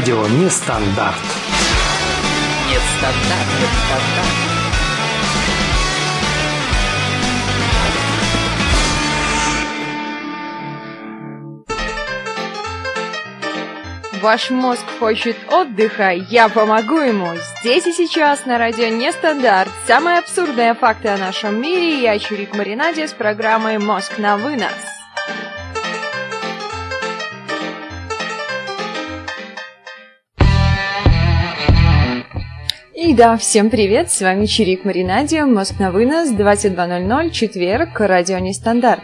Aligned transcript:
Радио 0.00 0.26
Нестандарт. 0.28 1.20
Нестандарт, 2.70 3.48
нестандарт. 3.60 4.28
Ваш 14.22 14.50
мозг 14.50 14.80
хочет 14.98 15.36
отдыха, 15.52 16.12
я 16.12 16.48
помогу 16.48 17.00
ему. 17.00 17.28
Здесь 17.60 17.86
и 17.86 17.92
сейчас 17.92 18.46
на 18.46 18.56
радио 18.56 18.88
Нестандарт. 18.88 19.68
Самые 19.86 20.20
абсурдные 20.20 20.72
факты 20.72 21.08
о 21.08 21.18
нашем 21.18 21.60
мире. 21.60 22.00
Я 22.00 22.18
Чурик 22.18 22.56
Маринаде 22.56 23.06
с 23.06 23.12
программой 23.12 23.76
«Мозг 23.76 24.16
на 24.16 24.38
вынос». 24.38 24.89
И 33.10 33.12
да, 33.12 33.36
всем 33.36 33.70
привет, 33.70 34.08
с 34.12 34.20
вами 34.20 34.46
Чирик 34.46 34.84
Маринадио, 34.84 35.44
Мозг 35.44 35.80
на 35.80 35.90
вынос, 35.90 36.30
22.00, 36.30 37.30
четверг, 37.30 37.98
радио 37.98 38.38
Нестандарт. 38.38 39.02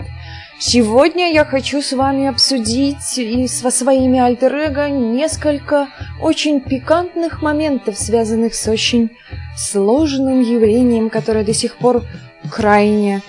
Сегодня 0.61 1.33
я 1.33 1.45
хочу 1.45 1.83
с 1.83 1.93
вами 1.93 2.29
обсудить 2.29 3.19
и 3.19 3.49
со 3.49 3.73
своими 3.73 4.21
альтер 4.21 4.55
несколько 4.91 5.89
очень 6.23 6.61
пикантных 6.61 7.43
моментов, 7.43 7.99
связанных 7.99 8.55
с 8.55 8.69
очень 8.69 9.11
сложным 9.57 10.41
явлением, 10.41 11.11
которое 11.11 11.45
до 11.45 11.53
сих 11.53 11.75
пор 11.75 12.05
крайне 12.49 13.23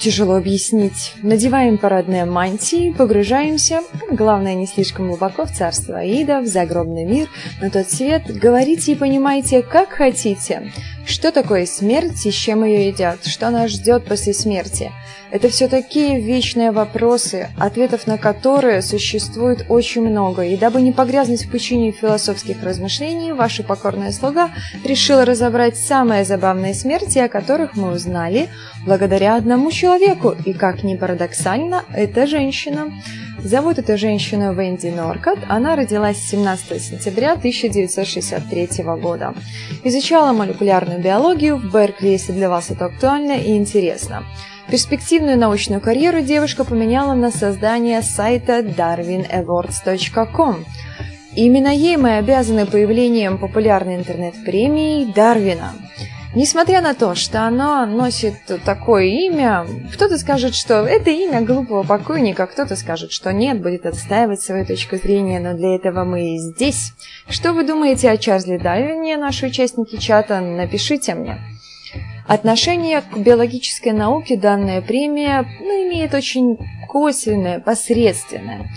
Тяжело 0.00 0.36
объяснить. 0.36 1.12
Надеваем 1.22 1.76
парадные 1.76 2.24
мантии, 2.24 2.90
погружаемся, 2.90 3.82
главное 4.10 4.54
не 4.54 4.66
слишком 4.66 5.08
глубоко, 5.08 5.44
в 5.44 5.52
царство 5.52 5.98
Аида, 5.98 6.40
в 6.40 6.46
загробный 6.46 7.04
мир, 7.04 7.28
на 7.60 7.68
тот 7.68 7.90
свет. 7.90 8.22
Говорите 8.26 8.92
и 8.92 8.94
понимайте, 8.94 9.60
как 9.60 9.90
хотите. 9.90 10.72
Что 11.04 11.32
такое 11.32 11.66
смерть 11.66 12.24
и 12.24 12.30
с 12.30 12.34
чем 12.34 12.64
ее 12.64 12.88
едят? 12.88 13.26
Что 13.26 13.50
нас 13.50 13.72
ждет 13.72 14.06
после 14.06 14.32
смерти? 14.32 14.90
Это 15.30 15.48
все 15.48 15.68
такие 15.68 16.20
вечные 16.20 16.72
вопросы, 16.72 17.50
ответов 17.56 18.08
на 18.08 18.18
которые 18.18 18.82
существует 18.82 19.66
очень 19.68 20.02
много. 20.02 20.42
И 20.42 20.56
дабы 20.56 20.82
не 20.82 20.90
погрязнуть 20.90 21.44
в 21.44 21.50
пучине 21.50 21.92
философских 21.92 22.62
размышлений, 22.64 23.32
ваша 23.32 23.62
покорная 23.62 24.10
слуга 24.10 24.50
решила 24.84 25.24
разобрать 25.24 25.76
самые 25.76 26.24
забавные 26.24 26.74
смерти, 26.74 27.18
о 27.18 27.28
которых 27.28 27.76
мы 27.76 27.92
узнали 27.92 28.48
благодаря 28.84 29.36
одному 29.36 29.70
человеку. 29.70 30.34
И 30.44 30.52
как 30.52 30.82
ни 30.82 30.96
парадоксально, 30.96 31.84
это 31.92 32.26
женщина. 32.26 32.90
Зовут 33.42 33.78
эту 33.78 33.96
женщину 33.96 34.52
Венди 34.52 34.88
Норкот. 34.88 35.38
Она 35.48 35.74
родилась 35.74 36.18
17 36.18 36.82
сентября 36.82 37.32
1963 37.32 38.84
года. 39.00 39.34
Изучала 39.82 40.32
молекулярную 40.32 41.00
биологию 41.00 41.56
в 41.56 41.72
Беркли, 41.72 42.08
если 42.08 42.32
для 42.32 42.50
вас 42.50 42.70
это 42.70 42.84
актуально 42.84 43.38
и 43.38 43.56
интересно. 43.56 44.24
Перспективную 44.70 45.38
научную 45.38 45.80
карьеру 45.80 46.20
девушка 46.20 46.64
поменяла 46.64 47.14
на 47.14 47.30
создание 47.30 48.02
сайта 48.02 48.60
darwinawards.com. 48.60 50.66
Именно 51.34 51.74
ей 51.74 51.96
мы 51.96 52.18
обязаны 52.18 52.66
появлением 52.66 53.38
популярной 53.38 53.96
интернет-премии 53.96 55.10
Дарвина. 55.14 55.72
Несмотря 56.32 56.80
на 56.80 56.94
то, 56.94 57.16
что 57.16 57.44
оно 57.44 57.84
носит 57.86 58.34
такое 58.64 59.06
имя, 59.06 59.66
кто-то 59.92 60.16
скажет, 60.16 60.54
что 60.54 60.86
это 60.86 61.10
имя 61.10 61.40
глупого 61.40 61.82
покойника, 61.82 62.46
кто-то 62.46 62.76
скажет, 62.76 63.10
что 63.10 63.32
нет, 63.32 63.60
будет 63.60 63.84
отстаивать 63.84 64.40
свою 64.40 64.64
точку 64.64 64.96
зрения, 64.96 65.40
но 65.40 65.54
для 65.54 65.74
этого 65.74 66.04
мы 66.04 66.36
и 66.36 66.38
здесь. 66.38 66.92
Что 67.28 67.52
вы 67.52 67.66
думаете 67.66 68.08
о 68.08 68.16
Чарльзе 68.16 68.58
Дарвине, 68.58 69.16
наши 69.16 69.46
участники 69.46 69.96
чата, 69.96 70.40
напишите 70.40 71.14
мне. 71.14 71.40
Отношение 72.28 73.00
к 73.00 73.16
биологической 73.18 73.90
науке 73.90 74.36
данная 74.36 74.82
премия 74.82 75.44
ну, 75.60 75.88
имеет 75.88 76.14
очень 76.14 76.58
косвенное, 76.88 77.58
посредственное. 77.58 78.70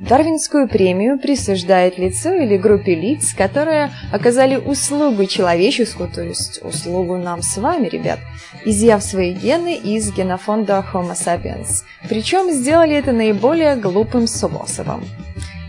Дарвинскую 0.00 0.68
премию 0.68 1.18
присуждает 1.18 1.98
лицу 1.98 2.32
или 2.32 2.56
группе 2.56 2.94
лиц, 2.94 3.34
которые 3.34 3.90
оказали 4.12 4.54
услугу 4.54 5.26
человеческую, 5.26 6.08
то 6.08 6.22
есть 6.22 6.62
услугу 6.62 7.16
нам 7.16 7.42
с 7.42 7.56
вами, 7.56 7.88
ребят, 7.88 8.20
изъяв 8.64 9.02
свои 9.02 9.32
гены 9.32 9.74
из 9.74 10.12
генофонда 10.14 10.86
Homo 10.92 11.14
sapiens. 11.14 11.82
Причем 12.08 12.48
сделали 12.52 12.94
это 12.94 13.10
наиболее 13.10 13.74
глупым 13.74 14.28
способом. 14.28 15.02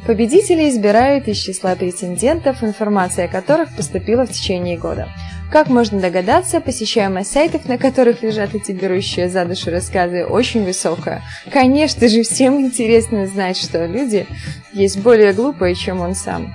Победители 0.06 0.70
избирают 0.70 1.28
из 1.28 1.38
числа 1.38 1.76
претендентов, 1.76 2.64
информация 2.64 3.26
о 3.26 3.30
которых 3.30 3.76
поступила 3.76 4.28
в 4.28 4.32
течение 4.32 4.78
года– 4.78 5.10
как 5.52 5.68
можно 5.68 6.00
догадаться, 6.00 6.62
посещаемость 6.62 7.32
сайтов, 7.32 7.66
на 7.66 7.78
которых 7.78 8.22
лежат 8.22 8.54
эти 8.54 8.72
берущие 8.72 9.30
за 9.30 9.46
душу 9.46 9.72
рассказы, 9.72 10.26
очень 10.26 10.64
высокая. 10.64 11.24
Конечно 11.52 12.08
же, 12.08 12.24
всем 12.24 12.60
интересно 12.62 13.26
знать, 13.28 13.58
что 13.58 13.86
люди 13.86 14.28
есть 14.74 15.00
более 15.00 15.34
глупые, 15.34 15.76
чем 15.76 16.02
он 16.02 16.16
сам. 16.16 16.54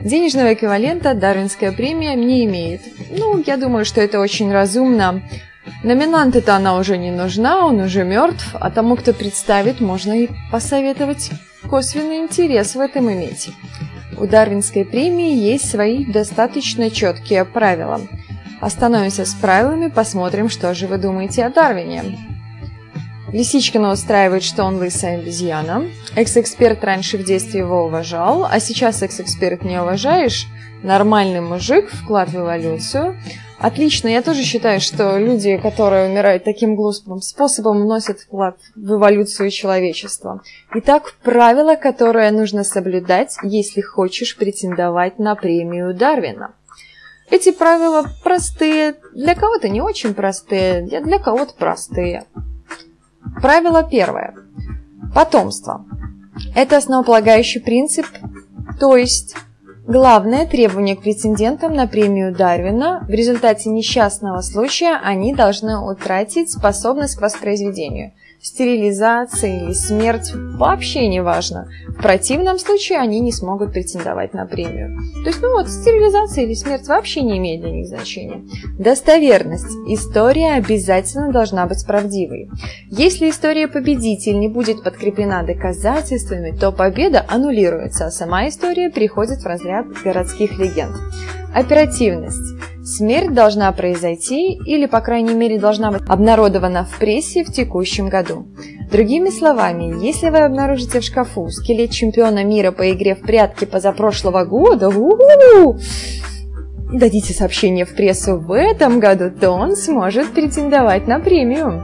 Денежного 0.00 0.54
эквивалента 0.54 1.14
Дарвинская 1.14 1.72
премия 1.72 2.14
не 2.14 2.44
имеет. 2.46 2.80
Ну, 3.10 3.42
я 3.46 3.56
думаю, 3.56 3.84
что 3.84 4.00
это 4.00 4.18
очень 4.18 4.50
разумно. 4.50 5.22
Номинанты-то 5.82 6.56
она 6.56 6.76
уже 6.76 6.96
не 6.96 7.10
нужна, 7.10 7.66
он 7.66 7.80
уже 7.80 8.04
мертв, 8.04 8.54
а 8.54 8.70
тому, 8.70 8.96
кто 8.96 9.12
представит, 9.12 9.80
можно 9.80 10.12
и 10.12 10.28
посоветовать 10.50 11.30
косвенный 11.68 12.18
интерес 12.18 12.74
в 12.74 12.80
этом 12.80 13.12
иметь. 13.12 13.50
У 14.18 14.26
Дарвинской 14.26 14.84
премии 14.84 15.34
есть 15.34 15.70
свои 15.70 16.04
достаточно 16.04 16.90
четкие 16.90 17.44
правила. 17.44 18.00
Остановимся 18.60 19.24
с 19.24 19.34
правилами, 19.34 19.88
посмотрим, 19.88 20.48
что 20.48 20.74
же 20.74 20.86
вы 20.86 20.98
думаете 20.98 21.44
о 21.44 21.50
Дарвине. 21.50 22.18
Лисичкина 23.32 23.92
устраивает, 23.92 24.42
что 24.42 24.64
он 24.64 24.76
лысая 24.76 25.18
обезьяна. 25.18 25.86
Экс-эксперт 26.16 26.82
раньше 26.84 27.16
в 27.16 27.24
детстве 27.24 27.60
его 27.60 27.84
уважал, 27.84 28.44
а 28.44 28.58
сейчас 28.58 29.02
экс-эксперт 29.02 29.62
не 29.62 29.80
уважаешь. 29.80 30.46
Нормальный 30.82 31.40
мужик, 31.40 31.90
вклад 31.90 32.30
в 32.30 32.36
эволюцию. 32.36 33.16
Отлично, 33.60 34.08
я 34.08 34.22
тоже 34.22 34.42
считаю, 34.42 34.80
что 34.80 35.18
люди, 35.18 35.58
которые 35.58 36.08
умирают 36.08 36.44
таким 36.44 36.76
глупым 36.76 37.20
способом, 37.20 37.82
вносят 37.82 38.20
вклад 38.20 38.56
в 38.74 38.94
эволюцию 38.94 39.50
человечества. 39.50 40.40
Итак, 40.76 41.14
правило, 41.22 41.76
которое 41.76 42.30
нужно 42.30 42.64
соблюдать, 42.64 43.36
если 43.42 43.82
хочешь 43.82 44.38
претендовать 44.38 45.18
на 45.18 45.34
премию 45.34 45.94
Дарвина. 45.94 46.54
Эти 47.28 47.52
правила 47.52 48.06
простые, 48.24 48.94
для 49.14 49.34
кого-то 49.34 49.68
не 49.68 49.82
очень 49.82 50.14
простые, 50.14 50.80
для 50.80 51.18
кого-то 51.18 51.52
простые. 51.52 52.24
Правило 53.42 53.86
первое. 53.88 54.36
Потомство. 55.14 55.84
Это 56.56 56.78
основополагающий 56.78 57.60
принцип, 57.60 58.06
то 58.80 58.96
есть 58.96 59.36
Главное 59.86 60.46
требование 60.46 60.94
к 60.94 61.02
претендентам 61.02 61.74
на 61.74 61.86
премию 61.86 62.34
Дарвина– 62.34 63.04
в 63.08 63.10
результате 63.10 63.70
несчастного 63.70 64.40
случая 64.42 65.00
они 65.02 65.34
должны 65.34 65.78
утратить 65.78 66.52
способность 66.52 67.16
к 67.16 67.22
воспроизведению– 67.22 68.12
стерилизация 68.42 69.64
или 69.64 69.72
смерть 69.72 70.32
вообще 70.34 71.08
не 71.08 71.22
важно. 71.22 71.68
В 71.88 72.02
противном 72.02 72.58
случае 72.58 72.98
они 72.98 73.20
не 73.20 73.32
смогут 73.32 73.72
претендовать 73.72 74.32
на 74.32 74.46
премию. 74.46 74.96
То 75.22 75.28
есть, 75.28 75.42
ну 75.42 75.52
вот, 75.52 75.68
стерилизация 75.68 76.44
или 76.44 76.54
смерть 76.54 76.88
вообще 76.88 77.22
не 77.22 77.38
имеет 77.38 77.60
для 77.60 77.70
них 77.70 77.86
значения. 77.86 78.42
Достоверность. 78.78 79.70
История 79.86 80.54
обязательно 80.54 81.32
должна 81.32 81.66
быть 81.66 81.84
правдивой. 81.86 82.48
Если 82.88 83.30
история 83.30 83.68
победитель 83.68 84.38
не 84.38 84.48
будет 84.48 84.82
подкреплена 84.82 85.42
доказательствами, 85.42 86.56
то 86.56 86.72
победа 86.72 87.24
аннулируется, 87.28 88.06
а 88.06 88.10
сама 88.10 88.48
история 88.48 88.90
приходит 88.90 89.40
в 89.42 89.46
разряд 89.46 89.86
городских 90.02 90.58
легенд. 90.58 90.96
Оперативность. 91.54 92.69
Смерть 92.82 93.34
должна 93.34 93.70
произойти 93.72 94.54
или, 94.54 94.86
по 94.86 95.00
крайней 95.00 95.34
мере, 95.34 95.58
должна 95.58 95.90
быть 95.90 96.02
обнародована 96.08 96.84
в 96.84 96.98
прессе 96.98 97.44
в 97.44 97.52
текущем 97.52 98.08
году. 98.08 98.46
Другими 98.90 99.28
словами, 99.28 100.04
если 100.04 100.30
вы 100.30 100.38
обнаружите 100.38 101.00
в 101.00 101.04
шкафу 101.04 101.48
скелет 101.50 101.90
чемпиона 101.90 102.42
мира 102.42 102.72
по 102.72 102.90
игре 102.90 103.14
в 103.14 103.20
прятки 103.20 103.66
позапрошлого 103.66 104.44
года, 104.44 104.88
у-у-у, 104.88 105.78
дадите 106.92 107.34
сообщение 107.34 107.84
в 107.84 107.94
прессу 107.94 108.38
в 108.38 108.52
этом 108.52 108.98
году, 108.98 109.30
то 109.30 109.50
он 109.50 109.76
сможет 109.76 110.32
претендовать 110.32 111.06
на 111.06 111.20
премию. 111.20 111.82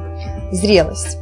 Зрелость 0.50 1.18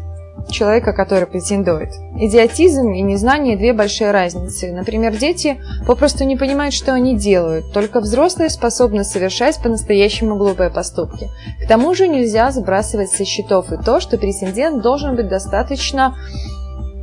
человека, 0.50 0.92
который 0.92 1.26
претендует. 1.26 1.90
Идиотизм 2.18 2.92
и 2.92 3.02
незнание– 3.02 3.56
две 3.58 3.72
большие 3.72 4.10
разницы. 4.10 4.72
Например, 4.72 5.16
дети 5.16 5.60
попросту 5.86 6.24
не 6.24 6.36
понимают, 6.36 6.74
что 6.74 6.92
они 6.92 7.16
делают, 7.16 7.72
только 7.72 8.00
взрослые 8.00 8.50
способны 8.50 9.04
совершать 9.04 9.60
по-настоящему 9.62 10.36
глупые 10.36 10.70
поступки. 10.70 11.28
К 11.64 11.68
тому 11.68 11.94
же 11.94 12.08
нельзя 12.08 12.50
сбрасывать 12.50 13.10
со 13.10 13.24
счетов 13.24 13.72
и 13.72 13.76
то, 13.76 14.00
что 14.00 14.18
претендент 14.18 14.82
должен 14.82 15.16
быть 15.16 15.28
достаточно 15.28 16.14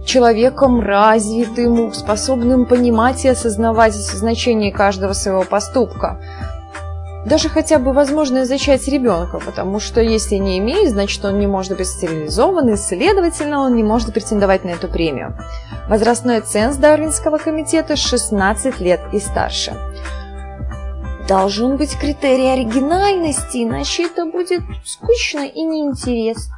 человеком 0.05 0.81
развитым, 0.81 1.94
способным 1.94 2.65
понимать 2.65 3.23
и 3.25 3.29
осознавать 3.29 3.94
значение 3.94 4.71
каждого 4.71 5.13
своего 5.13 5.44
поступка. 5.44 6.19
Даже 7.25 7.50
хотя 7.50 7.77
бы 7.77 7.94
возможно 7.94 8.45
зачать 8.45 8.88
ребенка, 8.88 9.39
потому 9.39 9.79
что 9.79 10.01
если 10.01 10.35
не 10.35 10.57
имеет, 10.57 10.89
значит 10.89 11.23
он 11.23 11.38
не 11.39 11.45
может 11.45 11.77
быть 11.77 11.88
стерилизован, 11.88 12.69
и, 12.69 12.75
следовательно, 12.75 13.59
он 13.59 13.75
не 13.75 13.83
может 13.83 14.13
претендовать 14.13 14.63
на 14.63 14.69
эту 14.69 14.88
премию. 14.88 15.38
Возрастной 15.88 16.41
ценз 16.41 16.77
Дарвинского 16.77 17.38
комитета 17.38 17.95
16 17.95 18.79
лет 18.79 19.01
и 19.13 19.19
старше. 19.19 19.75
Должен 21.27 21.77
быть 21.77 21.95
критерий 21.95 22.47
оригинальности, 22.47 23.63
иначе 23.63 24.07
это 24.07 24.25
будет 24.25 24.63
скучно 24.83 25.45
и 25.45 25.62
неинтересно. 25.62 26.56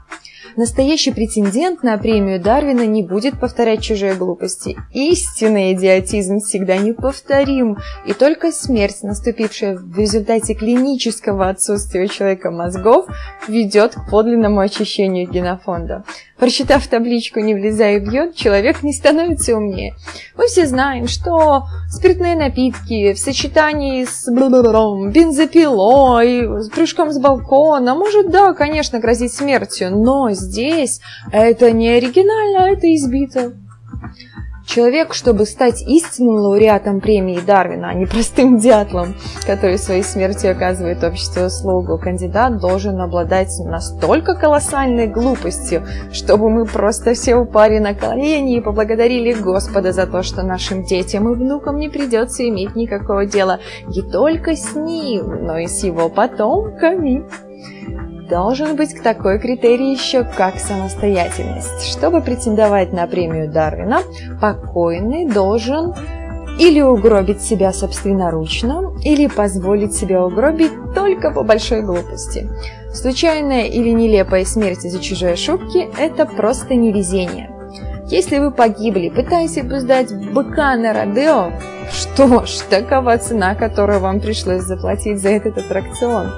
Настоящий 0.56 1.12
претендент 1.12 1.84
на 1.84 1.98
премию 1.98 2.40
Дарвина 2.40 2.86
не 2.86 3.04
будет 3.04 3.40
повторять 3.40 3.82
чужие 3.82 4.14
глупости. 4.14 4.78
Истинный 4.92 5.74
идиотизм 5.74 6.40
всегда 6.40 6.78
неповторим, 6.78 7.78
и 8.06 8.14
только 8.14 8.52
смерть, 8.52 9.04
наступившая 9.04 9.78
в 9.78 9.98
результате 9.98 10.54
клинического 10.54 11.50
отсутствия 11.50 12.04
у 12.04 12.08
человека 12.08 12.52
мозгов, 12.52 13.08
ведет 13.48 13.96
к 13.96 14.10
подлинному 14.10 14.60
очищению 14.60 15.30
генофонда. 15.30 16.04
Прочитав 16.44 16.88
табличку 16.88 17.40
«Не 17.40 17.56
влезай 17.56 18.02
в 18.02 18.12
йод», 18.12 18.36
человек 18.36 18.84
не 18.84 18.92
становится 18.92 19.56
умнее. 19.56 19.96
Мы 20.36 20.48
все 20.48 20.68
знаем, 20.68 21.08
что 21.08 21.64
спиртные 21.90 22.36
напитки 22.36 23.14
в 23.14 23.18
сочетании 23.18 24.04
с 24.04 24.30
бензопилой, 25.10 26.64
с 26.64 26.70
прыжком 26.70 27.14
с 27.14 27.18
балкона 27.18 27.96
может, 27.96 28.30
да, 28.30 28.54
конечно, 28.54 29.00
грозить 29.00 29.32
смертью, 29.32 29.96
но 29.96 30.32
здесь 30.32 31.00
это 31.32 31.72
не 31.72 31.88
оригинально, 31.88 32.66
а 32.66 32.70
это 32.72 32.94
избито. 32.94 33.54
Человек, 34.66 35.14
чтобы 35.14 35.46
стать 35.46 35.82
истинным 35.82 36.36
лауреатом 36.36 37.02
премии 37.02 37.40
Дарвина, 37.40 37.90
а 37.90 37.94
не 37.94 38.06
простым 38.06 38.58
дятлом, 38.58 39.16
который 39.46 39.78
своей 39.78 40.04
смертью 40.04 40.52
оказывает 40.52 41.04
обществу 41.04 41.44
услугу, 41.44 41.98
кандидат 41.98 42.60
должен 42.60 43.00
обладать 43.02 43.52
настолько 43.60 44.36
колоссальной 44.36 45.08
глупостью, 45.08 45.86
чтобы 46.12 46.50
мы 46.50 46.66
просто 46.66 47.14
все 47.14 47.36
упали 47.36 47.80
на 47.80 47.94
колени 47.94 48.58
и 48.58 48.62
поблагодарили 48.62 49.34
Господа 49.34 49.92
за 49.92 50.08
то, 50.08 50.24
что 50.24 50.44
нашим 50.44 50.84
детям 50.84 51.30
и 51.30 51.36
внукам 51.36 51.78
не 51.78 51.90
придется 51.90 52.48
иметь 52.48 52.76
никакого 52.76 53.26
дела 53.26 53.60
не 53.88 54.02
только 54.02 54.56
с 54.56 54.76
ним, 54.76 55.46
но 55.46 55.58
и 55.58 55.68
с 55.68 55.84
его 55.84 56.10
потомками 56.10 57.24
должен 58.30 58.76
быть 58.76 59.02
такой 59.04 59.40
критерий 59.40 59.92
еще 59.94 60.24
как 60.24 60.60
самостоятельность. 60.60 61.92
Чтобы 61.92 62.22
претендовать 62.22 62.94
на 62.94 63.08
премию 63.08 63.52
Дарвина, 63.52 64.00
покойный 64.42 65.26
должен 65.26 65.94
или 66.60 66.82
угробить 66.82 67.42
себя 67.42 67.74
собственноручно, 67.74 68.94
или 69.04 69.28
позволить 69.28 69.94
себя 69.94 70.24
угробить 70.24 70.72
только 70.94 71.32
по 71.32 71.44
большой 71.44 71.82
глупости. 71.82 72.50
Случайная 72.94 73.64
или 73.64 73.90
нелепая 73.90 74.46
смерть 74.46 74.86
из-за 74.86 75.00
чужой 75.02 75.34
ошибки– 75.34 75.90
это 75.98 76.26
просто 76.26 76.76
невезение. 76.76 77.50
Если 78.10 78.38
вы 78.38 78.52
погибли, 78.52 79.10
пытаясь 79.10 79.58
обуздать 79.58 80.14
быка 80.32 80.76
на 80.76 80.94
Родео, 80.94 81.52
что 81.92 82.46
ж, 82.46 82.60
такова 82.70 83.18
цена, 83.18 83.56
которую 83.56 84.00
вам 84.00 84.20
пришлось 84.20 84.64
заплатить 84.64 85.20
за 85.20 85.30
этот 85.30 85.58
аттракцион. 85.58 86.32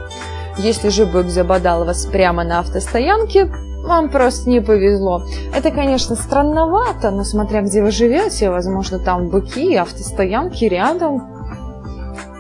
Если 0.57 0.89
же 0.89 1.05
бык 1.05 1.27
забодал 1.27 1.85
вас 1.85 2.05
прямо 2.05 2.43
на 2.43 2.59
автостоянке, 2.59 3.51
вам 3.85 4.09
просто 4.09 4.49
не 4.49 4.61
повезло. 4.61 5.23
Это, 5.55 5.69
конечно, 5.69 6.15
странновато, 6.15 7.11
но 7.11 7.23
смотря 7.23 7.61
где 7.61 7.83
вы 7.83 7.91
живете, 7.91 8.49
возможно, 8.49 8.99
там 8.99 9.29
быки 9.29 9.73
и 9.73 9.75
автостоянки 9.75 10.65
рядом. 10.65 11.21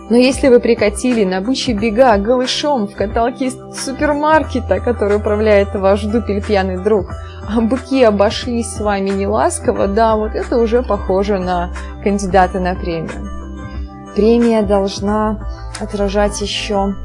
Но 0.09 0.17
если 0.17 0.49
вы 0.49 0.59
прикатили 0.59 1.23
на 1.23 1.41
бычьи 1.41 1.73
бега 1.73 2.17
голышом 2.17 2.87
в 2.87 2.95
каталке 2.95 3.45
из 3.47 3.57
супермаркета, 3.75 4.79
который 4.79 5.17
управляет 5.17 5.73
ваш 5.73 6.03
дупель 6.03 6.43
пьяный 6.43 6.77
друг, 6.77 7.07
а 7.47 7.61
быки 7.61 8.03
обошлись 8.03 8.67
с 8.67 8.79
вами 8.79 9.09
неласково, 9.09 9.87
да, 9.87 10.15
вот 10.15 10.35
это 10.35 10.57
уже 10.57 10.83
похоже 10.83 11.39
на 11.39 11.71
кандидата 12.03 12.59
на 12.59 12.75
премию. 12.75 13.29
Премия 14.15 14.61
должна 14.61 15.49
отражать 15.79 16.39
еще 16.39 16.95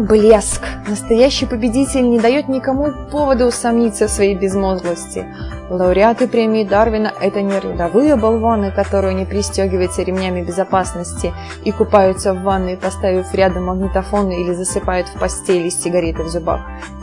Блеск. 0.00 0.62
Настоящий 0.88 1.44
победитель 1.44 2.08
не 2.08 2.18
дает 2.18 2.48
никому 2.48 2.90
повода 3.10 3.46
усомниться 3.46 4.08
в 4.08 4.10
своей 4.10 4.34
безмозглости. 4.34 5.26
Лауреаты 5.68 6.26
премии 6.26 6.64
Дарвина– 6.64 7.12
это 7.20 7.42
не 7.42 7.60
рядовые 7.60 8.16
болваны, 8.16 8.72
которые 8.72 9.14
не 9.14 9.26
пристегиваются 9.26 10.02
ремнями 10.02 10.42
безопасности 10.42 11.32
и 11.64 11.70
купаются 11.70 12.32
в 12.32 12.42
ванной, 12.42 12.76
поставив 12.76 13.32
рядом 13.34 13.66
магнитофон 13.66 14.30
или 14.32 14.54
засыпают 14.54 15.06
в 15.06 15.20
постели 15.20 15.68
с 15.68 15.80
сигаретой 15.80 16.24
в 16.24 16.28
зубах. 16.28 16.62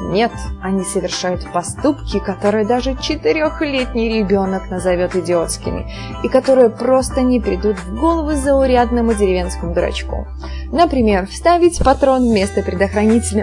Нет, 0.09 0.31
они 0.61 0.83
совершают 0.83 1.49
поступки, 1.53 2.19
которые 2.19 2.65
даже 2.65 2.97
четырехлетний 2.99 4.19
ребенок 4.19 4.69
назовет 4.69 5.15
идиотскими, 5.15 5.89
и 6.23 6.27
которые 6.27 6.69
просто 6.69 7.21
не 7.21 7.39
придут 7.39 7.77
в 7.77 7.97
голову 7.97 8.33
заурядному 8.33 9.13
деревенскому 9.13 9.73
дурачку. 9.73 10.27
Например, 10.71 11.25
вставить 11.27 11.81
патрон 11.81 12.27
вместо 12.27 12.61
предохранителя, 12.61 12.86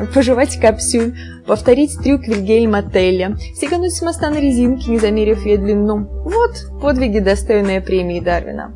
пожевать 0.14 0.58
капсюль, 0.60 1.14
повторить 1.46 1.98
трюк 1.98 2.26
Вильгельма 2.26 2.82
Телля, 2.82 3.36
сигануть 3.54 3.94
с 3.94 4.02
моста 4.02 4.30
на 4.30 4.40
резинке, 4.40 4.90
не 4.90 4.98
замерив 4.98 5.44
ее 5.44 5.58
длину. 5.58 6.06
Вот 6.24 6.80
подвиги, 6.80 7.18
достойные 7.18 7.80
премии 7.80 8.20
Дарвина. 8.20 8.74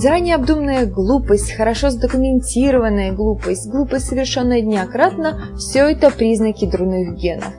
Заранее 0.00 0.36
обдуманная 0.36 0.86
глупость, 0.86 1.52
хорошо 1.52 1.90
задокументированная 1.90 3.12
глупость, 3.12 3.68
глупость, 3.68 4.06
совершенная 4.06 4.62
неократно– 4.62 5.42
все 5.58 5.90
это 5.90 6.10
признаки 6.10 6.64
дурных 6.64 7.16
генов. 7.16 7.52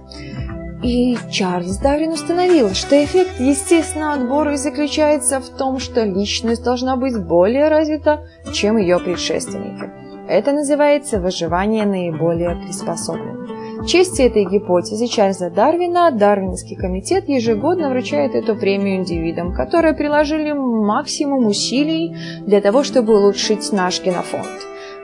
И 0.81 1.15
Чарльз 1.29 1.77
Дарвин 1.77 2.13
установил, 2.13 2.73
что 2.73 3.03
эффект 3.03 3.39
естественного 3.39 4.13
отбора 4.13 4.57
заключается 4.57 5.39
в 5.39 5.49
том, 5.49 5.77
что 5.77 6.03
личность 6.03 6.63
должна 6.63 6.97
быть 6.97 7.15
более 7.23 7.67
развита, 7.67 8.25
чем 8.51 8.77
ее 8.77 8.97
предшественники. 8.97 9.91
Это 10.31 10.53
называется 10.53 11.19
выживание 11.19 11.85
наиболее 11.85 12.55
приспособленных. 12.55 13.81
В 13.81 13.85
честь 13.85 14.17
этой 14.17 14.45
гипотезы 14.45 15.07
Чарльза 15.07 15.49
Дарвина 15.49 16.09
Дарвинский 16.09 16.77
комитет 16.77 17.27
ежегодно 17.27 17.89
вручает 17.89 18.33
эту 18.33 18.55
премию 18.55 18.95
индивидам, 18.95 19.53
которые 19.53 19.93
приложили 19.93 20.53
максимум 20.53 21.47
усилий 21.47 22.15
для 22.45 22.61
того, 22.61 22.85
чтобы 22.85 23.17
улучшить 23.17 23.73
наш 23.73 24.01
генофонд. 24.01 24.47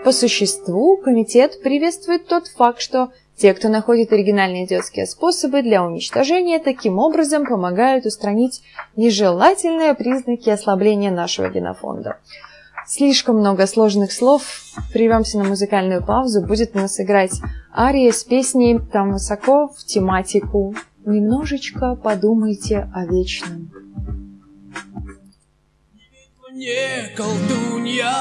По 0.05 0.13
существу, 0.13 0.96
комитет 0.96 1.62
приветствует 1.62 2.27
тот 2.27 2.48
факт, 2.48 2.79
что 2.79 3.10
те, 3.36 3.53
кто 3.53 3.67
находит 3.67 4.13
оригинальные 4.13 4.63
идиотские 4.63 5.07
способы 5.07 5.62
для 5.62 5.84
уничтожения, 5.84 6.60
таким 6.60 7.00
образом 7.00 7.46
помогают 7.46 8.05
устранить 8.05 8.62
нежелательные 8.96 9.93
признаки 9.93 10.50
ослабления 10.50 11.12
нашего 11.12 11.50
генофонда. 11.50 12.15
Слишком 12.88 13.39
много 13.39 13.67
сложных 13.67 14.13
слов. 14.13 14.44
Прервемся 14.94 15.38
на 15.39 15.44
музыкальную 15.44 16.01
паузу. 16.01 16.41
Будет 16.41 16.74
у 16.74 16.79
нас 16.79 16.98
играть 17.01 17.41
ария 17.75 18.13
с 18.13 18.24
песней 18.24 18.79
«Там 18.79 19.12
высоко» 19.12 19.67
в 19.67 19.84
тематику 19.84 20.74
«Немножечко 21.06 21.96
подумайте 21.96 22.89
о 22.94 23.06
вечном». 23.06 23.70
Мне 26.50 27.10
колдунья 27.17 28.13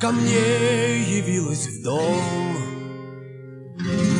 ко 0.00 0.10
мне 0.10 1.18
явилась 1.18 1.66
в 1.66 1.84
дом 1.84 2.56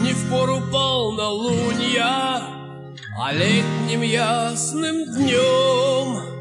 Не 0.02 0.12
в 0.12 0.30
пору 0.30 0.60
полнолуния, 0.70 2.42
а 3.18 3.32
летним 3.32 4.02
ясным 4.02 5.04
днем 5.16 6.33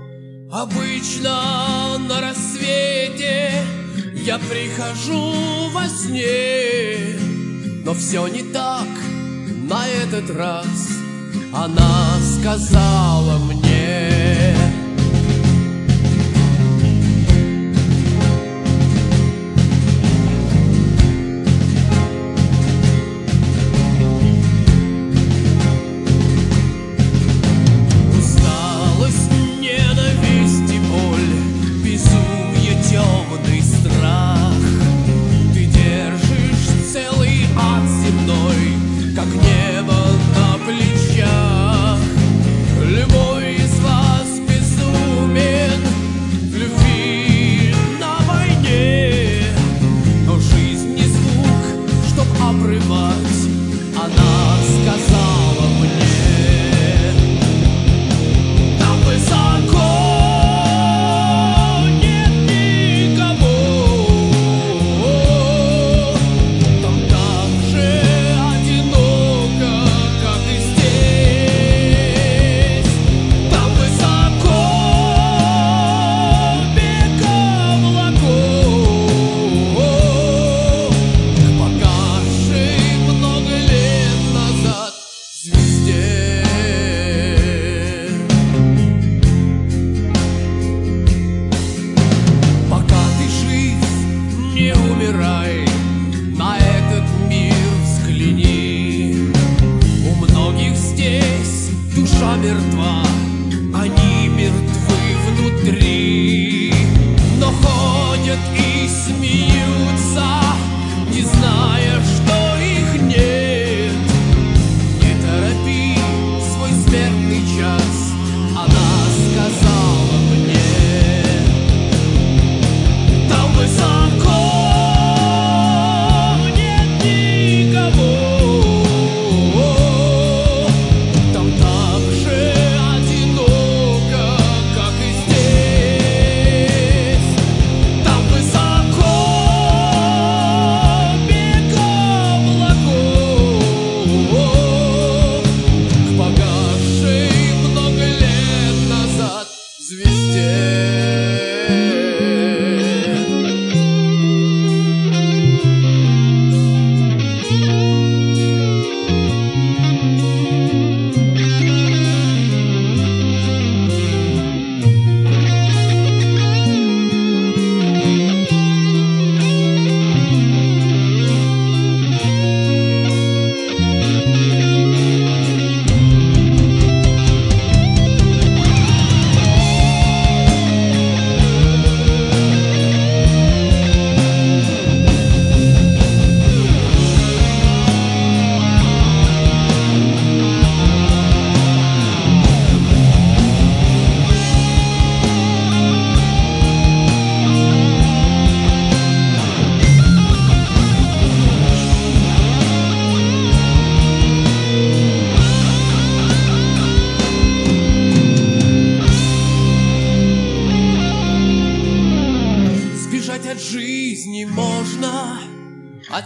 Обычно 0.53 1.97
на 1.97 2.21
рассвете 2.21 3.65
я 4.13 4.37
прихожу 4.37 5.33
во 5.71 5.87
сне, 5.87 7.17
но 7.83 7.95
все 7.95 8.27
не 8.27 8.43
так 8.43 8.87
на 9.67 9.87
этот 9.87 10.29
раз. 10.29 10.99
Она 11.51 12.19
сказала 12.37 13.39
мне. 13.39 14.42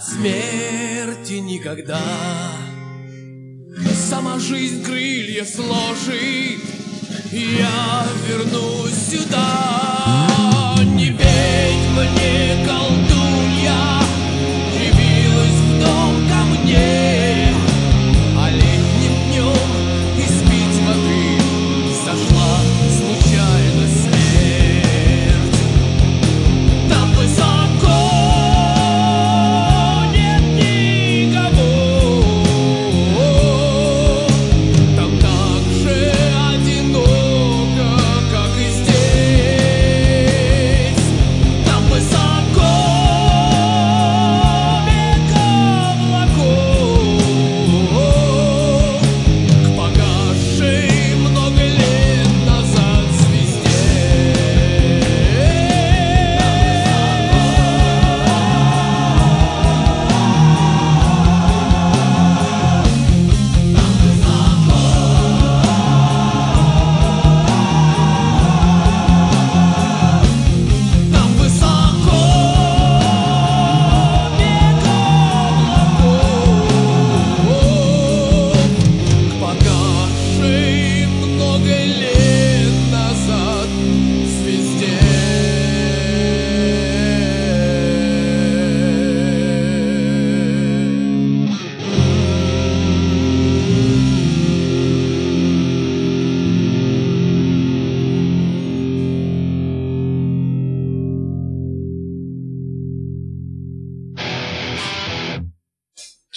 смерти 0.07 1.33
никогда. 1.33 1.99
Сама 4.09 4.39
жизнь 4.39 4.83
крылья 4.83 5.43
сложит, 5.43 6.61
я 7.31 8.07
вернусь 8.27 8.93
сюда. 8.93 9.46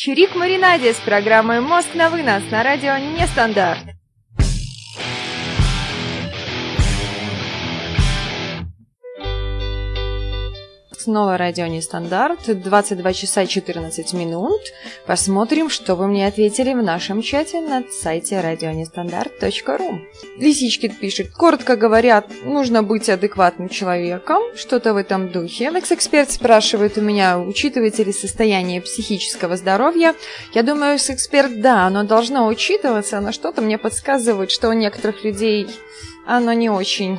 Чирик 0.02 0.35
Маринаде 0.35 0.95
с 0.95 0.97
программой 0.97 1.61
«Мозг 1.61 1.88
на 1.95 2.09
вынос» 2.09 2.42
на 2.50 2.62
радио 2.62 2.97
«Нестандарт». 2.97 3.89
Снова 11.00 11.38
радио 11.38 11.66
Нестандарт, 11.66 12.40
22 12.47 13.12
часа 13.14 13.47
14 13.47 14.12
минут. 14.12 14.61
Посмотрим, 15.07 15.71
что 15.71 15.95
вы 15.95 16.07
мне 16.07 16.26
ответили 16.26 16.75
в 16.75 16.83
нашем 16.83 17.23
чате 17.23 17.61
на 17.61 17.83
сайте 17.90 18.40
радионестандарт.ру. 18.40 20.00
Лисички 20.37 20.88
пишет, 20.88 21.30
коротко 21.30 21.76
говоря, 21.76 22.25
нужно 22.45 22.83
быть 22.83 23.09
адекватным 23.09 23.71
человеком, 23.71 24.42
что-то 24.54 24.92
в 24.92 24.99
этом 24.99 25.30
духе. 25.30 25.73
Экс-эксперт 25.75 26.30
спрашивает 26.30 26.99
у 26.99 27.00
меня, 27.00 27.38
учитываете 27.38 28.04
ли 28.04 28.12
состояние 28.12 28.83
психического 28.83 29.57
здоровья. 29.57 30.14
Я 30.52 30.62
думаю, 30.62 30.97
экс-эксперт, 30.97 31.62
да, 31.62 31.87
оно 31.87 32.04
должно 32.04 32.47
учитываться, 32.47 33.21
но 33.21 33.33
что-то 33.33 33.62
мне 33.62 33.78
подсказывает, 33.78 34.50
что 34.50 34.69
у 34.69 34.75
некоторых 34.75 35.25
людей 35.25 35.66
оно 36.26 36.52
не 36.52 36.69
очень 36.69 37.19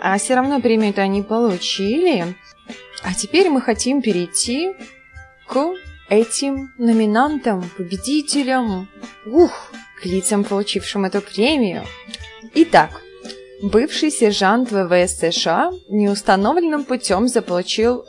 а 0.00 0.16
все 0.16 0.34
равно 0.34 0.60
премию-то 0.60 1.02
они 1.02 1.22
получили. 1.22 2.34
А 3.02 3.14
теперь 3.14 3.48
мы 3.48 3.60
хотим 3.60 4.02
перейти 4.02 4.72
к 5.46 5.74
этим 6.08 6.72
номинантам, 6.78 7.68
победителям, 7.76 8.88
ух, 9.26 9.72
к 10.00 10.06
лицам, 10.06 10.44
получившим 10.44 11.04
эту 11.04 11.20
премию. 11.20 11.84
Итак, 12.54 13.02
бывший 13.62 14.10
сержант 14.10 14.70
ВВС 14.70 15.18
США 15.18 15.72
неустановленным 15.88 16.84
путем 16.84 17.28
заполучил 17.28 18.04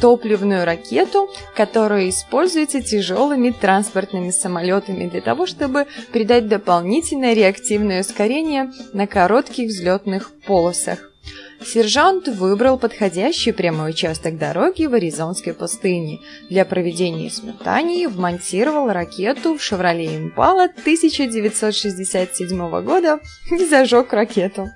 топливную 0.00 0.64
ракету, 0.64 1.30
которая 1.54 2.08
используется 2.10 2.82
тяжелыми 2.82 3.50
транспортными 3.50 4.30
самолетами 4.30 5.08
для 5.08 5.22
того, 5.22 5.46
чтобы 5.46 5.86
придать 6.12 6.48
дополнительное 6.48 7.32
реактивное 7.32 8.02
ускорение 8.02 8.70
на 8.92 9.06
коротких 9.06 9.68
взлетных 9.68 10.32
полосах. 10.46 11.12
Сержант 11.64 12.28
выбрал 12.28 12.78
подходящий 12.78 13.50
прямой 13.52 13.90
участок 13.90 14.38
дороги 14.38 14.84
в 14.84 14.94
Аризонской 14.94 15.52
пустыне. 15.54 16.20
Для 16.50 16.64
проведения 16.64 17.26
испытаний 17.28 18.06
вмонтировал 18.06 18.92
ракету 18.92 19.56
в 19.56 19.62
«Шевроле 19.62 20.16
Импала» 20.16 20.64
1967 20.64 22.82
года 22.82 23.20
и 23.50 23.64
зажег 23.64 24.12
ракету. 24.12 24.68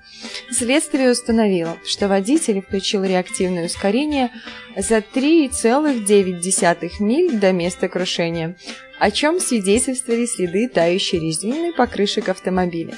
Следствие 0.51 1.11
установило, 1.11 1.77
что 1.87 2.09
водитель 2.09 2.63
включил 2.63 3.05
реактивное 3.05 3.67
ускорение 3.67 4.31
за 4.77 4.99
3,9 4.99 6.91
миль 7.01 7.39
до 7.39 7.53
места 7.53 7.89
крушения, 7.89 8.57
о 8.99 9.11
чем 9.11 9.39
свидетельствовали 9.39 10.25
следы 10.27 10.69
тающей 10.69 11.21
резины 11.21 11.73
покрышек 11.73 12.29
автомобиля 12.29 12.97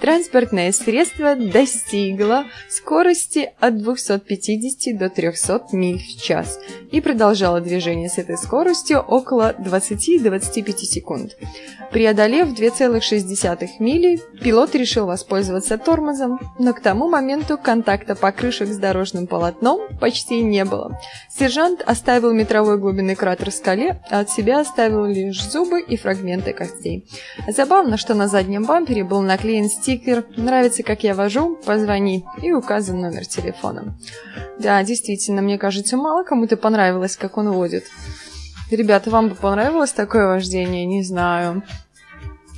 транспортное 0.00 0.72
средство 0.72 1.34
достигло 1.34 2.44
скорости 2.68 3.50
от 3.58 3.78
250 3.78 4.96
до 4.96 5.10
300 5.10 5.66
миль 5.72 5.98
в 5.98 6.22
час 6.22 6.58
и 6.90 7.00
продолжало 7.00 7.60
движение 7.60 8.08
с 8.08 8.18
этой 8.18 8.36
скоростью 8.36 9.00
около 9.00 9.54
20-25 9.58 10.78
секунд. 10.78 11.36
Преодолев 11.90 12.48
2,6 12.48 13.68
мили, 13.78 14.20
пилот 14.40 14.74
решил 14.74 15.06
воспользоваться 15.06 15.78
тормозом, 15.78 16.38
но 16.58 16.74
к 16.74 16.80
тому 16.80 17.08
моменту 17.08 17.58
контакта 17.58 18.14
покрышек 18.14 18.68
с 18.68 18.76
дорожным 18.76 19.26
полотном 19.26 19.80
почти 19.98 20.42
не 20.42 20.64
было. 20.64 20.98
Сержант 21.30 21.82
оставил 21.84 22.32
метровой 22.32 22.78
глубины 22.78 23.14
кратер 23.14 23.50
в 23.50 23.54
скале, 23.54 24.02
а 24.10 24.20
от 24.20 24.30
себя 24.30 24.60
оставил 24.60 25.06
лишь 25.06 25.42
зубы 25.42 25.80
и 25.80 25.96
фрагменты 25.96 26.52
костей. 26.52 27.08
Забавно, 27.48 27.96
что 27.96 28.14
на 28.14 28.28
заднем 28.28 28.64
бампере 28.64 29.02
был 29.02 29.22
наклеен 29.22 29.70
стиль 29.70 29.87
стикер. 29.88 30.26
Нравится, 30.36 30.82
как 30.82 31.02
я 31.02 31.14
вожу? 31.14 31.56
Позвони. 31.64 32.24
И 32.42 32.52
указан 32.52 33.00
номер 33.00 33.24
телефона. 33.24 33.96
Да, 34.58 34.82
действительно, 34.82 35.40
мне 35.40 35.56
кажется, 35.56 35.96
мало 35.96 36.24
кому-то 36.24 36.58
понравилось, 36.58 37.16
как 37.16 37.38
он 37.38 37.50
водит. 37.50 37.84
Ребята, 38.70 39.10
вам 39.10 39.30
бы 39.30 39.34
понравилось 39.34 39.92
такое 39.92 40.26
вождение? 40.26 40.84
Не 40.84 41.02
знаю. 41.02 41.62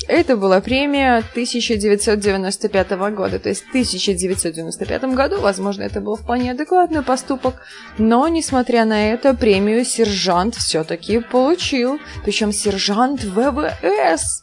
Это 0.08 0.36
была 0.36 0.60
премия 0.60 1.18
1995 1.18 2.90
года. 3.14 3.38
То 3.38 3.48
есть 3.48 3.64
в 3.64 3.68
1995 3.68 5.04
году, 5.14 5.40
возможно, 5.40 5.84
это 5.84 6.00
был 6.00 6.16
вполне 6.16 6.50
адекватный 6.50 7.02
поступок. 7.02 7.62
Но, 7.96 8.26
несмотря 8.26 8.84
на 8.84 9.12
это, 9.12 9.34
премию 9.34 9.84
сержант 9.84 10.56
все-таки 10.56 11.20
получил. 11.20 12.00
Причем 12.24 12.52
сержант 12.52 13.22
ВВС. 13.22 14.42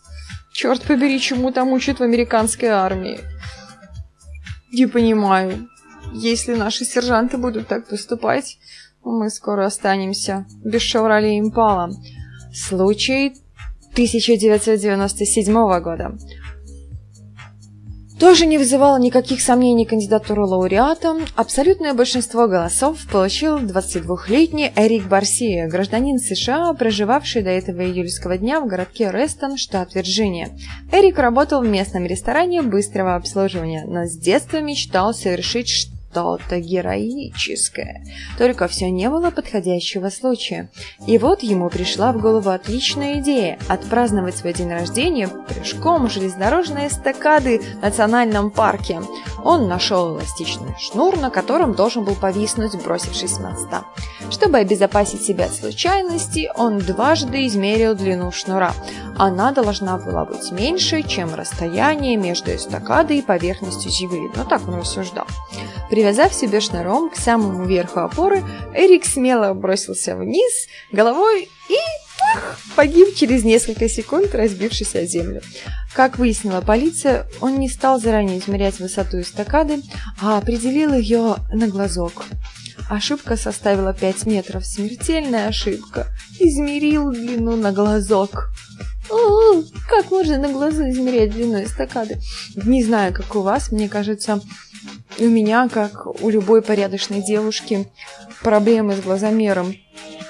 Черт 0.57 0.81
побери, 0.81 1.19
чему 1.19 1.51
там 1.51 1.71
учат 1.71 1.99
в 1.99 2.03
американской 2.03 2.69
армии. 2.69 3.19
Не 4.73 4.87
понимаю. 4.87 5.69
Если 6.11 6.55
наши 6.55 6.83
сержанты 6.83 7.37
будут 7.37 7.67
так 7.67 7.87
поступать, 7.87 8.57
мы 9.03 9.29
скоро 9.29 9.67
останемся 9.67 10.47
без 10.65 10.81
«Шевроле 10.81 11.37
Импала». 11.37 11.91
Случай 12.51 13.35
1997 13.91 15.53
года 15.79 16.17
тоже 18.19 18.45
не 18.45 18.57
вызывало 18.57 18.97
никаких 18.97 19.41
сомнений 19.41 19.85
кандидатуру 19.85 20.47
лауреата. 20.47 21.15
Абсолютное 21.35 21.93
большинство 21.93 22.47
голосов 22.47 22.99
получил 23.11 23.59
22-летний 23.59 24.71
Эрик 24.75 25.07
Барсия, 25.07 25.67
гражданин 25.67 26.19
США, 26.19 26.73
проживавший 26.73 27.43
до 27.43 27.49
этого 27.49 27.81
июльского 27.81 28.37
дня 28.37 28.59
в 28.59 28.67
городке 28.67 29.11
Рестон, 29.11 29.57
штат 29.57 29.93
Вирджиния. 29.95 30.49
Эрик 30.91 31.19
работал 31.19 31.61
в 31.61 31.67
местном 31.67 32.05
ресторане 32.05 32.61
быстрого 32.61 33.15
обслуживания, 33.15 33.85
но 33.87 34.05
с 34.05 34.17
детства 34.17 34.61
мечтал 34.61 35.13
совершить 35.13 35.67
что-то 36.17 36.59
героическое. 36.59 38.03
Только 38.37 38.67
все 38.67 38.89
не 38.89 39.09
было 39.09 39.29
подходящего 39.29 40.09
случая. 40.09 40.69
И 41.05 41.17
вот 41.17 41.43
ему 41.43 41.69
пришла 41.69 42.11
в 42.11 42.19
голову 42.19 42.49
отличная 42.49 43.19
идея– 43.19 43.59
отпраздновать 43.67 44.37
свой 44.37 44.53
день 44.53 44.71
рождения 44.71 45.27
прыжком 45.27 46.09
железнодорожной 46.09 46.87
эстакады 46.87 47.59
в 47.59 47.81
национальном 47.81 48.51
парке. 48.51 49.01
Он 49.43 49.67
нашел 49.67 50.15
эластичный 50.15 50.75
шнур, 50.79 51.17
на 51.17 51.29
котором 51.29 51.73
должен 51.73 52.03
был 52.03 52.15
повиснуть, 52.15 52.75
бросившись 52.83 53.35
с 53.35 53.39
моста. 53.39 53.83
Чтобы 54.29 54.57
обезопасить 54.57 55.23
себя 55.23 55.45
от 55.45 55.53
случайности, 55.53 56.49
он 56.55 56.79
дважды 56.79 57.45
измерил 57.45 57.95
длину 57.95 58.31
шнура. 58.31 58.73
Она 59.17 59.51
должна 59.51 59.97
была 59.97 60.25
быть 60.25 60.51
меньше, 60.51 61.01
чем 61.01 61.33
расстояние 61.33 62.17
между 62.17 62.53
эстакадой 62.55 63.19
и 63.19 63.21
поверхностью 63.21 63.89
земли. 63.89 64.29
Но 64.35 64.43
так 64.43 64.67
он 64.67 64.75
рассуждал. 64.75 65.25
Привязав 66.07 66.33
себе 66.33 66.61
шнуром 66.61 67.09
к 67.09 67.17
самому 67.17 67.65
верху 67.65 67.99
опоры, 67.99 68.41
Эрик 68.73 69.03
смело 69.03 69.53
бросился 69.53 70.15
вниз 70.15 70.67
головой 70.93 71.49
и 71.67 71.75
ах, 72.33 72.57
погиб 72.77 73.13
через 73.13 73.43
несколько 73.43 73.89
секунд, 73.89 74.33
разбившись 74.33 74.95
о 74.95 75.05
землю. 75.05 75.41
Как 75.93 76.17
выяснила 76.17 76.61
полиция, 76.61 77.27
он 77.41 77.59
не 77.59 77.67
стал 77.67 77.99
заранее 77.99 78.39
измерять 78.39 78.79
высоту 78.79 79.19
эстакады, 79.19 79.81
а 80.21 80.37
определил 80.37 80.93
ее 80.93 81.35
на 81.51 81.67
глазок. 81.67 82.23
Ошибка 82.89 83.35
составила 83.35 83.93
5 83.93 84.27
метров. 84.27 84.65
Смертельная 84.65 85.49
ошибка. 85.49 86.07
Измерил 86.39 87.11
длину 87.11 87.57
на 87.57 87.73
глазок. 87.73 88.49
Как 89.87 90.11
можно 90.11 90.37
на 90.37 90.49
глазу 90.49 90.89
измерять 90.89 91.31
длину 91.31 91.63
эстакады? 91.63 92.19
Не 92.55 92.83
знаю, 92.83 93.13
как 93.13 93.35
у 93.35 93.41
вас. 93.41 93.71
Мне 93.71 93.89
кажется, 93.89 94.41
у 95.19 95.25
меня, 95.25 95.69
как 95.69 96.05
у 96.21 96.29
любой 96.29 96.61
порядочной 96.61 97.21
девушки, 97.21 97.87
проблемы 98.41 98.95
с 98.95 98.99
глазомером. 98.99 99.75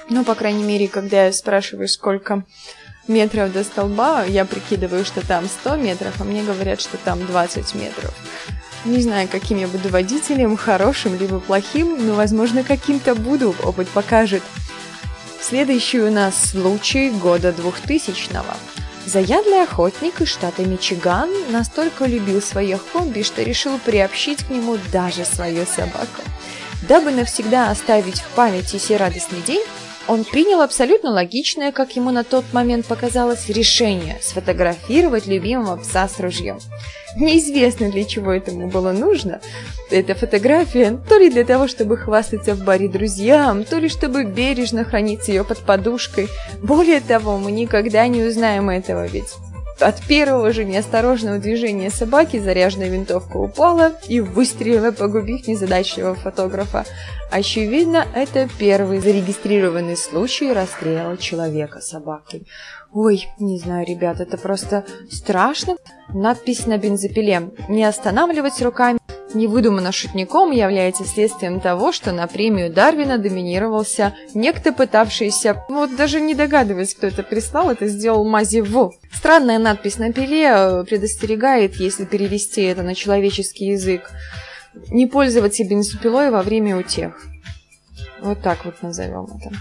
Ну, 0.10 0.24
по 0.24 0.36
крайней 0.36 0.63
мере, 0.63 0.88
когда 0.88 1.26
я 1.26 1.34
спрашиваю, 1.34 1.88
сколько 1.88 2.46
метров 3.08 3.52
до 3.52 3.63
столба, 3.63 4.24
я 4.24 4.46
прикидываю, 4.46 5.06
что 5.06 5.26
там 5.26 5.46
100 5.48 5.76
метров, 5.78 6.22
а 6.22 6.24
мне 6.24 6.44
говорят, 6.44 6.80
что 6.80 6.98
там 6.98 7.26
20 7.26 7.76
метров. 7.76 8.13
Не 8.86 9.02
знаю, 9.02 9.28
каким 9.30 9.58
я 9.58 9.68
буду 9.68 9.90
водителем, 9.90 10.56
хорошим 10.56 11.20
либо 11.20 11.40
плохим, 11.40 12.06
но, 12.06 12.13
возможно, 12.13 12.63
каким-то 12.63 13.16
буду, 13.16 13.56
опыт 13.63 13.90
покажет. 13.90 14.44
Следующий 15.39 16.00
у 16.00 16.12
нас 16.12 16.52
случай 16.52 17.10
года 17.10 17.50
2000-го. 17.50 18.56
Заядлый 19.06 19.63
охотник 19.63 20.19
из 20.19 20.28
штата 20.28 20.63
Мичиган 20.63 21.30
настолько 21.52 22.06
любил 22.06 22.41
свое 22.41 22.78
хобби, 22.78 23.21
что 23.21 23.43
решил 23.43 23.80
приобщить 23.80 24.43
к 24.43 24.50
нему 24.50 24.78
даже 24.91 25.23
свою 25.23 25.65
собаку. 25.65 26.21
Дабы 26.89 27.12
навсегда 27.12 27.71
оставить 27.71 28.19
в 28.19 28.28
памяти 28.30 28.78
сей 28.78 28.97
радостный 28.97 29.41
день, 29.41 29.63
он 30.08 30.24
принял 30.24 30.62
абсолютно 30.62 31.12
логичное, 31.12 31.72
как 31.72 31.96
ему 31.96 32.12
на 32.12 32.24
тот 32.24 32.46
момент 32.54 32.86
показалось, 32.86 33.50
решение 33.50 34.17
сфотографировать 34.22 35.28
любимого 35.28 35.78
пса 35.78 36.08
с 36.08 36.20
ружьем. 36.20 36.60
Неизвестно, 37.15 37.89
для 37.89 38.04
чего 38.04 38.32
этому 38.32 38.70
было 38.70 38.91
нужно. 38.91 39.41
Эта 39.89 40.13
фотография 40.13 41.00
то 41.10 41.17
ли 41.17 41.30
для 41.30 41.43
того, 41.43 41.67
чтобы 41.67 41.98
хвастаться 41.98 42.54
в 42.54 42.63
баре 42.63 42.89
друзьям, 42.89 43.63
то 43.63 43.80
ли 43.80 43.89
чтобы 43.89 44.24
бережно 44.24 44.84
хранить 44.84 45.28
ее 45.28 45.43
под 45.43 45.60
подушкой. 45.60 46.28
Более 46.62 47.00
того, 47.00 47.38
мы 47.38 47.52
никогда 47.52 48.08
не 48.08 48.24
узнаем 48.24 48.70
этого, 48.70 49.08
ведь 49.08 49.34
От 49.80 50.02
первого 50.08 50.52
же 50.52 50.66
неосторожного 50.66 51.38
движения 51.38 51.92
собаки 51.92 52.40
заряженная 52.40 52.90
винтовка 52.90 53.38
упала 53.38 53.92
и 54.08 54.20
выстрелила, 54.20 54.92
погубив 54.92 55.48
незадачливого 55.48 56.16
фотографа. 56.16 56.86
Очевидно, 57.32 58.06
это 58.16 58.50
первый 58.58 59.00
зарегистрированный 59.00 59.96
случай 59.96 60.52
расстрела 60.52 61.16
человека 61.18 61.80
собакой. 61.82 62.48
Ой, 62.92 63.28
не 63.40 63.60
знаю, 63.60 63.86
ребят, 63.86 64.20
это 64.20 64.38
просто 64.38 64.84
страшно. 65.12 65.76
Надпись 66.10 66.66
на 66.66 66.78
бензопиле 66.78 67.52
«Не 67.70 67.84
останавливать 67.84 68.60
руками» 68.62 68.98
невыдуманно 69.34 69.92
шутником 69.92 70.52
является 70.52 71.06
следствием 71.06 71.60
того, 71.60 71.92
что 71.92 72.12
на 72.12 72.28
премию 72.28 72.72
Дарвина 72.72 73.18
доминировался 73.18 74.13
некто, 74.34 74.72
пытавшийся, 74.72 75.63
вот 75.70 75.96
даже 75.96 76.22
не 76.22 76.36
догадываясь, 76.36 76.94
кто 76.94 77.08
это 77.08 77.24
прислал, 77.24 77.70
это 77.70 77.88
сделал 77.88 78.28
Мази 78.28 78.62
В. 78.62 78.94
Странная 79.13 79.60
надпись 79.60 79.98
на 79.98 80.13
пиле 80.13 80.48
э, 80.48 80.84
предостерегает, 80.84 81.76
если 81.76 82.06
перевести 82.06 82.62
это 82.62 82.84
на 82.84 82.96
человеческий 82.96 83.68
язык, 83.68 84.10
не 84.90 85.08
пользоваться 85.08 85.63
бензопилой 85.63 86.32
во 86.32 86.42
время 86.42 86.78
утех. 86.78 87.28
Вот 88.22 88.42
так 88.42 88.66
вот 88.66 88.82
назовем 88.82 89.28
это. 89.40 89.56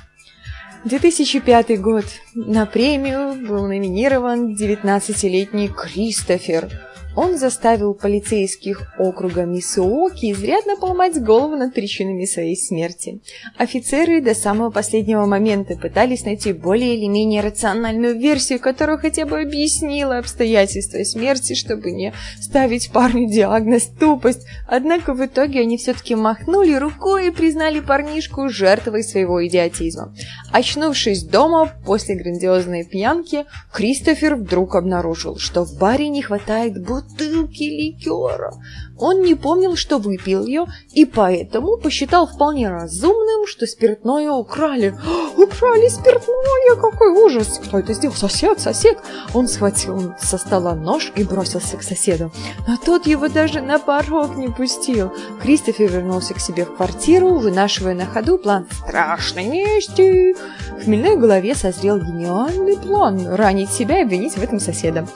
2005 0.84 1.80
год. 1.80 2.04
На 2.34 2.64
премию 2.64 3.34
был 3.46 3.66
номинирован 3.66 4.54
19-летний 4.54 5.68
Кристофер– 5.68 6.70
он 7.16 7.38
заставил 7.38 7.94
полицейских 7.94 8.92
округа 8.98 9.44
Мисуоки 9.44 10.30
изрядно 10.32 10.76
поломать 10.76 11.20
голову 11.20 11.56
над 11.56 11.72
причинами 11.72 12.26
своей 12.26 12.56
смерти. 12.56 13.20
Офицеры 13.56 14.20
до 14.20 14.34
самого 14.34 14.70
последнего 14.70 15.24
момента 15.24 15.76
пытались 15.76 16.26
найти 16.26 16.52
более 16.52 16.94
или 16.94 17.06
менее 17.06 17.40
рациональную 17.40 18.18
версию, 18.18 18.60
которая 18.60 18.98
хотя 18.98 19.24
бы 19.24 19.40
объяснила 19.40 20.18
обстоятельства 20.18 21.02
смерти, 21.04 21.54
чтобы 21.54 21.90
не 21.90 22.12
ставить 22.38 22.92
парню 22.92 23.28
диагноз 23.28 23.86
тупость. 23.98 24.46
Однако 24.68 25.14
в 25.14 25.24
итоге 25.24 25.60
они 25.60 25.78
все-таки 25.78 26.14
махнули 26.14 26.74
рукой 26.74 27.28
и 27.28 27.30
признали 27.30 27.80
парнишку 27.80 28.50
жертвой 28.50 29.02
своего 29.02 29.44
идиотизма. 29.46 30.14
Очнувшись 30.52 31.24
дома 31.24 31.72
после 31.86 32.14
грандиозной 32.14 32.84
пьянки, 32.84 33.46
Кристофер 33.72 34.36
вдруг 34.36 34.74
обнаружил, 34.74 35.38
что 35.38 35.64
в 35.64 35.78
баре 35.78 36.08
не 36.08 36.20
хватает 36.20 36.74
бутылки 36.84 37.05
бутылки 37.08 37.64
ликера. 37.64 38.52
Он 38.98 39.22
не 39.22 39.34
помнил, 39.34 39.76
что 39.76 39.98
выпил 39.98 40.44
ее, 40.44 40.66
и 40.92 41.04
поэтому 41.04 41.76
посчитал 41.76 42.26
вполне 42.26 42.68
разумным, 42.68 43.46
что 43.46 43.66
спиртное 43.66 44.30
украли. 44.30 44.98
«Украли 45.36 45.88
спиртное! 45.88 46.76
Какой 46.80 47.10
ужас! 47.10 47.60
Кто 47.64 47.78
это 47.78 47.92
сделал? 47.92 48.16
Сосед, 48.16 48.58
сосед!» 48.60 48.98
Он 49.34 49.48
схватил 49.48 50.14
со 50.20 50.38
стола 50.38 50.74
нож 50.74 51.12
и 51.14 51.24
бросился 51.24 51.76
к 51.76 51.82
соседу. 51.82 52.32
Но 52.66 52.76
тот 52.76 53.06
его 53.06 53.28
даже 53.28 53.60
на 53.60 53.78
порог 53.78 54.36
не 54.36 54.48
пустил. 54.48 55.12
Кристофер 55.42 55.90
вернулся 55.90 56.34
к 56.34 56.40
себе 56.40 56.64
в 56.64 56.76
квартиру, 56.76 57.34
вынашивая 57.36 57.94
на 57.94 58.06
ходу 58.06 58.38
план 58.38 58.66
страшной 58.70 59.44
мести. 59.44 60.34
В 60.78 60.84
хмельной 60.84 61.16
голове 61.16 61.54
созрел 61.54 61.98
гениальный 61.98 62.76
план– 62.76 63.26
ранить 63.34 63.70
себя 63.70 64.00
и 64.00 64.02
обвинить 64.02 64.34
в 64.34 64.42
этом 64.42 64.58
соседа. 64.58 65.06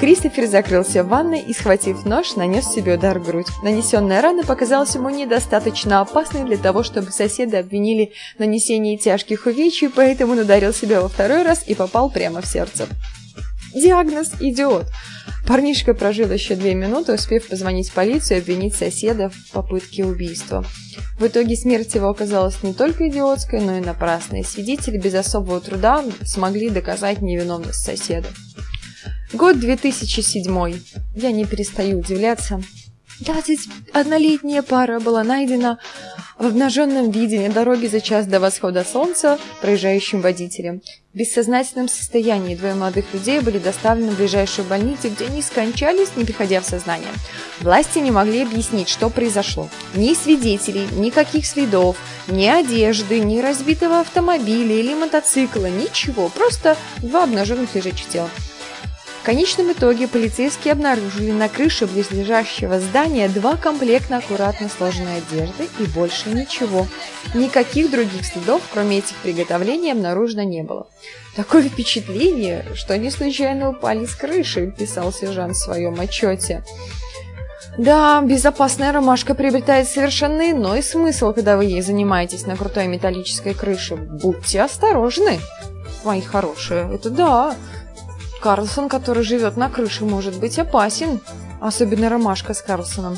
Кристофер 0.00 0.46
закрылся 0.46 1.02
в 1.02 1.08
ванной 1.08 1.40
и, 1.40 1.54
схватив 1.54 2.04
нож, 2.04 2.36
нанес 2.36 2.66
себе 2.66 2.94
удар 2.96 3.18
грудь. 3.26 3.48
Нанесенная 3.62 4.22
рана 4.22 4.44
показалась 4.44 4.94
ему 4.94 5.10
недостаточно 5.10 6.00
опасной 6.00 6.44
для 6.44 6.56
того, 6.56 6.82
чтобы 6.82 7.10
соседа 7.10 7.58
обвинили 7.58 8.12
в 8.36 8.40
нанесении 8.40 8.96
тяжких 8.96 9.46
увечий, 9.46 9.88
поэтому 9.88 10.32
он 10.32 10.38
ударил 10.38 10.72
себя 10.72 11.00
во 11.00 11.08
второй 11.08 11.42
раз 11.42 11.64
и 11.66 11.74
попал 11.74 12.10
прямо 12.10 12.40
в 12.40 12.46
сердце. 12.46 12.86
Диагноз– 13.74 14.30
идиот. 14.40 14.86
Парнишка 15.46 15.92
прожил 15.92 16.30
еще 16.30 16.56
две 16.56 16.74
минуты, 16.74 17.12
успев 17.12 17.46
позвонить 17.46 17.90
в 17.90 17.92
полицию 17.92 18.38
и 18.38 18.40
обвинить 18.40 18.74
соседа 18.74 19.28
в 19.28 19.52
попытке 19.52 20.04
убийства. 20.04 20.64
В 21.18 21.26
итоге 21.26 21.56
смерть 21.56 21.94
его 21.94 22.08
оказалась 22.08 22.62
не 22.62 22.72
только 22.72 23.08
идиотской, 23.08 23.60
но 23.60 23.76
и 23.76 23.80
напрасной. 23.80 24.44
Свидетели 24.44 24.98
без 24.98 25.14
особого 25.14 25.60
труда 25.60 26.02
смогли 26.24 26.70
доказать 26.70 27.20
невиновность 27.20 27.84
соседа. 27.84 28.28
Год 29.32 29.60
2007. 29.60 30.80
Я 31.14 31.30
не 31.32 31.44
перестаю 31.44 31.98
удивляться, 31.98 32.62
21-летняя 33.20 34.62
пара 34.62 35.00
была 35.00 35.24
найдена 35.24 35.78
в 36.38 36.46
обнаженном 36.46 37.10
виде 37.10 37.40
на 37.48 37.54
дороге 37.54 37.88
за 37.88 38.00
час 38.00 38.26
до 38.26 38.40
восхода 38.40 38.84
солнца 38.84 39.38
проезжающим 39.62 40.20
водителем. 40.20 40.82
В 41.14 41.18
бессознательном 41.18 41.88
состоянии 41.88 42.54
двое 42.54 42.74
молодых 42.74 43.06
людей 43.14 43.40
были 43.40 43.58
доставлены 43.58 44.12
в 44.12 44.18
ближайшую 44.18 44.68
больницу, 44.68 45.08
где 45.08 45.26
они 45.26 45.40
скончались, 45.40 46.14
не 46.14 46.24
приходя 46.24 46.60
в 46.60 46.66
сознание. 46.66 47.08
Власти 47.60 48.00
не 48.00 48.10
могли 48.10 48.42
объяснить, 48.42 48.90
что 48.90 49.08
произошло. 49.08 49.70
Ни 49.94 50.12
свидетелей, 50.12 50.86
никаких 50.92 51.46
следов, 51.46 51.96
ни 52.28 52.46
одежды, 52.46 53.20
ни 53.20 53.38
разбитого 53.38 54.00
автомобиля 54.00 54.74
или 54.74 54.92
мотоцикла, 54.92 55.66
ничего, 55.66 56.28
просто 56.28 56.76
два 56.98 57.24
обнаженных 57.24 57.74
лежачих 57.74 58.08
тела 58.08 58.28
конечном 59.26 59.72
итоге 59.72 60.06
полицейские 60.06 60.70
обнаружили 60.70 61.32
на 61.32 61.48
крыше 61.48 61.88
близлежащего 61.88 62.78
здания 62.78 63.28
два 63.28 63.56
комплекта 63.56 64.18
аккуратно 64.18 64.68
сложенной 64.68 65.16
одежды 65.16 65.68
и 65.80 65.82
больше 65.86 66.28
ничего. 66.28 66.86
Никаких 67.34 67.90
других 67.90 68.24
следов, 68.24 68.62
кроме 68.72 68.98
этих 68.98 69.16
приготовлений, 69.16 69.90
обнаружено 69.90 70.44
не 70.44 70.62
было. 70.62 70.86
Такое 71.34 71.64
впечатление, 71.64 72.66
что 72.76 72.94
они 72.94 73.10
случайно 73.10 73.70
упали 73.70 74.06
с 74.06 74.14
крыши, 74.14 74.70
писал 74.70 75.12
сержант 75.12 75.56
в 75.56 75.64
своем 75.64 75.98
отчете. 75.98 76.62
Да, 77.78 78.20
безопасная 78.20 78.92
ромашка 78.92 79.34
приобретает 79.34 79.88
совершенно 79.88 80.52
иной 80.52 80.84
смысл, 80.84 81.32
когда 81.32 81.56
вы 81.56 81.64
ей 81.64 81.82
занимаетесь 81.82 82.46
на 82.46 82.56
крутой 82.56 82.86
металлической 82.86 83.54
крыше. 83.54 83.96
Будьте 83.96 84.62
осторожны, 84.62 85.40
мои 86.04 86.20
хорошие, 86.20 86.88
это 86.94 87.10
да. 87.10 87.56
Карлсон, 88.46 88.88
который 88.88 89.24
живет 89.24 89.56
на 89.56 89.68
крыше, 89.68 90.04
может 90.04 90.38
быть 90.38 90.56
опасен. 90.60 91.18
Особенно 91.60 92.08
ромашка 92.08 92.54
с 92.54 92.62
Карлсоном. 92.62 93.16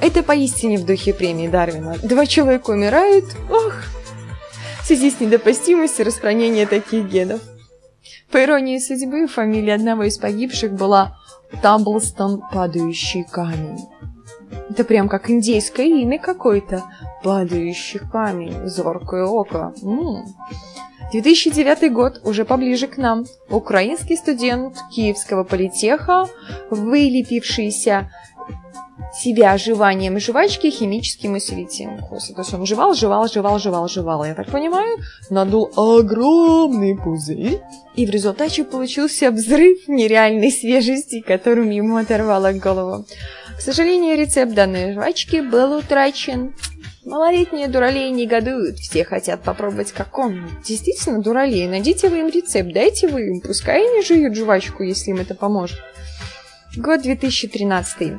Это 0.00 0.24
поистине 0.24 0.76
в 0.76 0.84
духе 0.84 1.14
премии 1.14 1.46
Дарвина. 1.46 1.94
Два 2.02 2.26
человека 2.26 2.70
умирают, 2.70 3.26
ох, 3.48 3.74
в 4.82 4.84
связи 4.84 5.12
с 5.12 5.20
недопустимостью 5.20 6.04
распространения 6.04 6.66
таких 6.66 7.06
генов. 7.06 7.40
По 8.32 8.42
иронии 8.42 8.80
судьбы, 8.80 9.28
фамилия 9.28 9.74
одного 9.74 10.02
из 10.02 10.18
погибших 10.18 10.72
была 10.72 11.16
Тамблстон 11.62 12.42
Падающий 12.52 13.22
Камень. 13.22 13.78
Это 14.68 14.82
прям 14.82 15.08
как 15.08 15.30
индейское 15.30 15.86
имя 15.86 16.18
какое-то. 16.18 16.82
Падающий 17.22 18.00
камень, 18.00 18.66
зоркое 18.66 19.26
око. 19.26 19.72
М 19.80 20.00
-м. 20.00 20.22
2009 21.12 21.92
год 21.92 22.20
уже 22.24 22.44
поближе 22.44 22.86
к 22.88 22.96
нам. 22.96 23.26
Украинский 23.48 24.16
студент 24.16 24.76
Киевского 24.94 25.44
политеха, 25.44 26.28
вылепившийся 26.70 28.10
себя 29.14 29.56
жеванием 29.56 30.18
жвачки 30.18 30.70
химическим 30.70 31.34
усилителем 31.34 31.98
вкуса. 31.98 32.34
То 32.34 32.42
есть 32.42 32.52
он 32.52 32.66
жевал, 32.66 32.94
жевал, 32.94 33.28
жевал, 33.28 33.58
жевал, 33.58 33.88
жевал. 33.88 34.24
Я 34.24 34.34
так 34.34 34.50
понимаю, 34.50 34.98
надул 35.30 35.70
огромный 35.76 36.96
пузырь, 36.96 37.60
и 37.94 38.06
в 38.06 38.10
результате 38.10 38.64
получился 38.64 39.30
взрыв 39.30 39.88
нереальной 39.88 40.50
свежести, 40.50 41.20
которым 41.20 41.70
ему 41.70 41.96
оторвало 41.96 42.52
голову. 42.52 43.06
К 43.56 43.60
сожалению, 43.60 44.18
рецепт 44.18 44.52
данной 44.52 44.92
жвачки 44.92 45.40
был 45.40 45.78
утрачен. 45.78 46.54
Малолетние 47.06 47.68
дуралеи 47.68 48.10
негодуют, 48.10 48.80
все 48.80 49.04
хотят 49.04 49.40
попробовать, 49.40 49.92
как 49.92 50.18
он. 50.18 50.50
Действительно, 50.64 51.22
дуралеи, 51.22 51.68
найдите 51.68 52.08
вы 52.08 52.18
им 52.18 52.28
рецепт, 52.28 52.72
дайте 52.72 53.06
вы 53.06 53.28
им, 53.28 53.40
пускай 53.40 53.88
они 53.88 54.02
жуют 54.02 54.34
жвачку, 54.34 54.82
если 54.82 55.12
им 55.12 55.18
это 55.18 55.36
поможет. 55.36 55.78
Год 56.76 57.02
2013. 57.02 58.14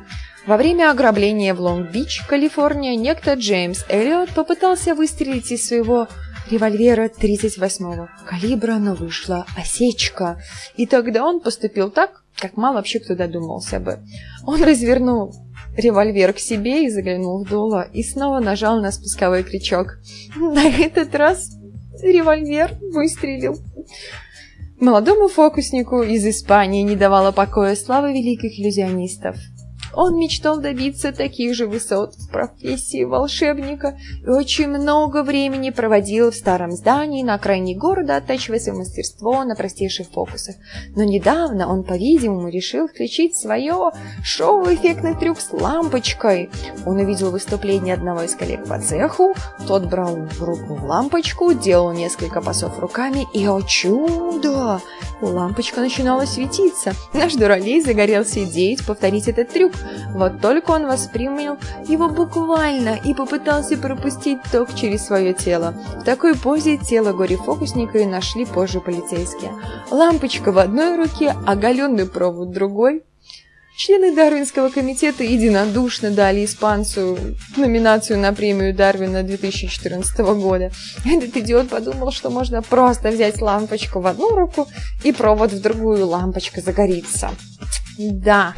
Во 0.46 0.56
время 0.56 0.90
ограбления 0.90 1.54
в 1.54 1.60
Лонг-Бич, 1.60 2.22
Калифорния, 2.26 2.96
некто 2.96 3.34
Джеймс 3.34 3.84
Эллиот 3.90 4.30
попытался 4.30 4.94
выстрелить 4.94 5.52
из 5.52 5.68
своего 5.68 6.08
револьвера 6.50 7.10
38-го 7.10 8.08
калибра, 8.26 8.76
но 8.76 8.94
вышла 8.94 9.44
осечка. 9.54 10.40
И 10.76 10.86
тогда 10.86 11.26
он 11.26 11.40
поступил 11.40 11.90
так, 11.90 12.22
как 12.38 12.56
мало 12.56 12.76
вообще 12.76 13.00
кто 13.00 13.14
додумался 13.14 13.80
бы. 13.80 13.98
Он 14.46 14.62
развернул 14.62 15.34
револьвер 15.78 16.32
к 16.32 16.38
себе 16.38 16.84
и 16.84 16.90
заглянул 16.90 17.44
в 17.44 17.48
дуло, 17.48 17.86
и 17.92 18.02
снова 18.02 18.40
нажал 18.40 18.80
на 18.80 18.90
спусковой 18.92 19.44
крючок. 19.44 19.98
На 20.36 20.68
этот 20.68 21.14
раз 21.14 21.50
револьвер 22.02 22.76
выстрелил. 22.92 23.56
Молодому 24.80 25.28
фокуснику 25.28 26.02
из 26.02 26.26
Испании 26.26 26.82
не 26.82 26.96
давала 26.96 27.32
покоя 27.32 27.74
слава 27.74 28.12
великих 28.12 28.58
иллюзионистов. 28.58 29.36
Он 29.94 30.16
мечтал 30.18 30.60
добиться 30.60 31.12
таких 31.12 31.54
же 31.54 31.66
высот 31.66 32.14
в 32.14 32.30
профессии 32.30 33.04
волшебника 33.04 33.98
и 34.22 34.28
очень 34.28 34.68
много 34.68 35.22
времени 35.22 35.70
проводил 35.70 36.30
в 36.30 36.34
старом 36.34 36.72
здании 36.72 37.22
на 37.22 37.34
окраине 37.34 37.74
города, 37.74 38.16
оттачивая 38.16 38.58
свое 38.58 38.78
мастерство 38.78 39.44
на 39.44 39.54
простейших 39.54 40.08
фокусах. 40.08 40.56
Но 40.94 41.04
недавно 41.04 41.68
он, 41.68 41.84
по-видимому, 41.84 42.48
решил 42.48 42.88
включить 42.88 43.36
свое 43.36 43.90
шоу 44.22 44.64
«Эффектный 44.72 45.14
трюк 45.14 45.40
с 45.40 45.52
лампочкой». 45.52 46.50
Он 46.86 46.98
увидел 46.98 47.30
выступление 47.30 47.94
одного 47.94 48.22
из 48.22 48.34
коллег 48.34 48.66
по 48.66 48.80
цеху, 48.80 49.34
тот 49.66 49.86
брал 49.86 50.16
в 50.16 50.42
руку 50.42 50.78
лампочку, 50.84 51.52
делал 51.52 51.92
несколько 51.92 52.40
пасов 52.40 52.78
руками, 52.78 53.26
и, 53.32 53.46
о 53.46 53.60
чудо, 53.62 54.80
лампочка 55.20 55.80
начинала 55.80 56.24
светиться. 56.24 56.92
Наш 57.12 57.34
дуралей 57.34 57.80
загорелся 57.82 58.44
идеей 58.44 58.78
повторить 58.86 59.28
этот 59.28 59.50
трюк. 59.50 59.72
Вот 60.14 60.40
только 60.40 60.70
он 60.72 60.86
воспринял 60.86 61.58
его 61.86 62.08
буквально 62.08 62.98
и 63.04 63.14
попытался 63.14 63.76
пропустить 63.76 64.38
ток 64.50 64.74
через 64.74 65.06
свое 65.06 65.34
тело. 65.34 65.74
В 66.00 66.04
такой 66.04 66.34
позе 66.34 66.76
тело 66.76 67.12
горе-фокусника 67.12 67.98
и 67.98 68.06
нашли 68.06 68.44
позже 68.44 68.80
полицейские. 68.80 69.52
Лампочка 69.90 70.52
в 70.52 70.58
одной 70.58 70.96
руке, 70.96 71.34
оголенный 71.46 72.06
провод 72.06 72.50
другой. 72.50 73.02
Члены 73.78 74.12
Дарвинского 74.12 74.70
комитета 74.70 75.22
единодушно 75.22 76.10
дали 76.10 76.44
испанцу 76.44 77.16
номинацию 77.56 78.18
на 78.18 78.32
премию 78.32 78.74
Дарвина 78.74 79.22
2014 79.22 80.18
года. 80.18 80.72
Этот 81.06 81.36
идиот 81.36 81.68
подумал, 81.68 82.10
что 82.10 82.28
можно 82.28 82.60
просто 82.60 83.10
взять 83.10 83.40
лампочку 83.40 84.00
в 84.00 84.08
одну 84.08 84.34
руку 84.34 84.66
и 85.04 85.12
провод 85.12 85.52
в 85.52 85.62
другую, 85.62 86.08
лампочка 86.08 86.60
загорится. 86.60 87.30
Да, 87.98 88.54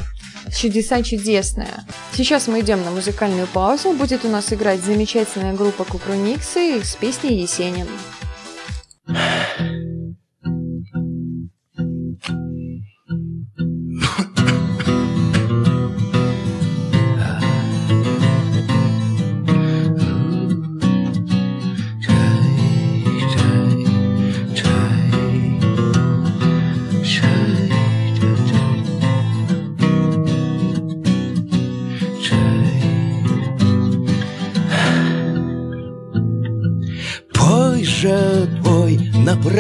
чудеса 0.55 1.03
чудесная. 1.03 1.85
Сейчас 2.13 2.49
мы 2.49 2.61
идем 2.61 2.85
на 2.85 2.91
музыкальную 2.91 3.47
паузу. 3.47 3.93
Будет 3.93 4.25
у 4.25 4.29
нас 4.29 4.53
играть 4.53 4.83
замечательная 4.83 5.55
группа 5.55 5.85
Кукруниксы 5.85 6.83
с 6.83 6.97
песней 6.97 7.41
«Есенин». 7.41 7.87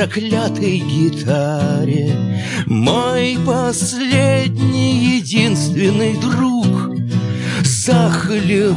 Проклятой 0.00 0.78
гитаре. 0.78 2.16
Мой 2.64 3.36
последний 3.44 5.18
единственный 5.18 6.14
друг 6.18 6.66
Захлебнуться 7.62 8.70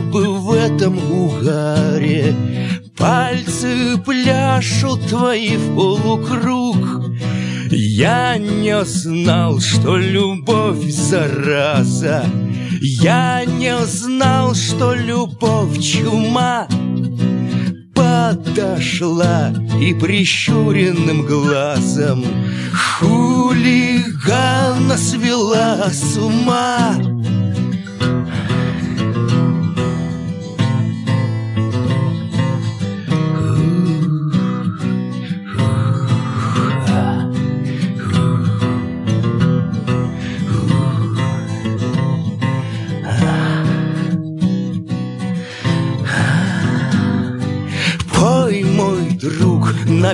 бы 0.00 0.34
в 0.36 0.50
этом 0.52 0.98
угаре. 1.12 2.34
Пальцы 2.96 3.96
пляшут 4.04 5.06
твои 5.06 5.56
в 5.56 5.76
полукруг. 5.76 6.76
Я 7.70 8.36
не 8.36 8.84
знал, 8.84 9.60
что 9.60 9.96
любовь 9.96 10.90
зараза. 10.90 12.24
Я 12.80 13.44
не 13.44 13.78
знал, 13.86 14.56
что 14.56 14.94
любовь 14.94 15.78
чума 15.80 16.66
подошла 18.20 19.52
и 19.80 19.94
прищуренным 19.94 21.22
глазом 21.22 22.24
Хулигана 22.98 24.96
свела 24.96 25.88
с 25.90 26.16
ума 26.16 26.94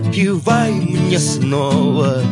напивай 0.00 0.72
мне 0.72 1.18
снова 1.18 2.22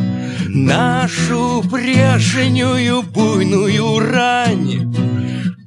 Нашу 0.47 1.63
прежнюю 1.69 3.01
буйную 3.01 3.99
рань. 3.99 4.95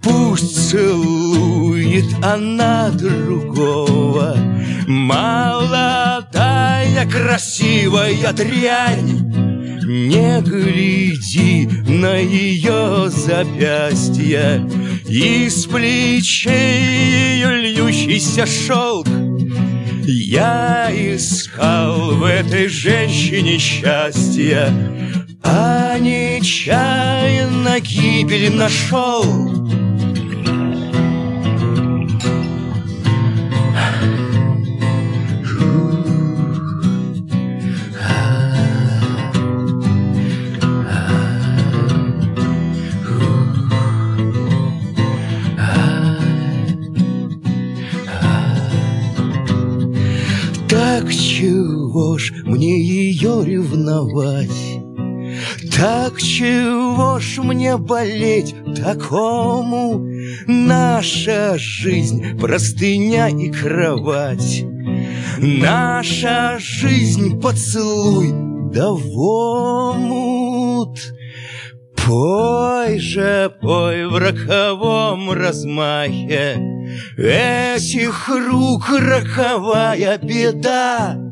Пусть 0.02 0.70
целует 0.70 2.06
она 2.22 2.90
другого 2.90 4.36
Молодая 4.86 6.28
красивая 7.10 8.32
дрянь. 8.32 9.34
Не 9.84 10.40
гляди 10.40 11.68
на 11.88 12.16
ее 12.16 13.10
запястья 13.10 14.62
Из 15.08 15.66
плечей 15.66 17.34
ее 17.34 17.56
льющийся 17.62 18.46
шелк 18.46 19.08
я 20.10 20.90
искал 20.90 22.16
в 22.16 22.24
этой 22.24 22.68
женщине 22.68 23.58
счастья, 23.58 24.72
А 25.42 25.98
нечаянно 25.98 27.80
гибель 27.80 28.54
нашел. 28.54 29.57
Ревновать? 53.98 54.84
Так 55.76 56.20
чего 56.20 57.18
ж 57.18 57.38
мне 57.42 57.76
болеть 57.76 58.54
такому? 58.76 60.04
Наша 60.46 61.56
жизнь 61.58 62.38
простыня 62.38 63.28
и 63.28 63.50
кровать. 63.50 64.64
Наша 65.38 66.58
жизнь 66.58 67.40
поцелуй 67.40 68.30
да 68.72 68.90
в 68.92 69.08
Пой 72.04 72.98
же, 72.98 73.52
пой 73.60 74.06
в 74.06 74.16
роковом 74.16 75.30
размахе 75.30 76.56
Этих 77.18 78.28
рук 78.28 78.88
роковая 78.88 80.16
беда 80.16 81.27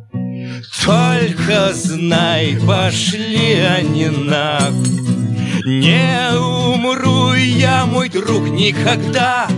только 0.85 1.73
знай, 1.75 2.59
пошли 2.67 3.55
они 3.61 4.09
на 4.09 4.59
Не 5.65 6.39
умру 6.39 7.35
я, 7.35 7.87
мой 7.87 8.09
друг, 8.09 8.49
никогда 8.49 9.49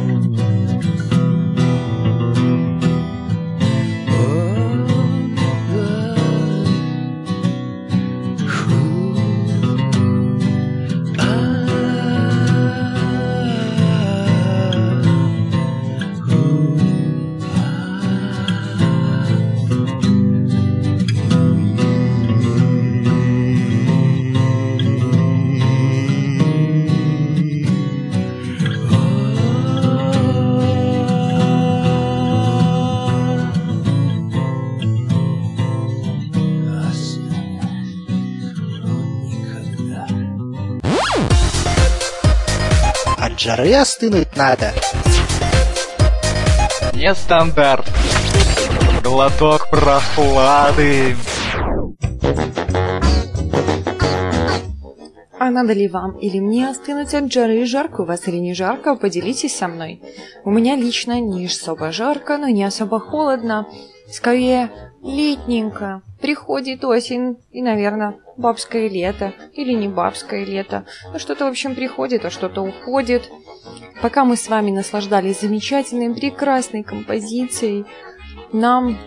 жары 43.49 43.73
остынуть 43.73 44.37
надо. 44.37 44.73
Нестандарт. 46.93 47.87
Глоток 49.03 49.71
прохлады. 49.71 51.17
А 55.41 55.51
надо 55.51 55.73
ли 55.73 55.89
вам 55.89 56.19
или 56.19 56.41
мне 56.41 56.69
остынуть 56.69 57.15
от 57.15 57.33
жары? 57.33 57.65
Жарко 57.65 58.03
у 58.03 58.05
вас 58.05 58.29
или 58.29 58.37
не 58.37 58.53
жарко? 58.53 58.97
Поделитесь 58.97 59.57
со 59.57 59.67
мной. 59.67 60.03
У 60.45 60.51
меня 60.51 60.77
лично 60.77 61.19
не 61.19 61.47
особо 61.47 61.91
жарко, 61.91 62.37
но 62.37 62.49
не 62.49 62.65
особо 62.65 63.01
холодно. 63.01 63.67
Скорее, 64.11 64.71
летненько. 65.03 66.03
Приходит 66.29 66.85
осень 66.85 67.39
и, 67.53 67.63
наверное, 67.63 68.19
бабское 68.37 68.87
лето. 68.87 69.33
Или 69.55 69.73
не 69.73 69.89
бабское 69.89 70.45
лето. 70.45 70.85
Ну, 71.11 71.19
что-то, 71.19 71.47
в 71.47 71.49
общем, 71.49 71.75
приходит, 71.75 72.27
а 72.27 72.31
что-то 72.31 72.61
уходит. 72.61 73.31
Пока 74.03 74.27
мы 74.27 74.37
с 74.37 74.47
вами 74.51 74.71
наслаждались 74.71 75.41
замечательной, 75.41 76.15
прекрасной 76.15 76.83
композицией, 76.83 77.87
нам 78.53 78.99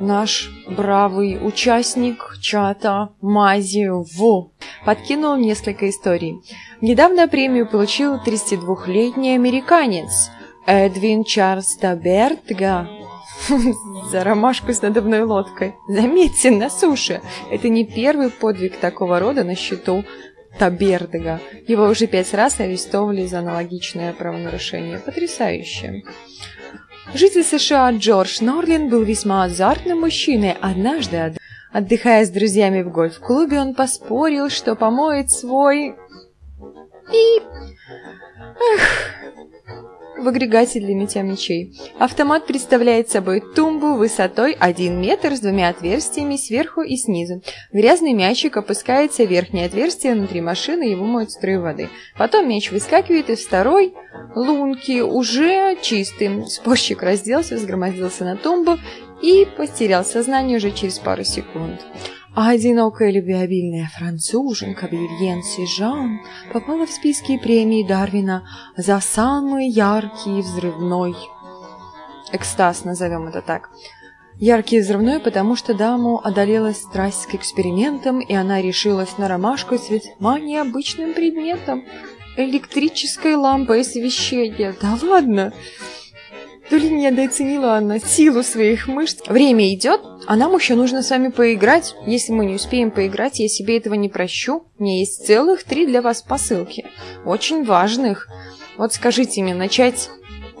наш 0.00 0.50
бравый 0.70 1.38
участник 1.46 2.38
чата 2.40 3.10
Мази 3.20 3.90
В 3.90 4.50
подкинул 4.86 5.36
несколько 5.36 5.90
историй. 5.90 6.40
Недавно 6.80 7.28
премию 7.28 7.68
получил 7.68 8.14
32-летний 8.14 9.34
американец 9.34 10.30
Эдвин 10.64 11.24
Чарльз 11.24 11.76
Табертга 11.76 12.88
за 14.10 14.24
ромашку 14.24 14.72
с 14.72 14.82
надувной 14.82 15.22
лодкой. 15.22 15.74
Заметьте, 15.88 16.50
на 16.50 16.70
суше. 16.70 17.20
Это 17.50 17.68
не 17.68 17.84
первый 17.84 18.30
подвиг 18.30 18.76
такого 18.76 19.18
рода 19.20 19.44
на 19.44 19.54
счету 19.54 20.04
Табердга. 20.58 21.40
Его 21.66 21.84
уже 21.84 22.06
пять 22.06 22.34
раз 22.34 22.60
арестовывали 22.60 23.26
за 23.26 23.38
аналогичное 23.38 24.12
правонарушение. 24.12 24.98
Потрясающе. 24.98 26.02
Житель 27.14 27.44
США 27.44 27.90
Джордж 27.92 28.38
Норлин 28.40 28.88
был 28.88 29.02
весьма 29.02 29.44
азартным 29.44 30.00
мужчиной. 30.00 30.56
Однажды, 30.60 31.34
отдыхая 31.72 32.24
с 32.24 32.30
друзьями 32.30 32.82
в 32.82 32.90
гольф-клубе, 32.90 33.60
он 33.60 33.74
поспорил, 33.74 34.48
что 34.48 34.76
помоет 34.76 35.30
свой... 35.30 35.96
И... 37.12 37.40
Эх, 38.74 39.19
в 40.20 40.28
агрегате 40.28 40.80
для 40.80 40.94
мытья 40.94 41.22
мечей. 41.22 41.74
Автомат 41.98 42.46
представляет 42.46 43.08
собой 43.10 43.40
тумбу 43.40 43.94
высотой 43.94 44.52
1 44.52 45.00
метр 45.00 45.34
с 45.34 45.40
двумя 45.40 45.68
отверстиями 45.68 46.36
сверху 46.36 46.82
и 46.82 46.96
снизу. 46.96 47.42
Грязный 47.72 48.12
мячик 48.12 48.56
опускается 48.56 49.24
в 49.24 49.30
верхнее 49.30 49.66
отверстие 49.66 50.14
внутри 50.14 50.40
машины, 50.40 50.84
его 50.84 51.04
моют 51.04 51.30
строй 51.30 51.58
воды. 51.58 51.88
Потом 52.16 52.48
мяч 52.48 52.70
выскакивает 52.70 53.30
из 53.30 53.44
второй 53.44 53.94
лунки, 54.34 55.00
уже 55.00 55.76
чистым. 55.82 56.46
Спорщик 56.46 57.02
разделся, 57.02 57.56
взгромоздился 57.56 58.24
на 58.24 58.36
тумбу 58.36 58.78
и 59.22 59.46
потерял 59.56 60.04
сознание 60.04 60.58
уже 60.58 60.70
через 60.70 60.98
пару 60.98 61.24
секунд. 61.24 61.80
А 62.34 62.50
одинокая 62.50 63.10
любвеобильная 63.10 63.90
француженка 63.96 64.86
Бюльен 64.86 65.42
Сижан 65.42 66.20
попала 66.52 66.86
в 66.86 66.90
списки 66.90 67.38
премии 67.38 67.86
Дарвина 67.86 68.44
за 68.76 69.00
самый 69.00 69.68
яркий 69.68 70.40
взрывной 70.40 71.14
экстаз, 72.32 72.84
назовем 72.84 73.26
это 73.26 73.42
так. 73.42 73.70
Яркий 74.38 74.80
взрывной, 74.80 75.18
потому 75.18 75.56
что 75.56 75.74
даму 75.74 76.20
одолела 76.24 76.72
страсть 76.72 77.26
к 77.26 77.34
экспериментам, 77.34 78.20
и 78.20 78.32
она 78.32 78.62
решилась 78.62 79.18
на 79.18 79.28
ромашку 79.28 79.76
с 79.76 79.90
весьма 79.90 80.38
необычным 80.38 81.12
предметом– 81.12 81.84
электрической 82.36 83.34
лампой 83.34 83.80
освещения. 83.80 84.74
Да 84.80 84.96
ладно! 85.02 85.52
То 86.70 86.76
ли 86.76 86.88
недооценила 86.88 87.74
она 87.74 87.98
силу 87.98 88.44
своих 88.44 88.86
мышц. 88.86 89.18
Время 89.26 89.74
идет, 89.74 90.00
а 90.26 90.36
нам 90.36 90.54
еще 90.54 90.76
нужно 90.76 91.02
с 91.02 91.10
вами 91.10 91.28
поиграть. 91.28 91.96
Если 92.06 92.32
мы 92.32 92.46
не 92.46 92.54
успеем 92.54 92.92
поиграть, 92.92 93.40
я 93.40 93.48
себе 93.48 93.76
этого 93.76 93.94
не 93.94 94.08
прощу. 94.08 94.64
Меня 94.78 95.00
есть 95.00 95.26
целых 95.26 95.64
три 95.64 95.84
для 95.84 96.00
вас 96.00 96.22
посылки. 96.22 96.86
Очень 97.24 97.64
важных. 97.64 98.28
Вот 98.76 98.94
скажите 98.94 99.42
мне, 99.42 99.52
начать 99.52 100.10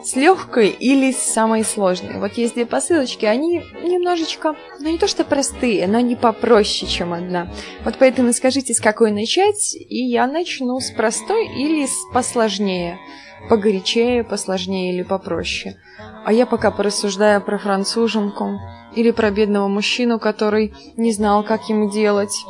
с 0.04 0.16
легкой 0.16 0.70
или 0.70 1.12
с 1.12 1.18
самой 1.18 1.62
сложной? 1.62 2.18
Вот 2.18 2.32
есть 2.32 2.54
две 2.54 2.66
посылочки, 2.66 3.24
они 3.24 3.62
немножечко, 3.80 4.56
ну 4.80 4.90
не 4.90 4.98
то 4.98 5.06
что 5.06 5.22
простые, 5.22 5.86
но 5.86 5.98
они 5.98 6.16
попроще, 6.16 6.90
чем 6.90 7.12
одна. 7.12 7.52
Вот 7.84 7.94
поэтому 8.00 8.32
скажите, 8.32 8.74
с 8.74 8.80
какой 8.80 9.12
начать, 9.12 9.76
и 9.76 10.04
я 10.04 10.26
начну 10.26 10.80
с 10.80 10.90
простой 10.90 11.46
или 11.46 11.86
с 11.86 11.94
посложнее. 12.12 12.98
Погорячее, 13.48 14.22
посложнее 14.24 14.94
или 14.94 15.02
попроще. 15.02 15.76
А 16.24 16.32
я 16.32 16.46
пока 16.46 16.70
порассуждаю 16.70 17.40
про 17.40 17.58
француженку 17.58 18.60
или 18.94 19.10
про 19.10 19.30
бедного 19.30 19.68
мужчину, 19.68 20.18
который 20.18 20.74
не 20.96 21.12
знал, 21.12 21.42
как 21.42 21.68
ему 21.68 21.90
делать. 21.90 22.44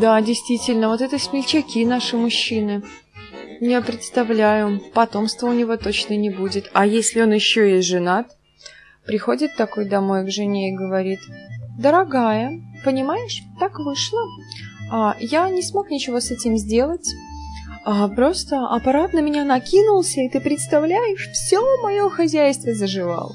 Да, 0.00 0.20
действительно, 0.20 0.88
вот 0.88 1.00
это 1.00 1.18
смельчаки 1.18 1.84
наши 1.84 2.16
мужчины. 2.16 2.82
Я 3.60 3.82
представляю, 3.82 4.80
потомства 4.94 5.48
у 5.48 5.52
него 5.52 5.76
точно 5.76 6.14
не 6.14 6.30
будет. 6.30 6.70
А 6.72 6.86
если 6.86 7.20
он 7.20 7.32
еще 7.32 7.76
и 7.76 7.82
женат? 7.82 8.36
Приходит 9.04 9.56
такой 9.56 9.86
домой 9.86 10.24
к 10.24 10.30
жене 10.30 10.70
и 10.70 10.76
говорит, 10.76 11.20
«Дорогая, 11.78 12.60
понимаешь, 12.84 13.42
так 13.58 13.78
вышло. 13.78 14.20
А 14.92 15.16
я 15.18 15.50
не 15.50 15.62
смог 15.62 15.90
ничего 15.90 16.20
с 16.20 16.30
этим 16.30 16.56
сделать. 16.56 17.06
А 17.84 18.08
просто 18.08 18.66
аппарат 18.66 19.12
на 19.12 19.20
меня 19.20 19.44
накинулся, 19.44 20.20
и 20.20 20.28
ты 20.28 20.40
представляешь, 20.40 21.30
все 21.32 21.60
мое 21.82 22.08
хозяйство 22.10 22.74
заживал. 22.74 23.34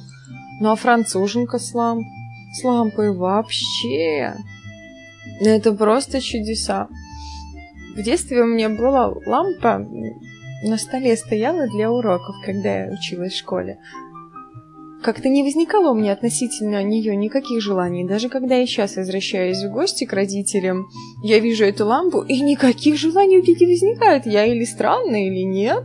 Ну 0.60 0.72
а 0.72 0.76
француженка 0.76 1.58
с, 1.58 1.74
ламп... 1.74 2.06
с 2.54 2.64
лампой 2.64 3.16
вообще... 3.16 4.36
Это 5.42 5.74
просто 5.74 6.22
чудеса. 6.22 6.88
В 7.96 8.02
детстве 8.04 8.44
у 8.44 8.46
меня 8.46 8.70
была 8.70 9.14
лампа, 9.26 9.86
на 10.64 10.78
столе 10.78 11.16
стояла 11.18 11.68
для 11.68 11.92
уроков, 11.92 12.36
когда 12.46 12.86
я 12.86 12.92
училась 12.92 13.34
в 13.34 13.38
школе. 13.38 13.78
Как-то 15.06 15.30
не 15.30 15.44
возникало 15.44 15.92
у 15.92 15.94
меня 15.94 16.14
относительно 16.14 16.82
нее 16.82 17.16
никаких 17.16 17.62
желаний. 17.62 18.08
Даже 18.08 18.28
когда 18.28 18.56
я 18.56 18.66
сейчас 18.66 18.96
возвращаюсь 18.96 19.62
в 19.62 19.72
гости 19.72 20.04
к 20.04 20.14
родителям, 20.14 20.88
я 21.22 21.38
вижу 21.38 21.64
эту 21.64 21.86
лампу, 21.86 22.24
и 22.24 22.42
никаких 22.42 22.98
желаний 22.98 23.38
у 23.38 23.44
не 23.44 23.68
возникает. 23.68 24.26
Я 24.26 24.46
или 24.46 24.66
странная, 24.66 25.28
или 25.28 25.44
нет. 25.44 25.84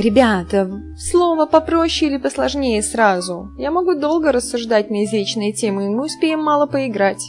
Ребята, 0.00 0.82
слово 0.98 1.46
попроще 1.46 2.10
или 2.10 2.18
посложнее 2.18 2.82
сразу. 2.82 3.52
Я 3.56 3.70
могу 3.70 3.94
долго 3.94 4.32
рассуждать 4.32 4.90
на 4.90 5.04
извечные 5.04 5.52
темы, 5.52 5.86
и 5.86 5.88
мы 5.90 6.06
успеем 6.06 6.42
мало 6.42 6.66
поиграть. 6.66 7.22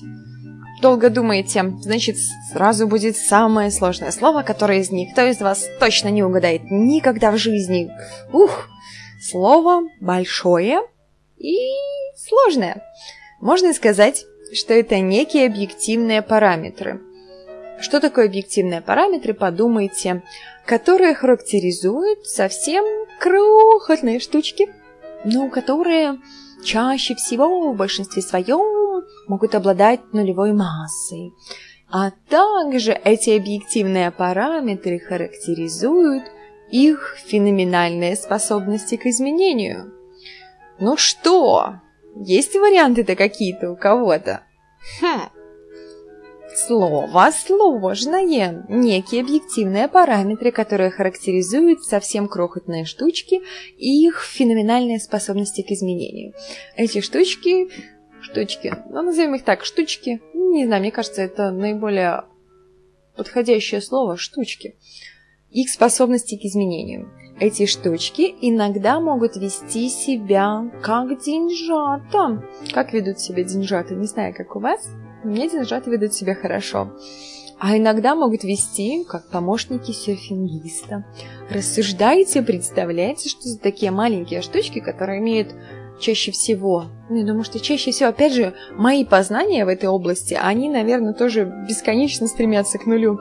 Долго 0.82 1.12
думаете, 1.12 1.72
значит, 1.82 2.16
сразу 2.52 2.88
будет 2.88 3.16
самое 3.16 3.70
сложное 3.70 4.10
слово, 4.10 4.42
которое 4.42 4.80
из 4.80 4.90
них 4.90 5.12
кто 5.12 5.22
из 5.22 5.40
вас 5.40 5.68
точно 5.80 6.08
не 6.08 6.24
угадает 6.24 6.64
никогда 6.72 7.30
в 7.32 7.38
жизни. 7.38 7.92
Ух! 8.34 8.70
Слово 9.20 9.84
большое 10.00 10.82
и 11.38 11.58
сложное. 12.16 12.84
Можно 13.42 13.74
сказать, 13.74 14.26
что 14.54 14.74
это 14.74 15.00
некие 15.00 15.46
объективные 15.46 16.22
параметры. 16.22 17.02
Что 17.82 18.00
такое 18.00 18.26
объективные 18.26 18.82
параметры, 18.82 19.34
подумайте, 19.34 20.24
которые 20.66 21.14
характеризуют 21.16 22.26
совсем 22.26 22.84
крохотные 23.20 24.20
штучки, 24.20 24.70
но 25.24 25.50
которые 25.50 26.20
чаще 26.64 27.16
всего 27.16 27.72
в 27.72 27.76
большинстве 27.76 28.22
своем 28.22 29.04
могут 29.28 29.56
обладать 29.56 30.14
нулевой 30.14 30.54
массой. 30.54 31.34
А 31.92 32.12
также 32.30 32.92
эти 32.92 33.32
объективные 33.32 34.12
параметры 34.12 35.00
характеризуют 35.00 36.24
их 36.72 37.18
феноменальные 37.26 38.16
способности 38.16 38.96
к 38.96 39.06
изменению. 39.06 39.94
Ну 40.80 40.98
что, 40.98 41.76
есть 42.16 42.56
варианты-то 42.56 43.16
какие-то 43.16 43.72
у 43.72 43.76
кого-то? 43.76 44.44
Хм. 45.02 45.30
Слово 46.56 47.32
сложное. 47.32 48.66
Некие 48.68 49.22
объективные 49.22 49.88
параметры, 49.88 50.52
которые 50.52 50.90
характеризуют 50.90 51.84
совсем 51.84 52.28
крохотные 52.28 52.86
штучки 52.86 53.42
и 53.78 54.06
их 54.06 54.22
феноменальные 54.22 55.00
способности 55.00 55.62
к 55.62 55.72
изменению. 55.72 56.34
Эти 56.76 57.02
штучки, 57.02 57.70
штучки, 58.22 58.74
ну 58.90 59.02
назовем 59.02 59.36
их 59.36 59.44
так, 59.44 59.64
штучки, 59.64 60.22
не 60.34 60.66
знаю, 60.66 60.82
мне 60.82 60.92
кажется, 60.92 61.22
это 61.22 61.52
наиболее 61.52 62.26
подходящее 63.16 63.82
слово, 63.82 64.18
штучки 64.18 64.76
их 65.52 65.70
способности 65.70 66.36
к 66.36 66.46
изменению. 66.46 67.10
Эти 67.40 67.66
штучки 67.66 68.36
иногда 68.42 69.00
могут 69.00 69.38
вести 69.38 69.90
себя 69.90 70.70
как 70.82 71.22
деньжата. 71.24 72.44
Как 72.74 72.94
ведут 72.94 73.20
себя 73.20 73.44
деньжата? 73.44 73.96
Не 73.96 74.08
знаю, 74.08 74.34
как 74.36 74.56
у 74.56 74.60
вас. 74.60 74.90
Мне 75.24 75.50
деньжата 75.50 75.90
ведут 75.90 76.14
себя 76.14 76.36
хорошо. 76.36 76.92
а 77.62 77.78
иногда 77.78 78.16
могут 78.16 78.44
вести 78.46 79.04
как 79.04 79.30
помощники 79.30 79.92
серфингиста. 79.92 81.04
Рассуждайте, 81.50 82.42
представляете, 82.42 83.28
что 83.28 83.50
за 83.50 83.60
такие 83.60 83.92
маленькие 83.92 84.42
штучки, 84.42 84.80
которые 84.80 85.20
имеют 85.20 85.54
чаще 86.00 86.32
всего. 86.32 86.86
Ну, 87.10 87.18
я 87.18 87.26
думаю, 87.26 87.44
что 87.44 87.60
чаще 87.60 87.92
всего, 87.92 88.10
опять 88.10 88.34
же, 88.34 88.54
мои 88.78 89.04
познания 89.04 89.66
в 89.66 89.68
этой 89.68 89.90
области, 89.90 90.38
они, 90.42 90.70
наверное, 90.70 91.14
тоже 91.14 91.52
бесконечно 91.68 92.28
стремятся 92.28 92.78
к 92.78 92.86
нулю. 92.86 93.20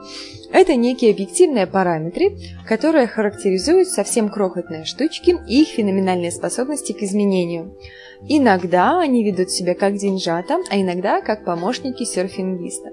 Это 0.51 0.75
некие 0.75 1.11
объективные 1.11 1.67
параметры, 1.67 2.35
которые 2.67 3.07
характеризуют 3.07 3.87
совсем 3.87 4.29
крохотные 4.29 4.83
штучки 4.83 5.37
и 5.47 5.61
их 5.61 5.67
феноменальные 5.67 6.31
способности 6.31 6.91
к 6.91 7.03
изменению. 7.03 7.77
Иногда 8.27 8.99
они 8.99 9.23
ведут 9.23 9.51
себя 9.51 9.75
как 9.75 9.95
деньжата, 9.95 10.57
а 10.69 10.77
иногда 10.81 11.21
как 11.21 11.45
помощники 11.45 12.03
серфингиста. 12.03 12.89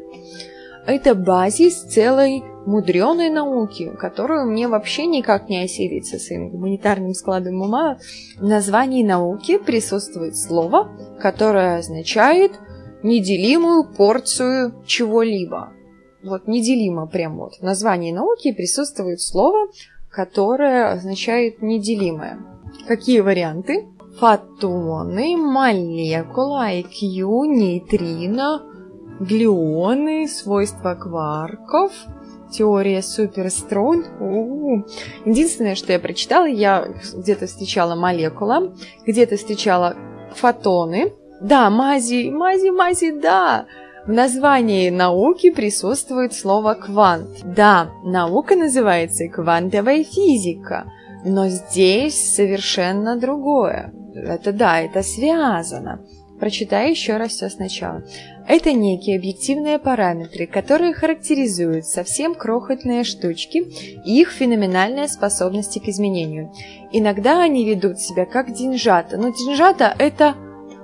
Это 0.87 1.15
базис 1.17 1.83
целой 1.83 2.45
мудреной 2.65 3.31
науки, 3.31 3.91
которую 3.99 4.51
мне 4.51 4.69
вообще 4.69 5.07
никак 5.07 5.49
не 5.49 5.65
осилить 5.65 6.07
со 6.07 6.19
своим 6.19 6.51
гуманитарным 6.51 7.15
складом 7.15 7.61
ума. 7.63 7.99
В 8.39 8.45
названии 8.45 9.03
науки 9.03 9.59
присутствует 9.59 10.37
слово, 10.37 10.91
которое 11.19 11.79
означает 11.79 12.53
неделимую 13.03 13.85
порцию 13.97 14.75
чего-либо. 14.87 15.73
Вот 16.27 16.49
неделимо 16.49 17.07
прям 17.07 17.37
вот. 17.37 17.55
В 17.61 17.63
названии 17.63 18.13
науки 18.13 18.53
присутствует 18.53 19.21
слово, 19.21 19.69
которое 20.11 20.93
означает 20.93 21.63
неделимое. 21.63 22.39
Какие 22.89 23.21
варианты? 23.21 23.87
Фотоны, 24.19 25.37
молекула, 25.37 26.73
IQ, 26.73 27.47
нейтрино, 27.47 28.63
глюоны, 29.21 30.27
свойства 30.27 30.95
кварков, 30.95 31.93
теория 32.51 33.03
суперструн. 33.03 34.05
У-у-у. 34.19 34.85
Единственное, 35.25 35.75
что 35.75 35.93
я 35.93 35.99
прочитала, 35.99 36.47
я 36.47 36.89
где-то 37.15 37.47
встречала 37.47 37.95
молекула, 37.95 38.73
где-то 39.07 39.37
встречала 39.37 39.97
фотоны. 40.35 41.13
Да, 41.41 41.69
мази, 41.69 42.31
мази, 42.31 42.71
мази, 42.71 43.11
да. 43.11 43.67
В 44.07 44.13
названии 44.13 44.89
науки 44.89 45.51
присутствует 45.51 46.33
слово 46.33 46.75
квант. 46.75 47.43
Да, 47.45 47.91
наука 48.05 48.55
называется 48.55 49.27
квантовая 49.27 50.05
физика, 50.05 50.93
но 51.25 51.49
здесь 51.49 52.15
совершенно 52.15 53.17
другое. 53.17 53.93
Это 54.15 54.53
да, 54.53 54.81
это 54.81 55.03
связано. 55.03 56.05
Прочитаю 56.39 56.91
еще 56.91 57.17
раз 57.17 57.33
все 57.33 57.49
сначала. 57.49 58.05
Это 58.47 58.73
некие 58.73 59.19
объективные 59.19 59.81
параметры, 59.81 60.47
которые 60.47 60.95
характеризуют 60.95 61.87
совсем 61.87 62.37
крохотные 62.37 63.03
штучки 63.03 63.67
и 64.07 64.21
их 64.21 64.31
феноменальные 64.31 65.09
способности 65.09 65.81
к 65.81 65.89
изменению. 65.89 66.53
Иногда 66.93 67.43
они 67.43 67.65
ведут 67.65 67.99
себя 67.99 68.25
как 68.25 68.53
деньжата, 68.53 69.17
но 69.17 69.31
деньжата– 69.31 69.93
это 69.99 70.37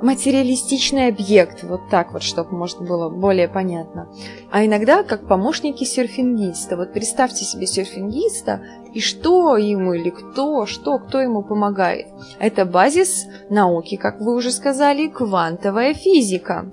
материалистичный 0.02 1.08
объект, 1.08 1.62
вот 1.62 1.88
так 1.88 2.12
вот, 2.12 2.22
чтобы, 2.22 2.56
может, 2.56 2.80
было 2.80 3.08
более 3.08 3.48
понятно. 3.48 4.08
А 4.50 4.64
иногда 4.64 5.02
как 5.02 5.28
помощники 5.28 5.84
серфингиста. 5.84 6.76
Вот 6.76 6.92
представьте 6.92 7.44
себе 7.44 7.66
серфингиста, 7.66 8.62
и 8.92 9.00
что 9.00 9.56
ему 9.56 9.94
или 9.94 10.10
кто, 10.10 10.66
что, 10.66 10.98
кто 10.98 11.20
ему 11.20 11.42
помогает. 11.42 12.06
Это 12.38 12.64
базис 12.64 13.26
науки, 13.48 13.96
как 13.96 14.20
вы 14.20 14.34
уже 14.34 14.50
сказали, 14.50 15.08
квантовая 15.08 15.94
физика. 15.94 16.70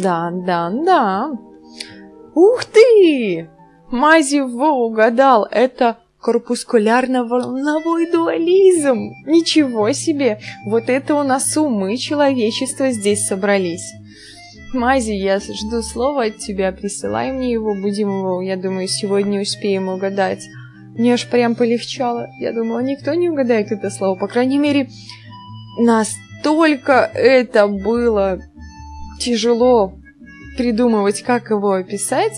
Да, 0.00 0.30
да, 0.32 0.70
да. 0.70 1.32
Ух 2.34 2.64
ты! 2.64 3.50
Мазево 3.90 4.70
угадал, 4.70 5.46
это 5.50 5.98
корпускулярно-волновой 6.22 8.10
дуализм. 8.10 9.12
Ничего 9.26 9.92
себе! 9.92 10.38
Вот 10.64 10.88
это 10.88 11.14
у 11.14 11.22
нас 11.22 11.56
умы 11.56 11.96
человечества 11.96 12.90
здесь 12.92 13.26
собрались. 13.26 13.92
Мази, 14.72 15.12
я 15.12 15.38
жду 15.40 15.82
слова 15.82 16.24
от 16.24 16.38
тебя, 16.38 16.72
присылай 16.72 17.30
мне 17.32 17.52
его, 17.52 17.74
будем 17.74 18.08
его, 18.08 18.40
я 18.40 18.56
думаю, 18.56 18.88
сегодня 18.88 19.42
успеем 19.42 19.88
угадать. 19.88 20.46
Мне 20.96 21.14
аж 21.14 21.28
прям 21.28 21.54
полегчало. 21.54 22.28
Я 22.38 22.52
думала, 22.52 22.80
никто 22.80 23.12
не 23.14 23.28
угадает 23.28 23.72
это 23.72 23.90
слово. 23.90 24.18
По 24.18 24.28
крайней 24.28 24.58
мере, 24.58 24.88
настолько 25.78 27.10
это 27.14 27.66
было 27.66 28.40
тяжело 29.20 29.94
придумывать, 30.56 31.22
как 31.22 31.50
его 31.50 31.72
описать, 31.72 32.32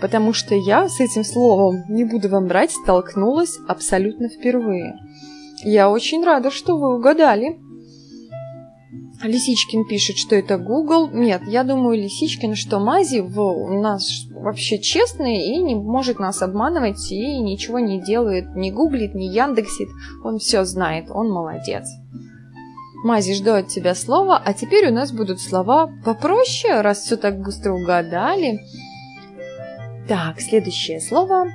потому 0.00 0.32
что 0.32 0.54
я 0.54 0.88
с 0.88 1.00
этим 1.00 1.24
словом, 1.24 1.84
не 1.88 2.04
буду 2.04 2.28
вам 2.28 2.46
брать, 2.46 2.72
столкнулась 2.72 3.58
абсолютно 3.68 4.28
впервые. 4.28 4.94
Я 5.64 5.90
очень 5.90 6.24
рада, 6.24 6.50
что 6.50 6.76
вы 6.76 6.96
угадали. 6.96 7.58
Лисичкин 9.22 9.86
пишет, 9.86 10.18
что 10.18 10.36
это 10.36 10.58
Google. 10.58 11.08
Нет, 11.08 11.42
я 11.46 11.64
думаю, 11.64 11.98
Лисичкин, 11.98 12.54
что 12.54 12.78
Мази 12.78 13.20
у 13.20 13.80
нас 13.80 14.26
вообще 14.30 14.78
честный 14.78 15.38
и 15.46 15.56
не 15.58 15.74
может 15.74 16.18
нас 16.18 16.42
обманывать 16.42 17.10
и 17.10 17.40
ничего 17.40 17.78
не 17.78 18.00
делает, 18.00 18.54
не 18.54 18.70
гуглит, 18.70 19.14
не 19.14 19.28
яндексит. 19.28 19.88
Он 20.22 20.38
все 20.38 20.64
знает, 20.64 21.06
он 21.10 21.30
молодец. 21.30 21.88
Мази, 23.04 23.34
жду 23.34 23.52
от 23.52 23.68
тебя 23.68 23.94
слова, 23.94 24.40
а 24.44 24.52
теперь 24.52 24.88
у 24.88 24.92
нас 24.92 25.12
будут 25.12 25.40
слова 25.40 25.90
попроще, 26.04 26.80
раз 26.80 27.00
все 27.00 27.16
так 27.16 27.40
быстро 27.40 27.72
угадали. 27.72 28.60
Так, 30.08 30.40
следующее 30.40 31.00
слово 31.00 31.50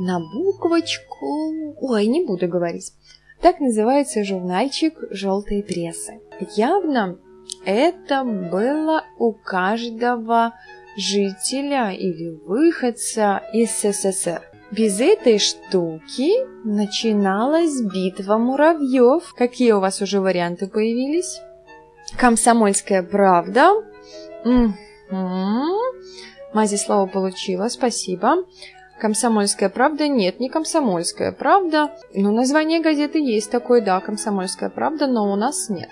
на 0.00 0.20
буквочку... 0.20 1.74
Ой, 1.80 2.06
не 2.06 2.24
буду 2.24 2.48
говорить. 2.48 2.92
Так 3.40 3.60
называется 3.60 4.24
журнальчик 4.24 4.94
желтой 5.10 5.62
прессы. 5.62 6.20
Явно 6.56 7.18
это 7.64 8.24
было 8.24 9.04
у 9.18 9.32
каждого 9.32 10.54
жителя 10.96 11.92
или 11.92 12.30
выходца 12.46 13.42
из 13.52 13.70
СССР. 13.70 14.42
Без 14.70 15.00
этой 15.00 15.38
штуки 15.38 16.30
начиналась 16.64 17.80
битва 17.80 18.38
муравьев. 18.38 19.34
Какие 19.34 19.72
у 19.72 19.80
вас 19.80 20.02
уже 20.02 20.20
варианты 20.20 20.66
появились? 20.66 21.40
Комсомольская 22.18 23.02
правда. 23.02 23.70
Угу. 24.44 24.74
Мази 26.52 26.76
слава 26.76 27.06
получила, 27.06 27.68
спасибо. 27.68 28.44
Комсомольская 28.98 29.68
правда? 29.68 30.08
Нет, 30.08 30.40
не 30.40 30.48
комсомольская 30.48 31.32
правда. 31.32 31.92
Ну, 32.14 32.32
название 32.32 32.80
газеты 32.80 33.20
есть 33.20 33.50
такое, 33.50 33.80
да, 33.80 34.00
комсомольская 34.00 34.70
правда, 34.70 35.06
но 35.06 35.32
у 35.32 35.36
нас 35.36 35.68
нет. 35.68 35.90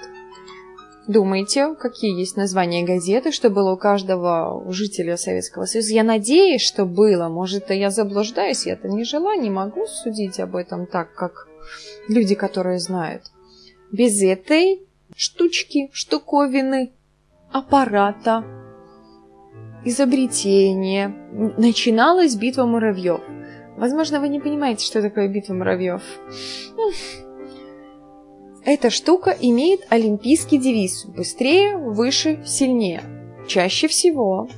Думаете, 1.07 1.77
какие 1.79 2.19
есть 2.19 2.37
названия 2.37 2.85
газеты, 2.85 3.31
что 3.31 3.49
было 3.49 3.73
у 3.73 3.77
каждого 3.77 4.65
жителя 4.73 5.17
Советского 5.17 5.67
Союза? 5.67 5.95
Я 5.95 6.03
надеюсь, 6.03 6.63
что 6.63 6.85
было. 6.85 7.29
Может, 7.29 7.71
я 7.71 7.91
заблуждаюсь, 7.91 8.67
я-то 8.67 8.89
не 8.89 9.05
жила, 9.05 9.37
не 9.37 9.51
могу 9.51 9.87
судить 9.87 10.41
об 10.41 10.57
этом 10.57 10.87
так, 10.87 11.15
как 11.15 11.47
люди, 12.09 12.35
которые 12.35 12.81
знают. 12.81 13.23
Без 13.93 14.21
этой 14.21 14.83
штучки, 15.15 15.91
штуковины, 15.93 16.91
аппарата, 17.53 18.45
изобретения 19.87 21.15
начиналась 21.57 22.35
битва 22.35 22.67
муравьев. 22.67 23.21
Возможно, 23.77 24.21
вы 24.21 24.29
не 24.29 24.41
понимаете, 24.41 24.85
что 24.85 25.01
такое 25.01 25.29
битва 25.29 25.55
муравьев. 25.55 26.03
Эта 28.65 28.91
штука 28.91 29.31
имеет 29.31 29.81
олимпийский 29.91 30.59
девиз 30.59 31.07
«Быстрее, 31.07 31.77
выше, 31.77 32.43
сильнее». 32.45 33.03
Чаще 33.47 33.87
всего. 33.87 34.49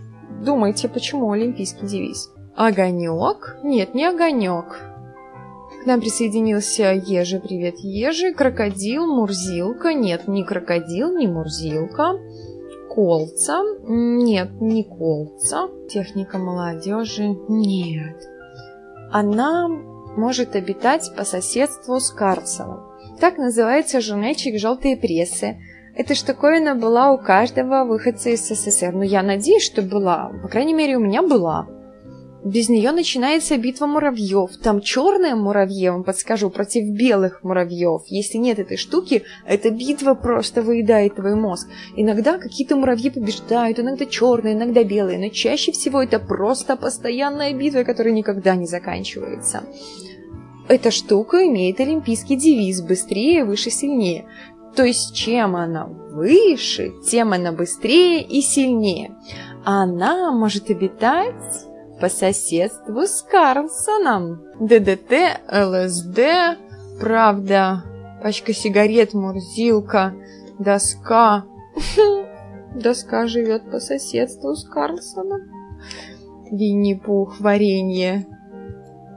Думайте, 0.42 0.88
почему 0.88 1.30
олимпийский 1.30 1.86
девиз? 1.86 2.30
Огонек? 2.56 3.58
Нет, 3.62 3.94
не 3.94 4.06
огонек. 4.06 4.80
К 5.82 5.86
нам 5.86 6.00
присоединился 6.00 6.94
Ежи. 6.94 7.38
Привет, 7.38 7.74
Ежи. 7.80 8.32
Крокодил, 8.32 9.06
Мурзилка. 9.06 9.92
Нет, 9.92 10.26
не 10.26 10.42
крокодил, 10.42 11.14
не 11.14 11.26
Мурзилка. 11.26 12.18
Колца. 12.98 13.62
Нет, 13.84 14.60
не 14.60 14.82
колца. 14.82 15.68
Техника 15.88 16.36
молодежи. 16.36 17.28
Нет. 17.48 18.16
Она 19.12 19.68
может 19.68 20.56
обитать 20.56 21.08
по 21.16 21.22
соседству 21.22 22.00
с 22.00 22.10
Карцевым. 22.10 22.80
Так 23.20 23.38
называется 23.38 24.00
журнальчик 24.00 24.58
«Желтые 24.58 24.96
прессы». 24.96 25.58
Эта 25.94 26.16
штуковина 26.16 26.74
была 26.74 27.12
у 27.12 27.18
каждого 27.18 27.84
выходца 27.84 28.30
из 28.30 28.48
СССР. 28.48 28.90
Но 28.92 29.04
я 29.04 29.22
надеюсь, 29.22 29.64
что 29.64 29.82
была. 29.82 30.32
По 30.42 30.48
крайней 30.48 30.74
мере, 30.74 30.96
у 30.96 31.00
меня 31.00 31.22
была. 31.22 31.68
Без 32.44 32.68
нее 32.68 32.92
начинается 32.92 33.56
битва 33.56 33.86
муравьев. 33.86 34.56
Там 34.62 34.80
черные 34.80 35.34
муравьи, 35.34 35.88
вам 35.88 36.04
подскажу, 36.04 36.50
против 36.50 36.84
белых 36.84 37.42
муравьев. 37.42 38.02
Если 38.06 38.38
нет 38.38 38.60
этой 38.60 38.76
штуки, 38.76 39.24
эта 39.44 39.70
битва 39.70 40.14
просто 40.14 40.62
выедает 40.62 41.16
твой 41.16 41.34
мозг. 41.34 41.68
Иногда 41.96 42.38
какие-то 42.38 42.76
муравьи 42.76 43.10
побеждают, 43.10 43.80
иногда 43.80 44.06
черные, 44.06 44.54
иногда 44.54 44.84
белые, 44.84 45.18
но 45.18 45.30
чаще 45.30 45.72
всего 45.72 46.00
это 46.00 46.20
просто 46.20 46.76
постоянная 46.76 47.52
битва, 47.52 47.82
которая 47.82 48.14
никогда 48.14 48.54
не 48.54 48.66
заканчивается. 48.66 49.64
Эта 50.68 50.90
штука 50.90 51.44
имеет 51.46 51.80
олимпийский 51.80 52.36
девиз 52.36 52.82
«быстрее, 52.82 53.44
выше, 53.44 53.70
сильнее». 53.70 54.26
То 54.76 54.84
есть 54.84 55.12
чем 55.14 55.56
она 55.56 55.86
выше, 55.86 56.92
тем 57.04 57.32
она 57.32 57.50
быстрее 57.50 58.22
и 58.22 58.40
сильнее. 58.42 59.16
Она 59.64 60.30
может 60.30 60.70
обитать 60.70 61.34
по 62.00 62.08
соседству 62.08 63.06
с 63.06 63.22
Карлсоном. 63.22 64.42
ДДТ, 64.60 65.40
ЛСД, 65.50 66.20
правда, 67.00 67.84
пачка 68.22 68.52
сигарет, 68.52 69.14
мурзилка, 69.14 70.14
доска. 70.58 71.44
Доска 72.74 73.26
живет 73.26 73.70
по 73.70 73.80
соседству 73.80 74.54
с 74.54 74.64
Карлсоном. 74.68 75.40
Винни-Пух, 76.50 77.40
варенье. 77.40 78.26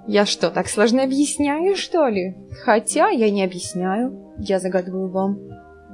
Я 0.08 0.26
что, 0.26 0.50
так 0.50 0.68
сложно 0.68 1.04
объясняю, 1.04 1.76
что 1.76 2.08
ли? 2.08 2.36
Хотя 2.64 3.10
я 3.10 3.30
не 3.30 3.44
объясняю, 3.44 4.34
я 4.38 4.60
загадываю 4.60 5.10
вам 5.10 5.38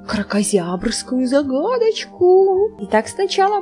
кракозябрскую 0.07 1.27
загадочку. 1.27 2.77
Итак, 2.79 3.07
сначала 3.07 3.61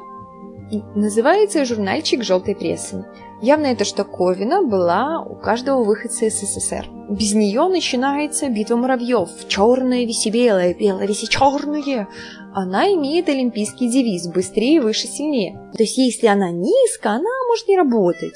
называется 0.96 1.66
журнальчик 1.66 2.24
желтой 2.24 2.56
прессы. 2.56 3.06
Явно 3.42 3.68
эта 3.68 3.86
штуковина 3.86 4.64
была 4.64 5.22
у 5.22 5.36
каждого 5.36 5.84
выходца 5.84 6.26
из 6.26 6.40
СССР. 6.40 6.88
Без 7.10 7.34
нее 7.34 7.68
начинается 7.68 8.50
битва 8.50 8.78
муравьев. 8.78 9.30
Черное 9.48 10.06
виси 10.06 10.30
белое, 10.30 10.74
белое 10.74 11.06
виси 11.06 11.28
черное. 11.28 12.08
Она 12.54 12.88
имеет 12.94 13.30
олимпийский 13.30 13.90
девиз 13.90 14.28
«быстрее, 14.28 14.82
выше, 14.82 15.08
сильнее». 15.08 15.60
То 15.76 15.84
есть, 15.84 15.98
если 15.98 16.28
она 16.28 16.52
низко, 16.52 17.12
она 17.12 17.30
может 17.48 17.68
не 17.68 17.78
работать. 17.78 18.36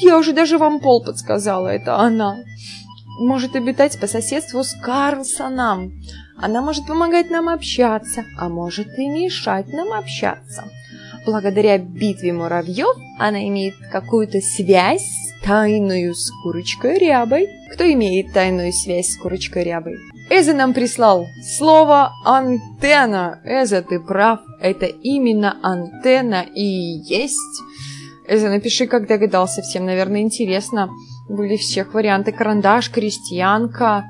Я 0.00 0.16
уже 0.16 0.32
даже 0.32 0.58
вам 0.58 0.78
пол 0.78 1.02
подсказала, 1.02 1.68
это 1.68 1.96
она. 1.96 2.36
Может 3.20 3.56
обитать 3.56 3.98
по 4.00 4.06
соседству 4.06 4.62
с 4.62 4.74
Карлсоном. 4.74 5.92
Она 6.40 6.62
может 6.62 6.86
помогать 6.86 7.30
нам 7.30 7.48
общаться, 7.48 8.24
а 8.38 8.48
может 8.48 8.96
и 8.96 9.08
мешать 9.08 9.72
нам 9.72 9.92
общаться. 9.92 10.70
Благодаря 11.28 11.76
битве 11.76 12.32
муравьев 12.32 12.96
она 13.18 13.46
имеет 13.48 13.74
какую-то 13.92 14.40
связь 14.40 15.06
тайную 15.44 16.14
с 16.14 16.30
курочкой 16.42 16.96
рябой. 16.96 17.50
Кто 17.74 17.84
имеет 17.84 18.32
тайную 18.32 18.72
связь 18.72 19.10
с 19.10 19.18
курочкой 19.18 19.64
рябой? 19.64 19.96
Эза 20.30 20.54
нам 20.54 20.72
прислал 20.72 21.26
слово 21.58 22.12
антенна. 22.24 23.42
Эза, 23.44 23.82
ты 23.82 24.00
прав, 24.00 24.40
это 24.62 24.86
именно 24.86 25.58
антенна 25.62 26.46
и 26.54 26.62
есть. 26.64 27.62
Эза, 28.26 28.48
напиши, 28.48 28.86
как 28.86 29.06
догадался, 29.06 29.60
всем, 29.60 29.84
наверное, 29.84 30.22
интересно. 30.22 30.88
Были 31.28 31.58
всех 31.58 31.92
варианты 31.92 32.32
карандаш, 32.32 32.90
крестьянка, 32.90 34.06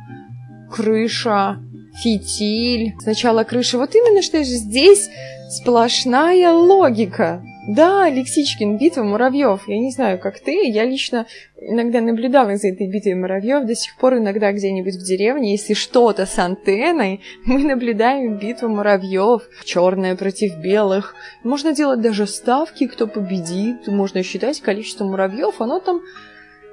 крыша, 0.73 1.59
фитиль. 2.01 2.95
Сначала 3.01 3.43
крыша. 3.43 3.77
Вот 3.77 3.93
именно 3.97 4.23
что 4.23 4.39
же 4.45 4.51
здесь 4.53 5.09
сплошная 5.49 6.53
логика. 6.53 7.43
Да, 7.69 8.09
Лексичкин, 8.09 8.79
битва 8.79 9.03
муравьев. 9.03 9.69
Я 9.69 9.79
не 9.79 9.91
знаю, 9.91 10.19
как 10.19 10.41
ты, 10.41 10.69
я 10.71 10.85
лично 10.85 11.27
иногда 11.61 12.01
наблюдала 12.01 12.57
за 12.57 12.69
этой 12.69 12.89
битвой 12.89 13.15
муравьев. 13.15 13.67
До 13.67 13.75
сих 13.75 13.97
пор 13.99 14.19
иногда 14.19 14.53
где-нибудь 14.53 14.95
в 14.95 15.05
деревне, 15.05 15.53
если 15.53 15.75
что-то 15.75 16.25
с 16.25 16.39
антенной, 16.39 17.21
мы 17.45 17.59
наблюдаем 17.59 18.39
битву 18.39 18.69
муравьев. 18.69 19.43
Черное 19.65 20.17
против 20.17 20.57
белых. 20.59 21.15
Можно 21.45 21.75
делать 21.75 22.01
даже 22.01 22.27
ставки, 22.27 22.87
кто 22.87 23.07
победит. 23.07 23.87
Можно 23.87 24.23
считать 24.23 24.61
количество 24.61 25.05
муравьев. 25.05 25.61
Оно 25.61 25.81
там 25.81 26.01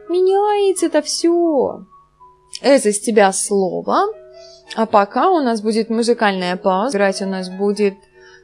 меняется 0.10 0.86
это 0.86 1.02
все. 1.02 1.86
Это 2.62 2.92
с 2.94 3.00
тебя 3.00 3.34
слово. 3.34 3.98
А 4.76 4.86
пока 4.86 5.30
у 5.30 5.42
нас 5.42 5.62
будет 5.62 5.90
музыкальная 5.90 6.56
пауза. 6.56 6.96
Играть 6.98 7.22
у 7.22 7.26
нас 7.26 7.50
будет 7.50 7.96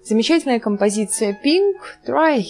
замечательная 0.04 0.60
композиция 0.60 1.38
Pink 1.44 1.76
Try. 2.06 2.44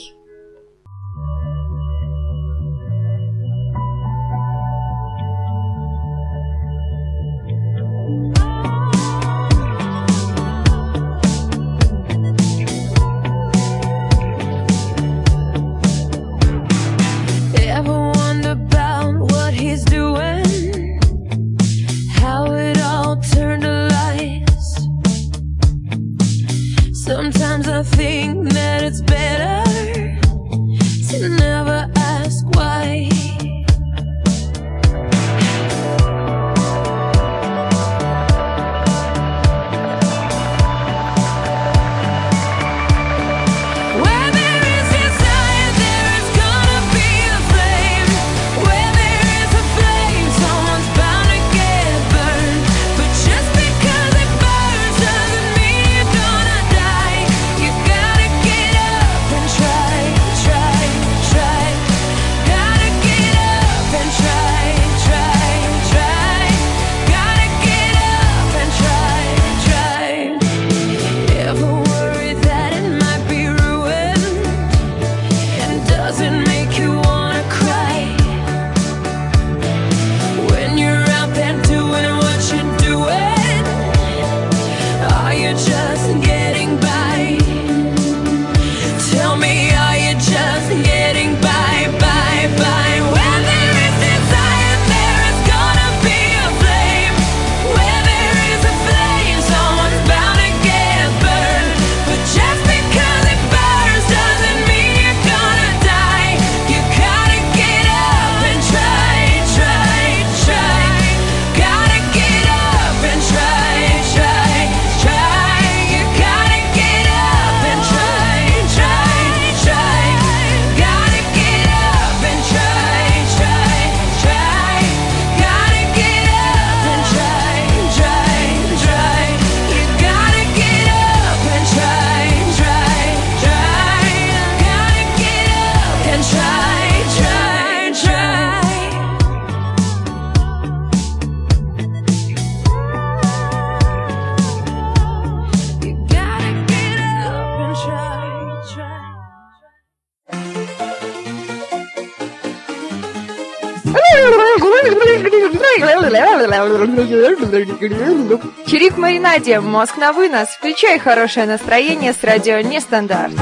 Чирик 158.66 158.98
Маринаде, 158.98 159.60
мозг 159.60 159.98
на 159.98 160.14
вынос. 160.14 160.50
Включай 160.50 160.98
хорошее 160.98 161.46
настроение 161.46 162.14
с 162.14 162.24
радио 162.24 162.60
Нестандарт. 162.62 163.34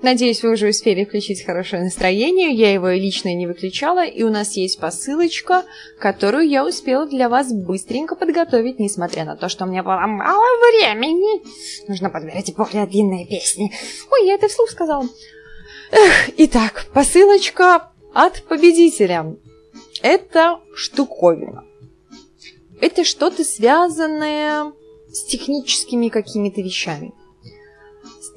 Надеюсь, 0.00 0.42
вы 0.42 0.52
уже 0.52 0.68
успели 0.68 1.04
включить 1.04 1.44
хорошее 1.44 1.82
настроение. 1.82 2.54
Я 2.54 2.72
его 2.72 2.88
лично 2.88 3.34
не 3.34 3.46
выключала, 3.46 4.06
и 4.06 4.22
у 4.22 4.30
нас 4.30 4.56
есть 4.56 4.80
посылочка, 4.80 5.64
которую 5.98 6.48
я 6.48 6.64
успела 6.64 7.06
для 7.06 7.28
вас 7.28 7.52
быстренько 7.52 8.14
подготовить, 8.14 8.78
несмотря 8.78 9.26
на 9.26 9.36
то, 9.36 9.50
что 9.50 9.64
у 9.64 9.68
меня 9.68 9.82
было 9.82 9.98
мало 10.06 10.46
времени. 10.72 11.42
Нужно 11.88 12.08
подбирать 12.08 12.54
более 12.56 12.86
длинные 12.86 13.26
песни. 13.26 13.70
Ой, 14.10 14.26
я 14.26 14.36
это 14.36 14.48
вслух 14.48 14.70
сказала. 14.70 15.06
Эх, 15.90 16.30
итак, 16.38 16.86
посылочка 16.94 17.90
от 18.14 18.42
победителя. 18.44 19.36
Это 20.02 20.60
штуковина. 20.74 21.64
Это 22.80 23.04
что-то 23.04 23.44
связанное 23.44 24.72
с 25.10 25.24
техническими 25.24 26.08
какими-то 26.08 26.60
вещами 26.60 27.12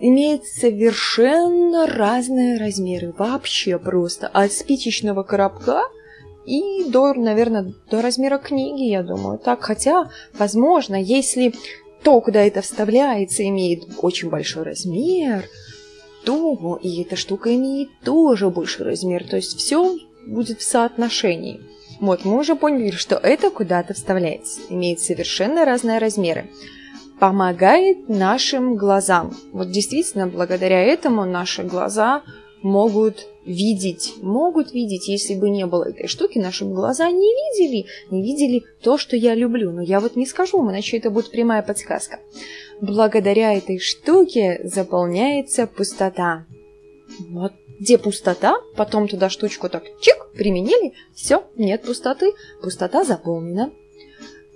имеет 0.02 0.46
совершенно 0.46 1.86
разные 1.86 2.58
размеры. 2.58 3.14
Вообще 3.18 3.78
просто. 3.78 4.28
От 4.28 4.52
спичечного 4.52 5.24
коробка 5.24 5.84
и 6.46 6.86
до, 6.86 7.14
наверное, 7.14 7.74
до 7.90 8.02
размера 8.02 8.40
книги, 8.40 8.90
я 8.90 9.04
думаю. 9.04 9.38
Так, 9.38 9.62
хотя, 9.62 10.10
возможно, 10.34 10.96
если 10.96 11.54
то, 12.04 12.20
куда 12.20 12.42
это 12.42 12.62
вставляется, 12.62 13.48
имеет 13.48 13.84
очень 14.00 14.30
большой 14.30 14.64
размер, 14.64 15.46
то 16.26 16.80
и 16.82 17.04
эта 17.04 17.16
штука 17.16 17.54
имеет 17.56 17.90
тоже 18.04 18.50
больший 18.50 18.86
размер. 18.86 19.28
То 19.28 19.36
есть 19.36 19.56
все 19.58 19.98
будет 20.26 20.60
в 20.60 20.64
соотношении. 20.64 21.62
Вот, 22.00 22.26
мы 22.26 22.40
уже 22.40 22.56
поняли, 22.56 22.92
что 22.92 23.16
это 23.16 23.50
куда-то 23.52 23.94
вставляется. 23.94 24.62
Имеет 24.70 25.00
совершенно 25.00 25.66
разные 25.66 26.00
размеры 26.00 26.50
помогает 27.22 28.10
нашим 28.10 28.76
глазам. 28.76 29.36
Вот 29.52 29.70
действительно, 29.70 30.26
благодаря 30.26 30.82
этому 30.82 31.24
наши 31.24 31.62
глаза 31.62 32.24
могут 32.64 33.28
видеть, 33.46 34.16
могут 34.24 34.74
видеть, 34.74 35.08
если 35.08 35.36
бы 35.36 35.52
не 35.52 35.68
было 35.68 35.90
этой 35.90 36.08
штуки, 36.08 36.40
наши 36.40 36.66
глаза 36.66 37.12
не 37.12 37.32
видели, 37.60 37.86
не 38.10 38.24
видели 38.24 38.64
то, 38.82 38.98
что 38.98 39.16
я 39.16 39.36
люблю. 39.36 39.72
Но 39.72 39.84
я 39.84 40.00
вот 40.00 40.16
не 40.16 40.26
скажу, 40.26 40.68
иначе 40.68 40.98
это 40.98 41.12
будет 41.12 41.30
прямая 41.30 41.62
подсказка. 41.62 42.20
Благодаря 42.82 43.54
этой 43.54 43.78
штуке 43.78 44.60
заполняется 44.64 45.68
пустота. 45.68 46.48
Вот 47.30 47.54
где 47.82 47.98
пустота, 47.98 48.58
потом 48.76 49.08
туда 49.08 49.30
штучку 49.30 49.68
так 49.68 49.84
чик, 50.00 50.32
применили, 50.36 50.94
все, 51.16 51.44
нет 51.56 51.82
пустоты, 51.82 52.34
пустота 52.62 53.04
заполнена. 53.04 53.72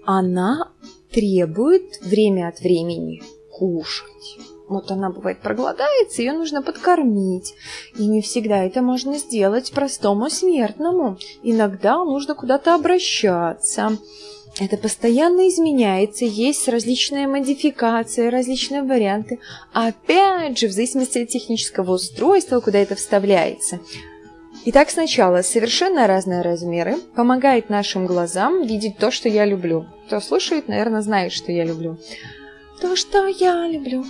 Она 0.05 0.71
требует 1.11 1.99
время 2.01 2.49
от 2.49 2.59
времени 2.59 3.23
кушать. 3.51 4.37
Вот 4.67 4.91
она 4.91 5.09
бывает 5.09 5.41
проголодается, 5.41 6.21
ее 6.21 6.33
нужно 6.33 6.61
подкормить. 6.61 7.55
И 7.97 8.05
не 8.05 8.21
всегда 8.21 8.63
это 8.63 8.83
можно 8.83 9.17
сделать 9.17 9.71
простому 9.71 10.29
смертному. 10.29 11.17
Иногда 11.41 11.97
нужно 12.03 12.35
куда-то 12.35 12.75
обращаться. 12.75 13.97
Это 14.57 14.77
постоянно 14.77 15.49
изменяется, 15.49 16.23
есть 16.23 16.69
различные 16.69 17.27
модификации, 17.27 18.29
различные 18.29 18.83
варианты. 18.83 19.39
Опять 19.73 20.57
же, 20.57 20.67
в 20.67 20.71
зависимости 20.71 21.17
от 21.17 21.27
технического 21.27 21.91
устройства, 21.91 22.61
куда 22.61 22.79
это 22.79 22.95
вставляется. 22.95 23.81
Итак, 24.63 24.89
сначала 24.89 25.41
совершенно 25.41 26.07
разные 26.07 26.41
размеры 26.41 26.95
помогает 27.15 27.69
нашим 27.69 28.05
глазам 28.05 28.63
видеть 28.63 28.97
то, 28.97 29.11
что 29.11 29.27
я 29.27 29.43
люблю. 29.45 29.87
Кто 30.07 30.21
слушает, 30.21 30.69
наверное, 30.69 31.01
знает, 31.01 31.33
что 31.33 31.51
я 31.51 31.65
люблю. 31.65 31.97
То, 32.79 32.95
что 32.95 33.27
я 33.27 33.67
люблю. 33.67 34.05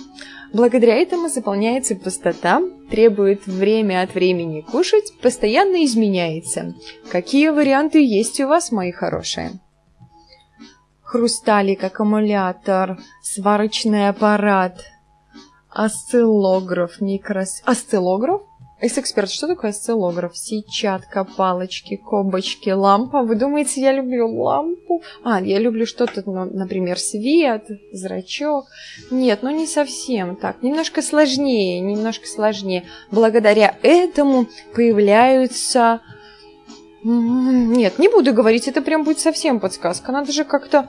Благодаря 0.52 0.94
этому 0.94 1.28
заполняется 1.28 1.96
пустота, 1.96 2.62
требует 2.88 3.46
время 3.46 4.02
от 4.02 4.14
времени 4.14 4.60
кушать, 4.60 5.12
постоянно 5.20 5.84
изменяется. 5.84 6.74
Какие 7.10 7.48
варианты 7.48 8.02
есть 8.02 8.38
у 8.40 8.46
вас, 8.46 8.70
мои 8.70 8.92
хорошие? 8.92 9.58
Хрусталик, 11.06 11.84
аккумулятор, 11.84 12.98
сварочный 13.22 14.08
аппарат, 14.08 14.84
осциллограф, 15.70 17.00
микрос... 17.00 17.62
Осциллограф? 17.64 18.42
Экс-эксперт, 18.80 19.30
что 19.30 19.46
такое 19.46 19.70
осциллограф? 19.70 20.36
Сетчатка, 20.36 21.24
палочки, 21.24 21.96
кобочки, 21.96 22.70
лампа. 22.70 23.22
Вы 23.22 23.36
думаете, 23.36 23.80
я 23.82 23.92
люблю 23.92 24.28
лампу? 24.28 25.02
А, 25.22 25.40
я 25.40 25.60
люблю 25.60 25.86
что-то, 25.86 26.24
ну, 26.26 26.44
например, 26.44 26.98
свет, 26.98 27.68
зрачок. 27.92 28.66
Нет, 29.12 29.38
ну 29.42 29.50
не 29.50 29.68
совсем 29.68 30.34
так. 30.34 30.60
Немножко 30.60 31.02
сложнее, 31.02 31.78
немножко 31.80 32.26
сложнее. 32.26 32.82
Благодаря 33.12 33.76
этому 33.82 34.48
появляются... 34.74 36.00
Нет, 37.02 37.98
не 37.98 38.08
буду 38.08 38.32
говорить, 38.32 38.68
это 38.68 38.82
прям 38.82 39.04
будет 39.04 39.20
совсем 39.20 39.60
подсказка. 39.60 40.12
Надо 40.12 40.32
же 40.32 40.44
как-то, 40.44 40.88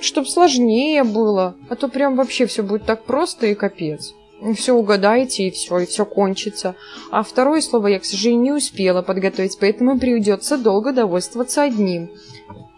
чтобы 0.00 0.28
сложнее 0.28 1.04
было. 1.04 1.56
А 1.70 1.76
то 1.76 1.88
прям 1.88 2.16
вообще 2.16 2.46
все 2.46 2.62
будет 2.62 2.84
так 2.84 3.04
просто 3.04 3.46
и 3.46 3.54
капец 3.54 4.14
все 4.54 4.72
угадаете, 4.72 5.48
и 5.48 5.50
все, 5.50 5.80
и 5.80 5.86
все 5.86 6.04
кончится. 6.04 6.74
А 7.10 7.22
второе 7.22 7.60
слово 7.60 7.88
я, 7.88 7.98
к 7.98 8.04
сожалению, 8.04 8.42
не 8.42 8.52
успела 8.52 9.02
подготовить, 9.02 9.58
поэтому 9.58 9.98
придется 9.98 10.58
долго 10.58 10.92
довольствоваться 10.92 11.62
одним. 11.62 12.10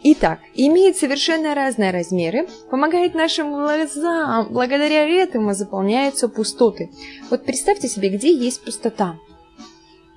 Итак, 0.03 0.39
имеет 0.55 0.97
совершенно 0.97 1.55
разные 1.55 1.91
размеры, 1.91 2.49
помогает 2.71 3.15
нашим 3.15 3.53
глазам, 3.53 4.49
благодаря 4.51 5.07
этому 5.07 5.53
заполняются 5.53 6.29
пустоты. 6.29 6.91
Вот 7.29 7.45
представьте 7.45 7.87
себе, 7.87 8.09
где 8.09 8.35
есть 8.35 8.65
пустота. 8.65 9.19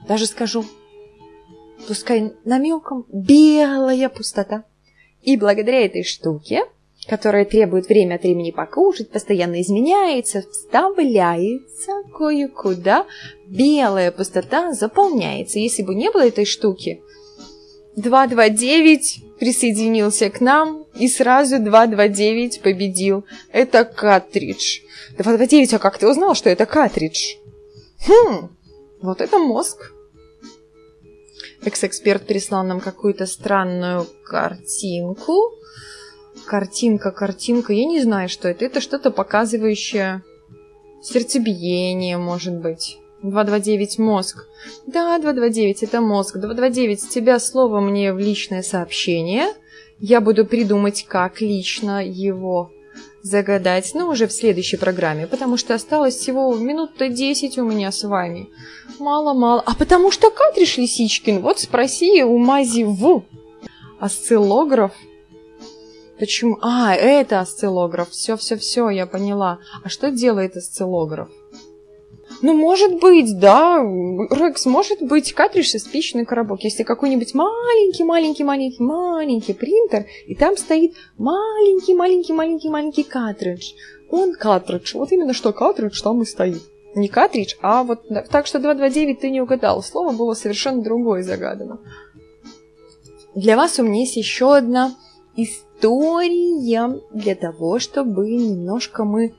Даже 0.07 0.25
скажу, 0.25 0.63
пускай 1.87 2.33
намеком, 2.45 3.05
белая 3.11 4.09
пустота. 4.09 4.63
И 5.21 5.37
благодаря 5.37 5.85
этой 5.85 6.03
штуке 6.03 6.63
которое 7.07 7.45
требует 7.45 7.87
время 7.87 8.15
от 8.15 8.23
времени 8.23 8.51
покушать, 8.51 9.09
постоянно 9.09 9.61
изменяется, 9.61 10.43
вставляется 10.49 11.91
кое-куда, 12.17 13.05
белая 13.47 14.11
пустота 14.11 14.73
заполняется. 14.73 15.59
Если 15.59 15.83
бы 15.83 15.95
не 15.95 16.09
было 16.11 16.27
этой 16.27 16.45
штуки, 16.45 17.01
229 17.95 19.37
присоединился 19.39 20.29
к 20.29 20.41
нам 20.41 20.85
и 20.95 21.07
сразу 21.07 21.59
229 21.59 22.61
победил. 22.61 23.25
Это 23.51 23.85
картридж. 23.85 24.79
229, 25.17 25.73
а 25.73 25.79
как 25.79 25.97
ты 25.97 26.07
узнал, 26.07 26.33
что 26.33 26.49
это 26.49 26.65
картридж? 26.65 27.35
Хм, 28.07 28.49
вот 29.01 29.21
это 29.21 29.37
мозг. 29.37 29.93
Экс-эксперт 31.65 32.25
прислал 32.27 32.63
нам 32.63 32.79
какую-то 32.79 33.25
странную 33.25 34.05
картинку 34.25 35.57
картинка, 36.45 37.11
картинка, 37.11 37.73
я 37.73 37.85
не 37.85 38.01
знаю, 38.01 38.29
что 38.29 38.47
это. 38.47 38.65
Это 38.65 38.81
что-то 38.81 39.11
показывающее 39.11 40.23
сердцебиение, 41.01 42.17
может 42.17 42.55
быть. 42.55 42.99
229 43.21 43.99
мозг. 43.99 44.47
Да, 44.85 45.17
229 45.17 45.83
это 45.83 46.01
мозг. 46.01 46.37
229 46.37 47.01
с 47.01 47.07
тебя 47.07 47.39
слово 47.39 47.79
мне 47.79 48.13
в 48.13 48.19
личное 48.19 48.61
сообщение. 48.61 49.47
Я 49.99 50.19
буду 50.19 50.45
придумать, 50.45 51.05
как 51.07 51.39
лично 51.41 52.05
его 52.05 52.71
загадать, 53.23 53.91
но 53.95 54.09
уже 54.09 54.27
в 54.27 54.33
следующей 54.33 54.77
программе, 54.77 55.25
потому 55.25 55.57
что 55.57 55.73
осталось 55.73 56.15
всего 56.15 56.53
минут-то 56.53 57.07
10 57.07 57.57
у 57.57 57.63
меня 57.63 57.91
с 57.91 58.03
вами. 58.03 58.49
Мало-мало. 58.99 59.63
А 59.65 59.73
потому 59.73 60.11
что 60.11 60.29
Катриш 60.29 60.77
Лисичкин, 60.77 61.39
вот 61.39 61.59
спроси 61.59 62.23
у 62.23 62.37
Мази 62.37 62.83
в 62.83 63.23
осциллограф 63.99 64.91
Почему? 66.19 66.57
А, 66.61 66.95
это 66.95 67.39
осциллограф. 67.39 68.11
Все, 68.11 68.37
все, 68.37 68.55
все, 68.55 68.89
я 68.89 69.07
поняла. 69.07 69.59
А 69.83 69.89
что 69.89 70.11
делает 70.11 70.55
осциллограф? 70.55 71.29
Ну, 72.43 72.53
может 72.53 72.99
быть, 72.99 73.39
да, 73.39 73.77
Рекс, 74.29 74.65
может 74.65 75.01
быть, 75.01 75.31
картридж 75.31 75.75
и 75.75 75.79
спичный 75.79 76.25
коробок. 76.25 76.61
Если 76.65 76.83
какой-нибудь 76.83 77.33
маленький, 77.33 78.03
маленький, 78.03 78.43
маленький, 78.43 78.83
маленький 78.83 79.53
принтер, 79.53 80.07
и 80.27 80.35
там 80.35 80.57
стоит 80.57 80.93
маленький, 81.17 81.95
маленький, 81.95 82.33
маленький, 82.33 82.69
маленький 82.69 83.03
картридж. 83.03 83.71
Он 84.11 84.33
картридж. 84.33 84.93
Вот 84.97 85.13
именно 85.13 85.33
что 85.33 85.53
картридж 85.53 86.01
там 86.03 86.21
и 86.21 86.25
стоит. 86.25 86.61
Не 86.95 87.07
картридж, 87.07 87.55
а 87.61 87.83
вот... 87.83 88.09
Так 88.29 88.45
что 88.45 88.59
229 88.59 89.21
ты 89.21 89.29
не 89.29 89.39
угадал. 89.39 89.81
Слово 89.81 90.11
было 90.11 90.33
совершенно 90.33 90.83
другое 90.83 91.23
загадано. 91.23 91.79
Для 93.35 93.55
вас 93.55 93.79
у 93.79 93.83
меня 93.83 94.01
есть 94.01 94.17
еще 94.17 94.53
одна 94.53 94.93
история 95.37 96.99
для 97.13 97.35
того, 97.35 97.79
чтобы 97.79 98.29
немножко 98.29 99.05
мы 99.05 99.33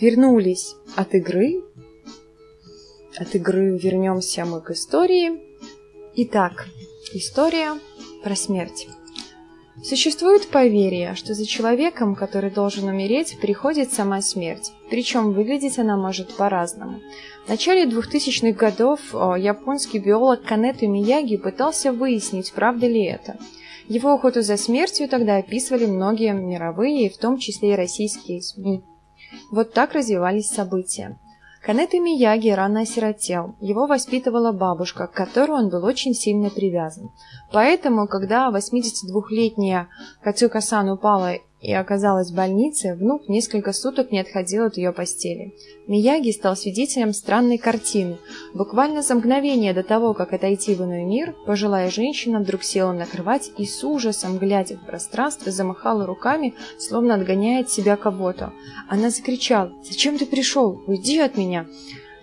вернулись 0.00 0.74
от 0.96 1.14
игры 1.14 1.62
от 3.18 3.34
игры 3.34 3.78
вернемся 3.78 4.44
мы 4.44 4.60
к 4.60 4.70
истории. 4.70 5.40
Итак, 6.14 6.66
история 7.12 7.72
про 8.22 8.36
смерть. 8.36 8.88
Существует 9.82 10.48
поверье, 10.48 11.14
что 11.14 11.34
за 11.34 11.44
человеком, 11.44 12.14
который 12.14 12.50
должен 12.50 12.88
умереть, 12.88 13.38
приходит 13.40 13.92
сама 13.92 14.22
смерть. 14.22 14.72
Причем 14.88 15.32
выглядеть 15.32 15.78
она 15.78 15.96
может 15.96 16.34
по-разному. 16.34 17.00
В 17.44 17.48
начале 17.50 17.84
2000-х 17.84 18.52
годов 18.52 19.00
о, 19.14 19.36
японский 19.36 19.98
биолог 19.98 20.42
Канету 20.44 20.88
Мияги 20.88 21.36
пытался 21.36 21.92
выяснить, 21.92 22.52
правда 22.52 22.86
ли 22.86 23.04
это. 23.04 23.36
Его 23.86 24.14
охоту 24.14 24.42
за 24.42 24.56
смертью 24.56 25.08
тогда 25.08 25.36
описывали 25.36 25.86
многие 25.86 26.32
мировые, 26.32 27.10
в 27.10 27.18
том 27.18 27.38
числе 27.38 27.74
и 27.74 27.76
российские 27.76 28.42
СМИ. 28.42 28.82
Вот 29.50 29.72
так 29.74 29.92
развивались 29.92 30.48
события. 30.48 31.18
Канета 31.66 31.98
Мияги 31.98 32.50
рано 32.50 32.82
осиротел. 32.82 33.56
Его 33.60 33.88
воспитывала 33.88 34.52
бабушка, 34.52 35.08
к 35.08 35.12
которой 35.12 35.62
он 35.62 35.68
был 35.68 35.84
очень 35.84 36.14
сильно 36.14 36.48
привязан. 36.48 37.10
Поэтому, 37.50 38.06
когда 38.06 38.52
82-летняя 38.52 39.88
Кацука-сан 40.22 40.88
упала 40.90 41.32
и 41.60 41.72
оказалась 41.72 42.30
в 42.30 42.34
больнице, 42.34 42.94
внук 42.94 43.28
несколько 43.28 43.72
суток 43.72 44.12
не 44.12 44.20
отходил 44.20 44.66
от 44.66 44.76
ее 44.76 44.92
постели. 44.92 45.54
Мияги 45.86 46.30
стал 46.30 46.56
свидетелем 46.56 47.12
странной 47.12 47.56
картины. 47.56 48.18
Буквально 48.52 49.02
за 49.02 49.14
мгновение 49.14 49.72
до 49.72 49.82
того, 49.82 50.12
как 50.12 50.32
отойти 50.32 50.74
в 50.74 50.82
иной 50.82 51.04
мир, 51.04 51.34
пожилая 51.46 51.90
женщина 51.90 52.40
вдруг 52.40 52.62
села 52.62 52.92
на 52.92 53.06
кровать 53.06 53.50
и 53.56 53.64
с 53.64 53.82
ужасом, 53.82 54.38
глядя 54.38 54.76
в 54.76 54.84
пространство, 54.84 55.50
замахала 55.50 56.04
руками, 56.04 56.54
словно 56.78 57.14
отгоняя 57.14 57.62
от 57.62 57.70
себя 57.70 57.96
кого-то. 57.96 58.52
Она 58.88 59.10
закричала 59.10 59.72
«Зачем 59.82 60.18
ты 60.18 60.26
пришел? 60.26 60.82
Уйди 60.86 61.18
от 61.18 61.36
меня!» 61.36 61.66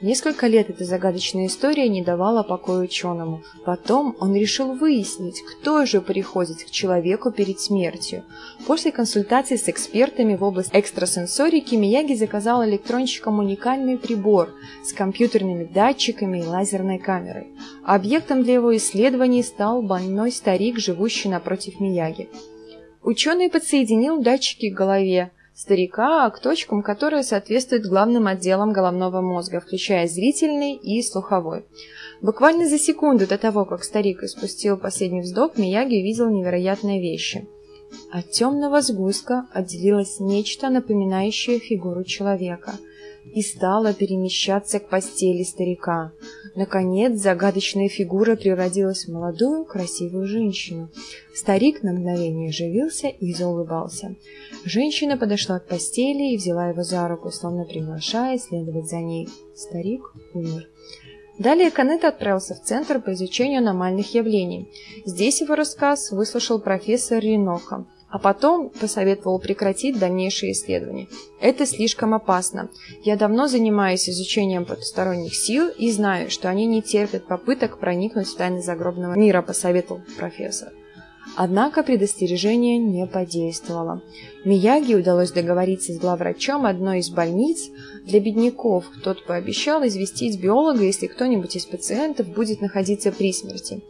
Несколько 0.04 0.48
лет 0.48 0.70
эта 0.70 0.84
загадочная 0.84 1.48
история 1.48 1.88
не 1.88 2.04
давала 2.04 2.44
покоя 2.44 2.84
ученому. 2.84 3.42
Потом 3.64 4.18
он 4.20 4.36
решил 4.36 4.74
выяснить, 4.74 5.42
кто 5.42 5.86
же 5.86 6.02
приходит 6.02 6.62
к 6.62 6.72
человеку 6.72 7.32
перед 7.32 7.62
смертью. 7.62 8.26
После 8.68 8.92
консультации 8.92 9.56
с 9.56 9.70
экспертами 9.70 10.36
в 10.36 10.44
области 10.44 10.76
экстрасенсорики 10.76 11.76
Мияги 11.76 12.16
заказал 12.16 12.66
электронщикам 12.66 13.40
уникальный 13.40 13.98
прибор 13.98 14.50
с 14.84 14.92
компьютерными 14.92 15.64
датчиками 15.64 16.40
и 16.40 16.46
лазерной 16.46 17.00
камерой. 17.00 17.48
Объектом 17.86 18.44
для 18.44 18.56
его 18.56 18.76
исследований 18.76 19.42
стал 19.42 19.82
больной 19.82 20.34
старик, 20.34 20.80
живущий 20.80 21.30
напротив 21.30 21.80
Мияги. 21.80 22.28
Ученый 23.04 23.50
подсоединил 23.50 24.22
датчики 24.22 24.70
к 24.70 24.78
голове, 24.78 25.32
старика 25.56 26.30
к 26.30 26.40
точкам, 26.40 26.82
которые 26.82 27.24
соответствуют 27.24 27.86
главным 27.86 28.28
отделам 28.28 28.74
головного 28.74 29.22
мозга, 29.22 29.60
включая 29.60 30.08
зрительный 30.08 30.76
и 30.76 31.02
слуховой. 31.02 31.66
Буквально 32.22 32.68
за 32.68 32.80
секунду 32.80 33.28
до 33.28 33.38
того, 33.38 33.66
как 33.66 33.84
старик 33.84 34.24
испустил 34.24 34.78
последний 34.78 35.22
вздох, 35.22 35.58
Мияги 35.58 36.00
увидел 36.00 36.30
невероятные 36.30 37.02
вещи. 37.02 37.48
От 38.12 38.32
темного 38.32 38.82
сгустка 38.82 39.48
отделилось 39.54 40.20
нечто, 40.20 40.70
напоминающее 40.70 41.60
фигуру 41.60 42.04
человека, 42.04 42.74
и 43.26 43.42
стало 43.42 43.94
перемещаться 43.94 44.80
к 44.80 44.90
постели 44.90 45.44
старика. 45.44 46.12
Наконец, 46.56 47.20
загадочная 47.20 47.90
фигура 47.90 48.36
превратилась 48.36 49.06
в 49.06 49.12
молодую, 49.12 49.66
красивую 49.66 50.28
женщину. 50.28 50.90
Старик 51.34 51.82
на 51.82 51.94
мгновение 51.94 52.50
оживился 52.50 53.08
и 53.08 53.34
заулыбался. 53.34 54.16
Женщина 54.64 55.18
подошла 55.18 55.60
к 55.60 55.68
постели 55.68 56.34
и 56.34 56.38
взяла 56.38 56.70
его 56.70 56.84
за 56.84 57.08
руку, 57.08 57.32
словно 57.32 57.66
приглашая 57.66 58.38
следовать 58.38 58.88
за 58.88 58.98
ней. 58.98 59.28
Старик 59.56 60.04
умер. 60.34 60.68
Далее 61.40 61.72
Канет 61.72 62.04
отправился 62.04 62.54
в 62.54 62.62
Центр 62.62 63.02
по 63.02 63.14
изучению 63.14 63.60
аномальных 63.60 64.14
явлений. 64.14 64.70
Здесь 65.06 65.42
его 65.42 65.56
рассказ 65.56 66.12
выслушал 66.12 66.60
профессор 66.60 67.20
Риноха, 67.24 67.88
а 68.14 68.20
потом 68.20 68.70
посоветовал 68.70 69.40
прекратить 69.40 69.98
дальнейшие 69.98 70.52
исследования. 70.52 71.08
Это 71.42 71.66
слишком 71.66 72.14
опасно. 72.14 72.70
Я 73.04 73.16
давно 73.16 73.48
занимаюсь 73.48 74.08
изучением 74.08 74.66
потусторонних 74.66 75.34
сил 75.34 75.68
и 75.68 75.92
знаю, 75.92 76.30
что 76.30 76.48
они 76.48 76.68
не 76.68 76.84
терпят 76.84 77.26
попыток 77.26 77.80
проникнуть 77.80 78.28
в 78.28 78.38
тайны 78.38 78.62
загробного 78.62 79.16
мира, 79.16 79.42
посоветовал 79.42 80.02
профессор. 80.16 80.72
Однако 81.36 81.82
предостережение 81.82 82.78
не 82.78 83.08
подействовало. 83.08 84.04
Мияги 84.46 84.94
удалось 84.94 85.32
договориться 85.32 85.92
с 85.92 85.98
главврачом 85.98 86.68
одной 86.68 87.00
из 87.00 87.10
больниц 87.10 87.72
для 88.06 88.20
бедняков. 88.20 88.86
Тот 89.04 89.26
пообещал 89.26 89.84
известить 89.88 90.40
биолога, 90.40 90.84
если 90.84 91.08
кто-нибудь 91.08 91.56
из 91.56 91.66
пациентов 91.66 92.28
будет 92.28 92.62
находиться 92.62 93.12
при 93.12 93.34
смерти. 93.34 93.82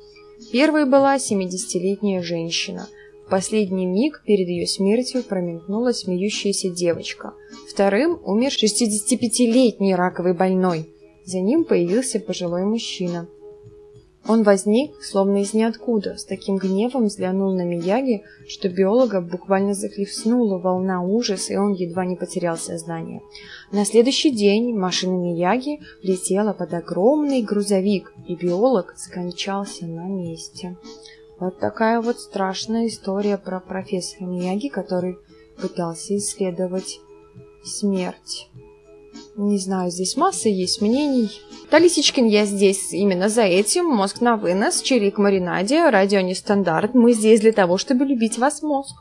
Первой 0.54 0.86
была 0.86 1.18
70-летняя 1.18 2.24
женщина. 2.24 2.88
В 3.26 3.30
последний 3.30 3.86
миг 3.86 4.22
перед 4.26 4.48
ее 4.48 4.68
смертью 4.68 5.24
промелькнула 5.24 5.92
смеющаяся 5.92 6.70
девочка. 6.70 7.34
Вторым 7.70 8.20
умер 8.24 8.52
65-летний 8.52 9.96
раковый 9.96 10.34
больной. 10.34 10.90
За 11.26 11.40
ним 11.40 11.64
появился 11.64 12.20
пожилой 12.20 12.64
мужчина. 12.64 13.28
Он 14.26 14.44
возник, 14.44 15.04
словно 15.04 15.42
из 15.42 15.54
ниоткуда, 15.54 16.16
с 16.18 16.24
таким 16.24 16.56
гневом 16.56 17.06
взглянул 17.06 17.54
на 17.54 17.66
Мияги, 17.66 18.24
что 18.48 18.70
биолога 18.70 19.20
буквально 19.20 19.74
захлестнула 19.74 20.60
волна 20.60 21.04
ужаса, 21.04 21.54
и 21.54 21.58
он 21.58 21.74
едва 21.74 22.06
не 22.06 22.16
потерял 22.16 22.56
сознание. 22.56 23.22
На 23.74 23.84
следующий 23.84 24.32
день 24.32 24.74
машина 24.74 25.18
Мияги 25.18 25.82
летела 26.02 26.54
под 26.54 26.74
огромный 26.74 27.42
грузовик, 27.42 28.14
и 28.26 28.36
биолог 28.36 28.94
скончался 28.96 29.88
на 29.88 30.08
месте. 30.08 30.78
Вот 31.44 31.60
такая 31.60 32.00
вот 32.00 32.22
страшная 32.22 32.88
история 32.88 33.38
про 33.38 33.60
профессора 33.60 34.24
Мияги, 34.24 34.70
который 34.70 35.18
пытался 35.62 36.16
исследовать 36.16 37.02
смерть. 37.66 38.50
Не 39.36 39.58
знаю, 39.58 39.92
здесь 39.92 40.16
масса 40.16 40.48
есть 40.48 40.82
мнений. 40.82 41.30
Талисичкин, 41.70 42.28
я 42.28 42.46
здесь 42.46 42.94
именно 42.94 43.28
за 43.28 43.42
этим. 43.42 43.88
Мозг 43.88 44.22
на 44.22 44.38
вынос, 44.38 44.82
чирик 44.82 45.18
маринаде, 45.18 45.90
радио 45.90 46.22
нестандарт. 46.22 46.94
Мы 46.94 47.12
здесь 47.12 47.42
для 47.42 47.52
того, 47.52 47.78
чтобы 47.78 48.06
любить 48.06 48.38
вас 48.38 48.62
мозг. 48.62 48.96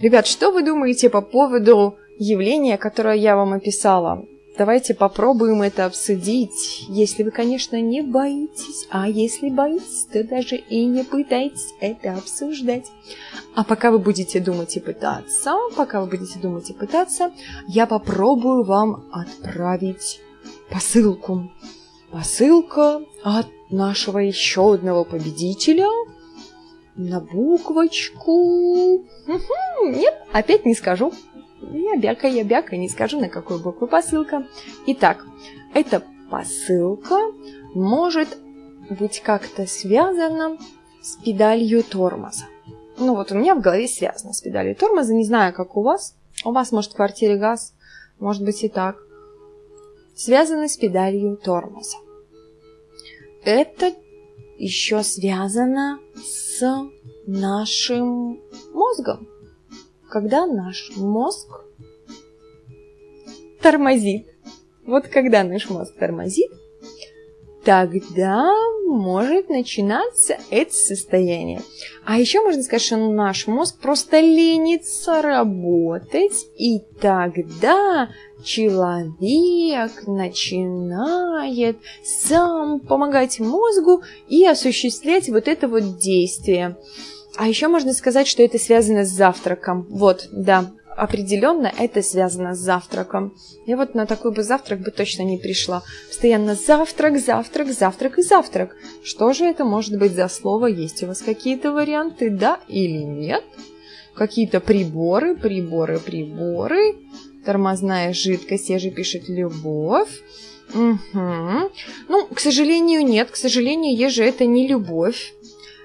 Ребят, 0.00 0.26
что 0.26 0.50
вы 0.50 0.64
думаете 0.64 1.08
по 1.10 1.20
поводу 1.20 1.94
явления, 2.18 2.76
которое 2.76 3.14
я 3.14 3.36
вам 3.36 3.52
описала? 3.52 4.26
Давайте 4.56 4.94
попробуем 4.94 5.62
это 5.62 5.84
обсудить, 5.84 6.86
если 6.88 7.24
вы, 7.24 7.32
конечно, 7.32 7.80
не 7.80 8.02
боитесь. 8.02 8.86
А 8.88 9.08
если 9.08 9.48
боитесь, 9.48 10.06
то 10.12 10.22
даже 10.22 10.54
и 10.54 10.84
не 10.84 11.02
пытайтесь 11.02 11.74
это 11.80 12.14
обсуждать. 12.14 12.86
А 13.56 13.64
пока 13.64 13.90
вы 13.90 13.98
будете 13.98 14.38
думать 14.38 14.76
и 14.76 14.80
пытаться, 14.80 15.56
пока 15.76 16.00
вы 16.00 16.06
будете 16.06 16.38
думать 16.38 16.70
и 16.70 16.72
пытаться, 16.72 17.32
я 17.66 17.86
попробую 17.86 18.62
вам 18.62 19.04
отправить 19.12 20.20
посылку. 20.70 21.50
Посылка 22.12 23.00
от 23.24 23.48
нашего 23.70 24.18
еще 24.18 24.74
одного 24.74 25.04
победителя 25.04 25.88
на 26.94 27.18
буквочку... 27.18 29.04
Нет, 29.82 30.14
опять 30.32 30.64
не 30.64 30.74
скажу. 30.74 31.12
Я 31.72 31.96
бяка, 31.96 32.28
я 32.28 32.44
бяка, 32.44 32.76
не 32.76 32.88
скажу, 32.88 33.20
на 33.20 33.28
какую 33.28 33.60
букву 33.60 33.86
посылка. 33.86 34.46
Итак, 34.86 35.24
эта 35.74 36.02
посылка 36.30 37.32
может 37.74 38.36
быть 38.90 39.20
как-то 39.20 39.66
связана 39.66 40.58
с 41.02 41.16
педалью 41.16 41.82
тормоза. 41.82 42.44
Ну 42.98 43.14
вот 43.14 43.32
у 43.32 43.34
меня 43.34 43.54
в 43.54 43.60
голове 43.60 43.88
связано 43.88 44.32
с 44.32 44.40
педалью 44.40 44.76
тормоза, 44.76 45.12
не 45.14 45.24
знаю, 45.24 45.52
как 45.52 45.76
у 45.76 45.82
вас. 45.82 46.16
У 46.44 46.52
вас, 46.52 46.72
может, 46.72 46.92
в 46.92 46.96
квартире 46.96 47.36
газ, 47.36 47.74
может 48.18 48.44
быть 48.44 48.62
и 48.62 48.68
так. 48.68 48.96
Связано 50.14 50.68
с 50.68 50.76
педалью 50.76 51.36
тормоза. 51.36 51.96
Это 53.44 53.92
еще 54.58 55.02
связано 55.02 55.98
с 56.16 56.62
нашим 57.26 58.40
мозгом 58.72 59.28
когда 60.14 60.46
наш 60.46 60.92
мозг 60.94 61.64
тормозит. 63.60 64.28
Вот 64.86 65.08
когда 65.08 65.42
наш 65.42 65.68
мозг 65.68 65.92
тормозит, 65.98 66.52
тогда 67.64 68.48
может 68.86 69.48
начинаться 69.48 70.36
это 70.50 70.72
состояние. 70.72 71.62
А 72.04 72.16
еще 72.16 72.42
можно 72.42 72.62
сказать, 72.62 72.82
что 72.82 72.96
наш 72.96 73.48
мозг 73.48 73.80
просто 73.80 74.20
ленится 74.20 75.20
работать, 75.20 76.46
и 76.56 76.78
тогда 77.00 78.08
человек 78.44 80.06
начинает 80.06 81.78
сам 82.04 82.78
помогать 82.78 83.40
мозгу 83.40 84.04
и 84.28 84.46
осуществлять 84.46 85.28
вот 85.28 85.48
это 85.48 85.66
вот 85.66 85.98
действие. 85.98 86.76
А 87.36 87.48
еще 87.48 87.68
можно 87.68 87.92
сказать, 87.92 88.28
что 88.28 88.42
это 88.42 88.58
связано 88.58 89.04
с 89.04 89.08
завтраком. 89.08 89.86
Вот, 89.90 90.28
да. 90.30 90.70
определенно 90.96 91.72
это 91.78 92.02
связано 92.02 92.54
с 92.54 92.58
завтраком. 92.58 93.34
Я 93.66 93.76
вот 93.76 93.94
на 93.94 94.06
такой 94.06 94.32
бы 94.32 94.42
завтрак 94.42 94.80
бы 94.80 94.90
точно 94.90 95.22
не 95.22 95.38
пришла. 95.38 95.82
Постоянно 96.08 96.54
завтрак, 96.54 97.18
завтрак, 97.18 97.72
завтрак 97.72 98.18
и 98.18 98.22
завтрак. 98.22 98.76
Что 99.02 99.32
же 99.32 99.44
это 99.44 99.64
может 99.64 99.98
быть 99.98 100.12
за 100.12 100.28
слово? 100.28 100.66
Есть 100.66 101.02
у 101.02 101.06
вас 101.06 101.20
какие-то 101.20 101.72
варианты, 101.72 102.30
да 102.30 102.60
или 102.68 103.02
нет? 103.02 103.44
Какие-то 104.14 104.60
приборы, 104.60 105.34
приборы, 105.34 105.98
приборы. 105.98 106.96
Тормозная 107.44 108.12
жидкость, 108.12 108.70
я 108.70 108.78
же 108.78 108.90
пишет 108.90 109.28
любовь. 109.28 110.22
Угу. 110.72 111.70
Ну, 112.08 112.26
к 112.32 112.40
сожалению, 112.40 113.04
нет. 113.04 113.30
К 113.30 113.36
сожалению, 113.36 113.96
еже 113.96 114.24
это 114.24 114.46
не 114.46 114.66
любовь. 114.66 115.34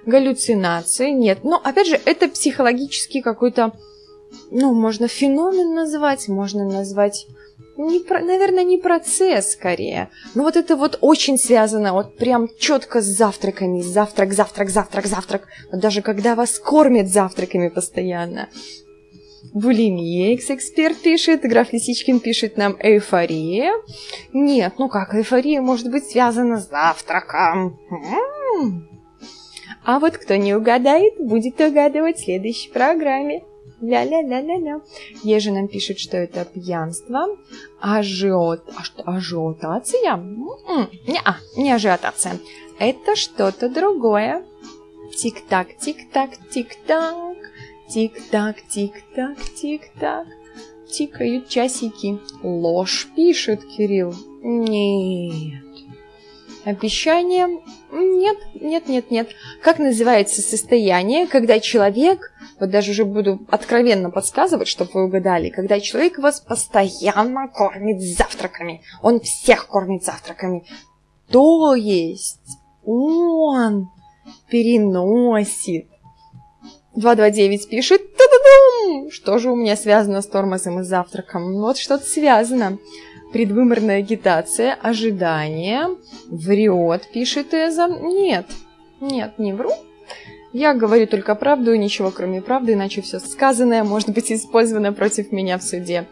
Галлюцинации 0.06 1.12
нет. 1.12 1.44
Но, 1.44 1.60
опять 1.64 1.88
же, 1.88 2.00
это 2.06 2.28
психологический 2.28 3.22
какой-то, 3.22 3.74
ну, 4.52 4.74
можно 4.74 5.08
феномен 5.08 5.74
назвать, 5.74 6.28
можно 6.28 6.66
назвать 6.66 7.28
не 7.80 8.04
наверное, 8.10 8.64
не 8.66 8.78
процесс 8.78 9.54
скорее. 9.54 10.10
Но 10.36 10.44
вот 10.44 10.58
это 10.58 10.76
вот 10.76 10.98
очень 11.02 11.38
связано, 11.38 11.94
вот 11.94 12.18
прям 12.18 12.50
четко 12.60 13.02
с 13.02 13.06
завтраками. 13.06 13.82
Завтрак, 13.82 14.34
завтрак, 14.34 14.70
завтрак, 14.70 15.06
завтрак. 15.06 15.48
Вот 15.72 15.80
даже 15.80 16.02
когда 16.02 16.36
вас 16.36 16.60
кормят 16.60 17.08
завтраками 17.08 17.70
постоянно. 17.70 18.50
Булимия, 19.54 20.36
экс-эксперт 20.36 20.98
пишет, 20.98 21.42
граф 21.42 21.72
Лисичкин 21.72 22.20
пишет 22.20 22.58
нам 22.58 22.76
эйфория. 22.80 23.72
Нет, 24.34 24.74
ну 24.78 24.90
как, 24.90 25.16
эйфория 25.16 25.62
может 25.62 25.90
быть 25.90 26.06
связана 26.06 26.60
с 26.60 26.70
завтраком. 26.70 27.80
М-м-м. 27.90 28.89
А 29.84 30.00
вот 30.00 30.18
кто 30.18 30.36
не 30.36 30.54
угадает, 30.54 31.14
будет 31.20 31.60
угадывать 31.60 32.18
в 32.18 32.24
следующей 32.24 32.70
программе. 32.70 33.44
Ля-ля-ля-ля-ля. 33.82 34.82
Еже 35.24 35.52
нам 35.52 35.68
пишет, 35.68 36.00
что 36.00 36.18
это 36.18 36.44
пьянство. 36.46 37.28
Ажиот... 37.80 38.64
А 38.76 38.84
что, 38.84 39.04
ажиотация? 39.04 40.16
М-м. 40.16 40.90
Не-а, 41.08 41.38
не 41.56 41.72
ажиотация. 41.72 42.40
Это 42.78 43.16
что-то 43.16 43.70
другое. 43.70 44.44
Тик-так, 45.16 45.78
тик-так, 45.78 46.32
тик-так. 46.52 47.38
Тик-так, 47.90 48.58
тик-так, 48.70 49.38
тик-так. 49.56 50.28
Тикают 50.90 51.48
часики. 51.48 52.20
Ложь 52.44 53.08
пишет 53.16 53.62
Кирилл. 53.64 54.14
Нет. 54.42 55.69
Обещание? 56.70 57.48
Нет, 57.92 58.38
нет, 58.54 58.88
нет, 58.88 59.10
нет. 59.10 59.30
Как 59.64 59.80
называется 59.80 60.44
состояние, 60.44 61.26
когда 61.26 61.60
человек, 61.60 62.32
вот 62.60 62.70
даже 62.70 62.92
уже 62.92 63.06
буду 63.06 63.40
откровенно 63.50 64.12
подсказывать, 64.12 64.68
чтобы 64.68 64.92
вы 64.94 65.06
угадали, 65.06 65.50
когда 65.50 65.80
человек 65.80 66.20
вас 66.20 66.42
постоянно 66.42 67.48
кормит 67.48 68.02
завтраками, 68.02 68.84
он 69.02 69.20
всех 69.20 69.66
кормит 69.66 70.04
завтраками, 70.04 70.64
то 71.32 71.74
есть 71.74 72.40
он 72.86 73.90
переносит 74.48 75.88
229 76.96 77.70
пишет, 77.70 78.16
Та-да-дум! 78.16 79.10
что 79.10 79.40
же 79.40 79.52
у 79.52 79.56
меня 79.56 79.76
связано 79.76 80.22
с 80.22 80.28
тормозом 80.28 80.82
и 80.82 80.84
завтраком? 80.84 81.56
Вот 81.56 81.78
что-то 81.80 82.06
связано. 82.06 82.78
Предвыборная 83.32 84.00
агитация, 84.00 84.74
ожидание, 84.74 85.88
врет, 86.28 87.08
пишет 87.14 87.54
Эза. 87.54 87.88
Нет, 87.88 88.48
нет, 89.00 89.38
не 89.38 89.54
вру. 89.54 89.72
Я 90.52 90.74
говорю 90.74 91.06
только 91.06 91.36
правду 91.36 91.74
и 91.74 91.78
ничего 91.78 92.10
кроме 92.10 92.42
правды, 92.42 92.74
иначе 92.74 93.02
все 93.02 93.20
сказанное 93.20 93.84
может 93.84 94.10
быть 94.10 94.32
использовано 94.32 94.94
против 94.94 95.32
меня 95.32 95.60
в 95.60 95.64
суде. 95.64 96.08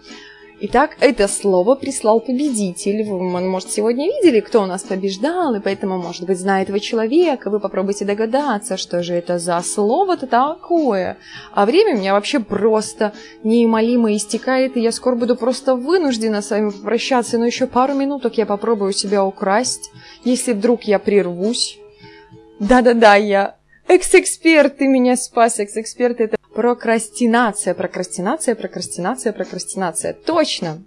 Итак, 0.60 0.97
это 1.01 1.28
слово 1.28 1.76
прислал 1.76 2.20
победитель. 2.20 3.03
Вы, 3.03 3.22
может, 3.41 3.70
сегодня 3.70 4.08
видели, 4.08 4.39
кто 4.39 4.64
у 4.64 4.66
нас 4.66 4.82
побеждал, 4.82 5.53
и 5.53 5.60
поэтому, 5.60 5.99
может 5.99 6.26
быть, 6.26 6.39
знает 6.39 6.64
этого 6.64 6.80
человека. 6.80 7.51
Вы 7.51 7.60
попробуйте 7.60 8.05
догадаться, 8.05 8.76
что 8.76 9.03
же 9.03 9.14
это 9.14 9.38
за 9.38 9.62
слово-то 9.62 10.26
такое. 10.26 11.18
А 11.53 11.68
время 11.68 11.93
у 11.93 11.99
меня 11.99 12.14
вообще 12.14 12.39
просто 12.39 13.14
неумолимо 13.43 14.16
истекает, 14.16 14.78
и 14.78 14.82
я 14.82 14.91
скоро 14.91 15.16
буду 15.16 15.36
просто 15.36 15.76
вынуждена 15.76 16.41
с 16.41 16.49
вами 16.49 16.72
попрощаться. 16.72 17.38
Но 17.38 17.45
еще 17.45 17.68
пару 17.68 17.93
минуток 17.93 18.39
я 18.39 18.47
попробую 18.47 18.93
себя 18.93 19.24
украсть, 19.24 19.91
если 20.24 20.53
вдруг 20.53 20.86
я 20.86 20.97
прервусь. 20.97 21.78
Да-да-да, 22.60 23.14
я 23.16 23.58
экс-эксперт, 23.88 24.78
ты 24.78 24.88
меня 24.88 25.18
спас, 25.18 25.60
экс-эксперт, 25.60 26.20
это 26.20 26.36
Прокрастинация, 26.58 27.76
прокрастинация, 27.76 28.55
прокрастинация, 28.55 29.32
прокрастинация. 29.32 30.14
Точно! 30.14 30.84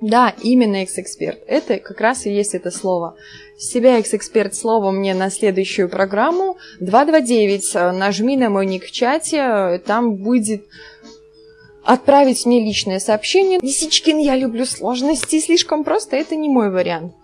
Да, 0.00 0.34
именно 0.42 0.82
экс-эксперт. 0.82 1.38
Это 1.46 1.78
как 1.78 2.00
раз 2.00 2.26
и 2.26 2.34
есть 2.34 2.56
это 2.56 2.72
слово. 2.72 3.14
Себя 3.56 4.00
экс-эксперт 4.00 4.56
слово 4.56 4.90
мне 4.90 5.14
на 5.14 5.30
следующую 5.30 5.88
программу. 5.88 6.56
229. 6.80 7.96
Нажми 7.96 8.36
на 8.36 8.50
мой 8.50 8.66
ник 8.66 8.86
в 8.86 8.90
чате. 8.90 9.80
Там 9.86 10.16
будет 10.16 10.66
отправить 11.84 12.44
мне 12.44 12.58
личное 12.58 12.98
сообщение. 12.98 13.60
Лисичкин, 13.62 14.18
я 14.18 14.34
люблю 14.34 14.66
сложности. 14.66 15.38
Слишком 15.38 15.84
просто. 15.84 16.16
Это 16.16 16.34
не 16.34 16.48
мой 16.48 16.72
вариант. 16.72 17.14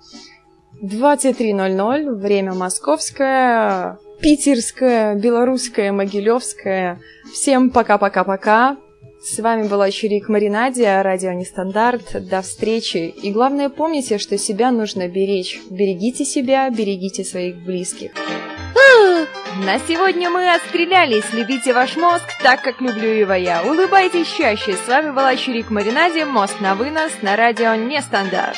23.00. 0.80 2.14
Время 2.14 2.54
московское 2.54 3.98
питерская, 4.20 5.14
белорусская, 5.14 5.92
могилевская. 5.92 7.00
Всем 7.32 7.70
пока-пока-пока. 7.70 8.76
С 9.22 9.38
вами 9.38 9.68
была 9.68 9.90
Чирик 9.90 10.28
Маринадия, 10.28 11.02
радио 11.02 11.32
Нестандарт. 11.32 12.28
До 12.28 12.42
встречи. 12.42 13.12
И 13.22 13.32
главное, 13.32 13.68
помните, 13.68 14.18
что 14.18 14.38
себя 14.38 14.70
нужно 14.70 15.08
беречь. 15.08 15.60
Берегите 15.70 16.24
себя, 16.24 16.70
берегите 16.70 17.24
своих 17.24 17.56
близких. 17.56 18.12
На 19.64 19.78
сегодня 19.80 20.30
мы 20.30 20.54
отстрелялись. 20.54 21.32
Любите 21.32 21.74
ваш 21.74 21.96
мозг 21.96 22.24
так, 22.42 22.62
как 22.62 22.80
люблю 22.80 23.08
его 23.08 23.34
я. 23.34 23.62
Улыбайтесь 23.62 24.28
чаще. 24.28 24.74
С 24.74 24.88
вами 24.88 25.10
была 25.10 25.36
Чирик 25.36 25.70
Маринадия, 25.70 26.24
Мост 26.24 26.60
на 26.60 26.74
вынос 26.74 27.12
на 27.20 27.36
радио 27.36 27.74
Нестандарт. 27.74 28.56